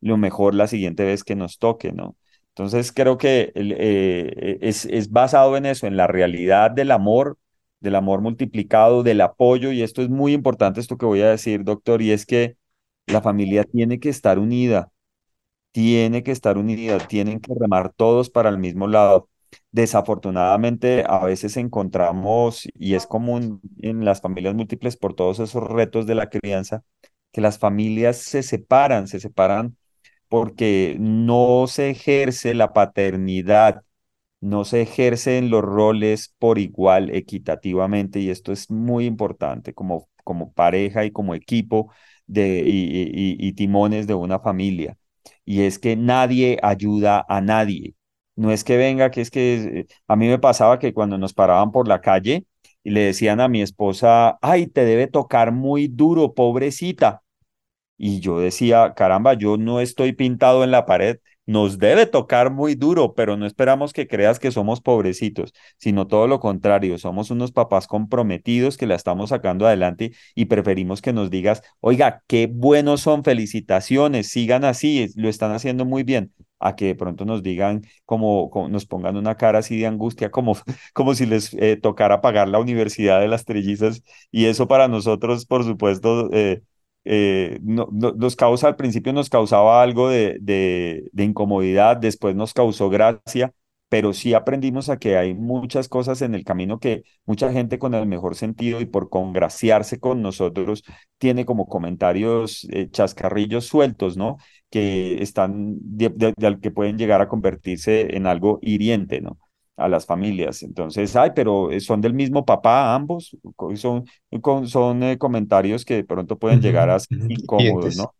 lo 0.00 0.16
mejor 0.16 0.54
la 0.54 0.66
siguiente 0.68 1.04
vez 1.04 1.24
que 1.24 1.36
nos 1.36 1.58
toque, 1.58 1.92
¿no? 1.92 2.16
Entonces 2.50 2.92
creo 2.92 3.18
que 3.18 3.52
eh, 3.54 4.58
es, 4.60 4.84
es 4.86 5.10
basado 5.10 5.56
en 5.56 5.66
eso, 5.66 5.86
en 5.86 5.96
la 5.96 6.06
realidad 6.06 6.70
del 6.70 6.90
amor, 6.90 7.38
del 7.80 7.94
amor 7.94 8.20
multiplicado, 8.20 9.02
del 9.02 9.20
apoyo, 9.20 9.70
y 9.72 9.82
esto 9.82 10.02
es 10.02 10.08
muy 10.08 10.32
importante, 10.32 10.80
esto 10.80 10.96
que 10.98 11.06
voy 11.06 11.20
a 11.22 11.30
decir, 11.30 11.62
doctor, 11.64 12.02
y 12.02 12.10
es 12.12 12.26
que 12.26 12.56
la 13.06 13.22
familia 13.22 13.64
tiene 13.64 14.00
que 14.00 14.08
estar 14.10 14.38
unida, 14.38 14.90
tiene 15.72 16.22
que 16.22 16.32
estar 16.32 16.58
unida, 16.58 16.98
tienen 16.98 17.40
que 17.40 17.52
remar 17.58 17.92
todos 17.94 18.30
para 18.30 18.48
el 18.50 18.58
mismo 18.58 18.86
lado. 18.88 19.28
Desafortunadamente, 19.72 21.04
a 21.06 21.24
veces 21.24 21.56
encontramos, 21.56 22.66
y 22.74 22.94
es 22.94 23.06
común 23.06 23.60
en 23.80 24.04
las 24.04 24.20
familias 24.20 24.54
múltiples 24.54 24.96
por 24.96 25.14
todos 25.14 25.40
esos 25.40 25.62
retos 25.64 26.06
de 26.06 26.14
la 26.14 26.28
crianza, 26.30 26.82
que 27.32 27.40
las 27.40 27.58
familias 27.58 28.16
se 28.18 28.42
separan, 28.42 29.08
se 29.08 29.20
separan 29.20 29.76
porque 30.28 30.96
no 31.00 31.66
se 31.68 31.90
ejerce 31.90 32.54
la 32.54 32.72
paternidad, 32.72 33.82
no 34.40 34.64
se 34.64 34.82
ejercen 34.82 35.50
los 35.50 35.62
roles 35.62 36.34
por 36.38 36.58
igual, 36.58 37.10
equitativamente, 37.14 38.20
y 38.20 38.30
esto 38.30 38.52
es 38.52 38.70
muy 38.70 39.06
importante 39.06 39.74
como, 39.74 40.08
como 40.24 40.52
pareja 40.52 41.04
y 41.04 41.10
como 41.10 41.34
equipo 41.34 41.92
de, 42.26 42.62
y, 42.66 43.02
y- 43.12 43.36
y 43.48 43.52
timones 43.54 44.06
de 44.06 44.14
una 44.14 44.38
familia. 44.40 44.96
Y 45.44 45.62
es 45.62 45.78
que 45.78 45.96
nadie 45.96 46.58
ayuda 46.62 47.24
a 47.28 47.40
nadie. 47.40 47.94
No 48.38 48.52
es 48.52 48.62
que 48.62 48.76
venga, 48.76 49.10
que 49.10 49.20
es 49.20 49.30
que 49.32 49.80
eh, 49.80 49.86
a 50.06 50.14
mí 50.14 50.28
me 50.28 50.38
pasaba 50.38 50.78
que 50.78 50.94
cuando 50.94 51.18
nos 51.18 51.34
paraban 51.34 51.72
por 51.72 51.88
la 51.88 52.00
calle 52.00 52.46
y 52.84 52.90
le 52.90 53.00
decían 53.00 53.40
a 53.40 53.48
mi 53.48 53.62
esposa, 53.62 54.38
ay, 54.42 54.68
te 54.68 54.84
debe 54.84 55.08
tocar 55.08 55.50
muy 55.50 55.88
duro, 55.88 56.34
pobrecita. 56.34 57.22
Y 57.98 58.20
yo 58.20 58.40
decía, 58.40 58.94
caramba, 58.94 59.34
yo 59.34 59.56
no 59.56 59.80
estoy 59.80 60.12
pintado 60.12 60.64
en 60.64 60.70
la 60.70 60.86
pared, 60.86 61.18
nos 61.46 61.78
debe 61.78 62.06
tocar 62.06 62.52
muy 62.52 62.76
duro, 62.76 63.14
pero 63.14 63.36
no 63.36 63.46
esperamos 63.46 63.92
que 63.92 64.08
creas 64.08 64.38
que 64.38 64.52
somos 64.52 64.80
pobrecitos, 64.80 65.52
sino 65.78 66.06
todo 66.06 66.28
lo 66.28 66.40
contrario, 66.40 66.98
somos 66.98 67.30
unos 67.32 67.52
papás 67.52 67.88
comprometidos 67.88 68.76
que 68.76 68.86
la 68.86 68.94
estamos 68.94 69.30
sacando 69.30 69.66
adelante 69.66 70.12
y 70.36 70.46
preferimos 70.46 71.02
que 71.02 71.12
nos 71.12 71.30
digas, 71.30 71.62
oiga, 71.80 72.22
qué 72.28 72.48
buenos 72.52 73.00
son, 73.02 73.24
felicitaciones, 73.24 74.28
sigan 74.28 74.64
así, 74.64 75.08
lo 75.16 75.28
están 75.28 75.52
haciendo 75.52 75.84
muy 75.84 76.04
bien 76.04 76.32
a 76.60 76.76
que 76.76 76.86
de 76.86 76.94
pronto 76.94 77.24
nos 77.24 77.42
digan, 77.42 77.82
como, 78.04 78.50
nos 78.70 78.86
pongan 78.86 79.16
una 79.16 79.36
cara 79.36 79.60
así 79.60 79.78
de 79.78 79.86
angustia, 79.86 80.30
como, 80.30 80.56
como 80.94 81.14
si 81.14 81.26
les 81.26 81.54
eh, 81.54 81.76
tocara 81.76 82.20
pagar 82.20 82.48
la 82.48 82.58
universidad 82.58 83.20
de 83.20 83.28
las 83.28 83.44
trellizas. 83.44 84.02
Y 84.30 84.46
eso 84.46 84.68
para 84.68 84.88
nosotros, 84.88 85.46
por 85.46 85.64
supuesto, 85.64 86.30
eh, 86.32 86.62
eh, 87.04 87.58
no, 87.62 87.88
nos 87.92 88.36
causa, 88.36 88.68
al 88.68 88.76
principio 88.76 89.12
nos 89.12 89.30
causaba 89.30 89.82
algo 89.82 90.08
de, 90.08 90.38
de, 90.40 91.24
incomodidad, 91.24 91.96
después 91.96 92.34
nos 92.36 92.52
causó 92.52 92.90
gracia, 92.90 93.52
pero 93.88 94.12
sí 94.12 94.34
aprendimos 94.34 94.90
a 94.90 94.98
que 94.98 95.16
hay 95.16 95.32
muchas 95.34 95.88
cosas 95.88 96.20
en 96.20 96.34
el 96.34 96.44
camino 96.44 96.78
que 96.78 97.04
mucha 97.24 97.50
gente 97.50 97.78
con 97.78 97.94
el 97.94 98.06
mejor 98.06 98.34
sentido 98.36 98.80
y 98.82 98.86
por 98.86 99.08
congraciarse 99.08 99.98
con 99.98 100.20
nosotros 100.20 100.82
tiene 101.16 101.46
como 101.46 101.66
comentarios 101.66 102.68
chascarrillos 102.90 103.64
sueltos, 103.66 104.18
¿no? 104.18 104.36
Que 104.70 105.22
están, 105.22 105.76
de, 105.80 106.10
de, 106.10 106.60
que 106.60 106.70
pueden 106.70 106.98
llegar 106.98 107.20
a 107.20 107.28
convertirse 107.28 108.16
en 108.16 108.26
algo 108.26 108.58
hiriente, 108.62 109.20
¿no? 109.20 109.38
a 109.78 109.88
las 109.88 110.06
familias. 110.06 110.62
Entonces, 110.62 111.14
ay, 111.16 111.30
pero 111.34 111.70
eh, 111.70 111.80
son 111.80 112.00
del 112.00 112.12
mismo 112.12 112.44
papá 112.44 112.94
ambos, 112.94 113.36
son, 113.76 114.04
son 114.66 115.02
eh, 115.04 115.16
comentarios 115.18 115.84
que 115.84 115.94
de 115.94 116.04
pronto 116.04 116.36
pueden 116.38 116.60
llegar 116.60 116.90
a 116.90 116.98
ser 116.98 117.18
incómodos, 117.30 117.96
¿no? 117.96 118.12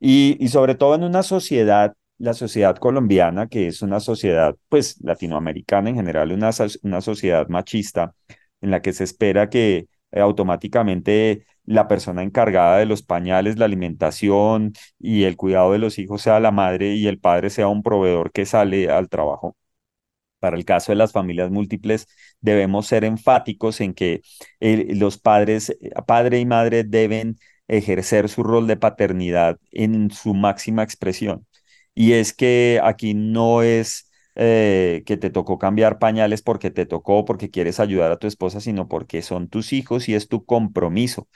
Y, 0.00 0.36
y 0.40 0.48
sobre 0.48 0.74
todo 0.74 0.94
en 0.96 1.04
una 1.04 1.22
sociedad, 1.22 1.94
la 2.18 2.32
sociedad 2.34 2.76
colombiana, 2.76 3.46
que 3.46 3.68
es 3.68 3.82
una 3.82 4.00
sociedad, 4.00 4.56
pues, 4.68 5.00
latinoamericana 5.02 5.90
en 5.90 5.96
general, 5.96 6.32
una, 6.32 6.50
una 6.82 7.00
sociedad 7.00 7.46
machista, 7.48 8.14
en 8.60 8.70
la 8.70 8.80
que 8.80 8.92
se 8.92 9.04
espera 9.04 9.48
que 9.50 9.86
eh, 10.10 10.20
automáticamente 10.20 11.44
la 11.64 11.88
persona 11.88 12.22
encargada 12.22 12.78
de 12.78 12.86
los 12.86 13.02
pañales, 13.02 13.58
la 13.58 13.66
alimentación 13.66 14.72
y 14.98 15.24
el 15.24 15.36
cuidado 15.36 15.72
de 15.72 15.78
los 15.78 15.98
hijos 15.98 16.22
sea 16.22 16.40
la 16.40 16.50
madre 16.50 16.94
y 16.94 17.06
el 17.06 17.18
padre 17.18 17.50
sea 17.50 17.68
un 17.68 17.82
proveedor 17.82 18.32
que 18.32 18.46
sale 18.46 18.90
al 18.90 19.08
trabajo 19.08 19.56
para 20.38 20.56
el 20.56 20.64
caso 20.64 20.92
de 20.92 20.96
las 20.96 21.12
familias 21.12 21.50
múltiples, 21.50 22.06
debemos 22.40 22.86
ser 22.88 23.04
enfáticos 23.04 23.80
en 23.80 23.94
que 23.94 24.22
los 24.60 25.18
padres, 25.18 25.70
eh, 25.70 25.90
padre 26.06 26.40
y 26.40 26.46
madre 26.46 26.82
deben 26.84 27.38
ejercer 27.68 28.28
su 28.28 28.42
rol 28.42 28.66
de 28.66 28.76
paternidad 28.76 29.58
en 29.70 30.10
su 30.10 30.34
máxima 30.34 30.82
expresión. 30.82 31.46
Y 31.94 32.12
es 32.14 32.32
que 32.32 32.80
aquí 32.82 33.14
no 33.14 33.62
es 33.62 34.10
eh, 34.34 35.02
que 35.06 35.16
te 35.16 35.30
tocó 35.30 35.58
cambiar 35.58 35.98
pañales 35.98 36.42
porque 36.42 36.70
te 36.70 36.86
tocó, 36.86 37.24
porque 37.24 37.50
quieres 37.50 37.78
ayudar 37.80 38.10
a 38.12 38.18
tu 38.18 38.26
esposa, 38.26 38.60
sino 38.60 38.88
porque 38.88 39.22
son 39.22 39.48
tus 39.48 39.72
hijos 39.72 40.08
y 40.08 40.14
es 40.14 40.28
tu 40.28 40.44
compromiso. 40.44 41.28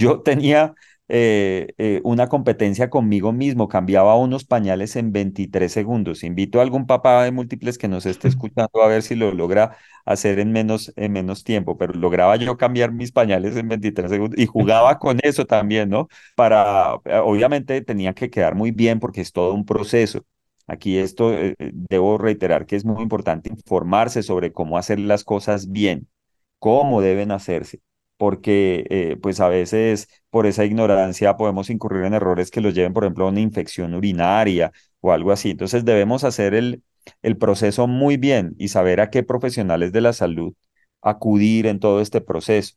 Yo 0.00 0.22
tenía 0.22 0.74
eh, 1.08 1.74
eh, 1.76 2.00
una 2.04 2.28
competencia 2.28 2.88
conmigo 2.88 3.32
mismo, 3.32 3.68
cambiaba 3.68 4.16
unos 4.16 4.44
pañales 4.44 4.96
en 4.96 5.12
23 5.12 5.70
segundos. 5.70 6.24
Invito 6.24 6.58
a 6.58 6.62
algún 6.62 6.86
papá 6.86 7.22
de 7.24 7.32
múltiples 7.32 7.76
que 7.76 7.86
nos 7.86 8.06
esté 8.06 8.28
escuchando 8.28 8.82
a 8.82 8.88
ver 8.88 9.02
si 9.02 9.14
lo 9.14 9.30
logra 9.32 9.76
hacer 10.06 10.38
en 10.38 10.52
menos, 10.52 10.90
en 10.96 11.12
menos 11.12 11.44
tiempo, 11.44 11.76
pero 11.76 11.92
lograba 11.92 12.36
yo 12.36 12.56
cambiar 12.56 12.92
mis 12.92 13.12
pañales 13.12 13.56
en 13.56 13.68
23 13.68 14.10
segundos 14.10 14.38
y 14.38 14.46
jugaba 14.46 14.98
con 14.98 15.18
eso 15.22 15.44
también, 15.44 15.90
¿no? 15.90 16.08
Para, 16.34 16.94
eh, 17.04 17.16
obviamente 17.22 17.82
tenía 17.82 18.14
que 18.14 18.30
quedar 18.30 18.54
muy 18.54 18.70
bien 18.70 19.00
porque 19.00 19.20
es 19.20 19.32
todo 19.32 19.52
un 19.52 19.66
proceso. 19.66 20.24
Aquí 20.66 20.96
esto, 20.96 21.32
debo 21.58 22.16
reiterar 22.16 22.64
que 22.64 22.76
es 22.76 22.84
muy 22.86 23.02
importante 23.02 23.50
informarse 23.50 24.22
sobre 24.22 24.52
cómo 24.52 24.78
hacer 24.78 24.98
las 25.00 25.24
cosas 25.24 25.70
bien, 25.70 26.08
cómo 26.58 27.02
deben 27.02 27.32
hacerse 27.32 27.80
porque 28.20 28.84
eh, 28.90 29.16
pues 29.22 29.40
a 29.40 29.48
veces 29.48 30.06
por 30.28 30.46
esa 30.46 30.66
ignorancia 30.66 31.38
podemos 31.38 31.70
incurrir 31.70 32.04
en 32.04 32.12
errores 32.12 32.50
que 32.50 32.60
los 32.60 32.74
lleven, 32.74 32.92
por 32.92 33.04
ejemplo, 33.04 33.24
a 33.24 33.30
una 33.30 33.40
infección 33.40 33.94
urinaria 33.94 34.72
o 35.00 35.12
algo 35.12 35.32
así. 35.32 35.52
Entonces 35.52 35.86
debemos 35.86 36.22
hacer 36.24 36.52
el, 36.52 36.82
el 37.22 37.38
proceso 37.38 37.86
muy 37.86 38.18
bien 38.18 38.54
y 38.58 38.68
saber 38.68 39.00
a 39.00 39.08
qué 39.08 39.22
profesionales 39.22 39.92
de 39.92 40.02
la 40.02 40.12
salud 40.12 40.52
acudir 41.00 41.66
en 41.66 41.80
todo 41.80 42.02
este 42.02 42.20
proceso. 42.20 42.74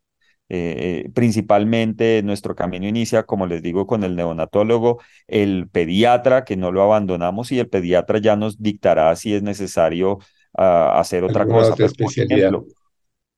Eh, 0.48 1.10
principalmente 1.14 2.24
nuestro 2.24 2.56
camino 2.56 2.88
inicia, 2.88 3.24
como 3.24 3.46
les 3.46 3.62
digo, 3.62 3.86
con 3.86 4.06
el 4.06 4.16
neonatólogo, 4.16 5.02
el 5.28 5.68
pediatra, 5.70 6.46
que 6.46 6.56
no 6.56 6.72
lo 6.72 6.84
abandonamos, 6.84 7.52
y 7.52 7.60
el 7.60 7.68
pediatra 7.68 8.20
ya 8.20 8.38
nos 8.38 8.62
dictará 8.62 9.14
si 9.18 9.34
es 9.34 9.44
necesario 9.44 10.20
ah, 10.58 10.98
hacer 11.02 11.26
otra 11.26 11.46
cosa. 11.46 11.74
Otra 11.74 11.88
especialidad? 11.88 12.54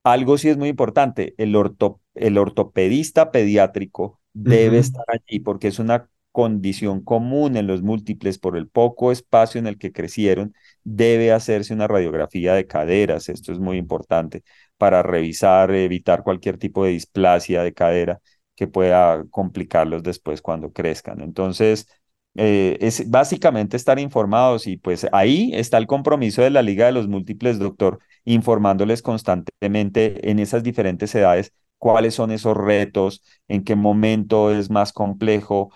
Algo 0.06 0.38
sí 0.38 0.49
es 0.49 0.58
muy 0.58 0.70
importante, 0.70 1.34
el, 1.38 1.56
orto, 1.56 1.99
el 2.14 2.38
ortopedista 2.38 3.32
pediátrico 3.32 4.22
debe 4.34 4.78
estar 4.78 5.06
allí 5.10 5.39
porque 5.39 5.68
es 5.68 5.80
una 5.80 6.08
condición 6.32 7.01
común 7.03 7.58
en 7.58 7.66
los 7.66 7.82
múltiples 7.82 8.38
por 8.38 8.56
el 8.56 8.68
poco 8.68 9.12
espacio 9.12 9.58
en 9.60 9.68
el 9.68 9.78
que 9.80 9.91
crecieron, 9.91 10.53
debe 10.84 11.32
hacerse 11.32 11.74
una 11.74 11.88
radiografía 11.88 12.53
de 12.53 12.68
caderas. 12.68 13.30
Esto 13.30 13.51
es 13.51 13.60
muy 13.60 13.78
importante 13.78 14.43
para 14.78 15.01
revisar, 15.01 15.72
evitar 15.72 16.24
cualquier 16.24 16.58
tipo 16.58 16.86
de 16.86 16.91
displasia 16.91 17.64
de 17.64 17.74
cadera 17.74 18.20
que 18.56 18.68
pueda 18.68 19.24
complicarlos 19.32 20.03
después 20.03 20.41
cuando 20.41 20.72
crezcan. 20.72 21.22
Entonces, 21.22 21.88
eh, 22.36 22.78
es 22.82 23.10
básicamente 23.10 23.78
estar 23.78 23.97
informados 23.97 24.68
y 24.68 24.78
pues 24.78 25.08
ahí 25.14 25.51
está 25.53 25.78
el 25.78 25.88
compromiso 25.88 26.41
de 26.41 26.49
la 26.49 26.62
Liga 26.62 26.86
de 26.86 26.91
los 26.91 27.08
Múltiples, 27.08 27.60
doctor, 27.60 27.99
informándoles 28.26 29.01
constantemente 29.01 30.30
en 30.30 30.39
esas 30.39 30.63
diferentes 30.63 31.13
edades 31.15 31.53
cuáles 31.78 32.15
son 32.15 32.32
esos 32.32 32.57
retos, 32.57 33.23
en 33.47 33.63
qué 33.63 33.76
momento 33.76 34.51
es 34.51 34.69
más 34.69 34.91
complejo. 34.91 35.71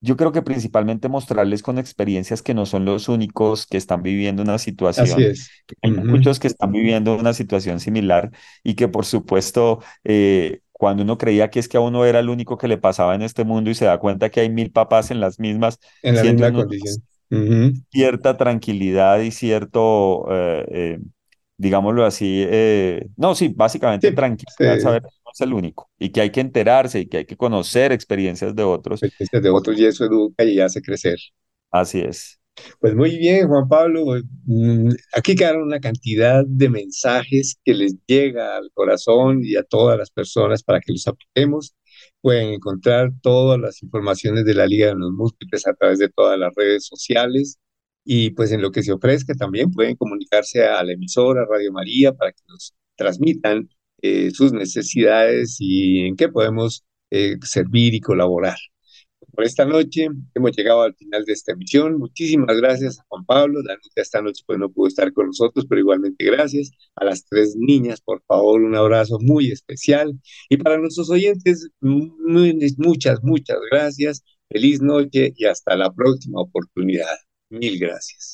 Yo 0.00 0.16
creo 0.16 0.32
que 0.32 0.42
principalmente 0.42 1.08
mostrarles 1.08 1.62
con 1.62 1.78
experiencias 1.78 2.42
que 2.42 2.54
no 2.54 2.66
son 2.66 2.84
los 2.84 3.08
únicos 3.08 3.66
que 3.66 3.76
están 3.76 4.02
viviendo 4.02 4.42
una 4.42 4.58
situación. 4.58 5.06
Así 5.06 5.22
es. 5.22 5.50
Hay 5.80 5.92
muchos 5.92 6.40
que 6.40 6.48
están 6.48 6.72
viviendo 6.72 7.14
una 7.16 7.34
situación 7.34 7.78
similar 7.78 8.30
y 8.64 8.74
que 8.74 8.88
por 8.88 9.04
supuesto 9.04 9.80
eh, 10.02 10.60
cuando 10.72 11.04
uno 11.04 11.18
creía 11.18 11.50
que 11.50 11.60
es 11.60 11.68
que 11.68 11.76
a 11.76 11.80
uno 11.80 12.04
era 12.04 12.18
el 12.18 12.28
único 12.28 12.58
que 12.58 12.66
le 12.66 12.78
pasaba 12.78 13.14
en 13.14 13.22
este 13.22 13.44
mundo 13.44 13.70
y 13.70 13.74
se 13.76 13.84
da 13.84 13.98
cuenta 13.98 14.28
que 14.30 14.40
hay 14.40 14.50
mil 14.50 14.72
papás 14.72 15.12
en 15.12 15.20
las 15.20 15.38
mismas, 15.38 15.78
en 16.02 16.16
la 16.16 16.24
misma 16.24 16.50
condición. 16.52 16.96
Cierta 17.90 18.36
tranquilidad 18.36 19.20
y 19.20 19.30
cierto, 19.30 20.26
eh, 20.30 20.66
eh, 20.70 20.98
digámoslo 21.62 22.04
así, 22.04 22.44
eh, 22.44 23.06
no, 23.16 23.36
sí, 23.36 23.52
básicamente 23.54 24.10
tranquilidad, 24.10 24.80
saber 24.80 25.02
que 25.02 25.08
no 25.24 25.30
es 25.32 25.40
el 25.40 25.52
único 25.52 25.88
y 25.96 26.10
que 26.10 26.20
hay 26.20 26.30
que 26.30 26.40
enterarse 26.40 27.00
y 27.00 27.06
que 27.06 27.18
hay 27.18 27.24
que 27.24 27.36
conocer 27.36 27.92
experiencias 27.92 28.56
de 28.56 28.64
otros. 28.64 29.00
Experiencias 29.00 29.42
de 29.42 29.48
otros 29.50 29.78
y 29.78 29.84
eso 29.84 30.04
educa 30.04 30.42
y 30.44 30.58
hace 30.58 30.82
crecer. 30.82 31.18
Así 31.70 32.00
es. 32.00 32.40
Pues 32.80 32.96
muy 32.96 33.16
bien, 33.16 33.46
Juan 33.46 33.68
Pablo. 33.68 34.04
Mm, 34.44 34.90
aquí 35.14 35.36
quedaron 35.36 35.62
una 35.62 35.78
cantidad 35.78 36.44
de 36.44 36.68
mensajes 36.68 37.56
que 37.64 37.74
les 37.74 37.94
llega 38.06 38.56
al 38.56 38.70
corazón 38.74 39.40
y 39.44 39.54
a 39.54 39.62
todas 39.62 39.96
las 39.96 40.10
personas 40.10 40.64
para 40.64 40.80
que 40.80 40.92
los 40.92 41.06
apliquemos. 41.06 41.74
Pueden 42.20 42.48
encontrar 42.54 43.12
todas 43.22 43.58
las 43.60 43.82
informaciones 43.84 44.44
de 44.44 44.54
la 44.54 44.66
Liga 44.66 44.88
de 44.88 44.96
los 44.96 45.12
Múltiples 45.12 45.66
a 45.66 45.74
través 45.74 46.00
de 46.00 46.08
todas 46.08 46.38
las 46.38 46.52
redes 46.56 46.86
sociales. 46.86 47.56
Y 48.04 48.30
pues 48.30 48.52
en 48.52 48.62
lo 48.62 48.70
que 48.72 48.82
se 48.82 48.92
ofrezca 48.92 49.34
también 49.34 49.70
pueden 49.70 49.96
comunicarse 49.96 50.64
a 50.66 50.82
la 50.84 50.92
emisora 50.92 51.46
Radio 51.48 51.72
María 51.72 52.12
para 52.12 52.32
que 52.32 52.42
nos 52.48 52.74
transmitan 52.96 53.68
eh, 54.02 54.30
sus 54.32 54.52
necesidades 54.52 55.56
y 55.60 56.06
en 56.06 56.16
qué 56.16 56.28
podemos 56.28 56.84
eh, 57.10 57.36
servir 57.42 57.94
y 57.94 58.00
colaborar 58.00 58.56
por 59.32 59.44
esta 59.44 59.64
noche. 59.64 60.08
Hemos 60.34 60.52
llegado 60.56 60.82
al 60.82 60.94
final 60.94 61.24
de 61.24 61.32
esta 61.32 61.52
emisión. 61.52 61.98
Muchísimas 61.98 62.56
gracias 62.56 62.98
a 63.00 63.04
Juan 63.08 63.24
Pablo. 63.24 63.62
Danuta 63.62 64.02
esta 64.02 64.22
noche 64.22 64.42
pues 64.46 64.58
no 64.58 64.70
pudo 64.70 64.88
estar 64.88 65.12
con 65.12 65.26
nosotros, 65.26 65.66
pero 65.68 65.80
igualmente 65.80 66.24
gracias. 66.24 66.70
A 66.96 67.04
las 67.04 67.24
tres 67.24 67.56
niñas, 67.56 68.00
por 68.00 68.22
favor, 68.24 68.62
un 68.62 68.74
abrazo 68.76 69.18
muy 69.20 69.50
especial. 69.50 70.18
Y 70.48 70.56
para 70.58 70.78
nuestros 70.78 71.10
oyentes, 71.10 71.68
muchas, 71.80 73.22
muchas 73.22 73.58
gracias. 73.70 74.22
Feliz 74.48 74.80
noche 74.82 75.32
y 75.36 75.46
hasta 75.46 75.76
la 75.76 75.92
próxima 75.92 76.40
oportunidad. 76.40 77.16
Mil 77.52 77.78
gracias. 77.78 78.32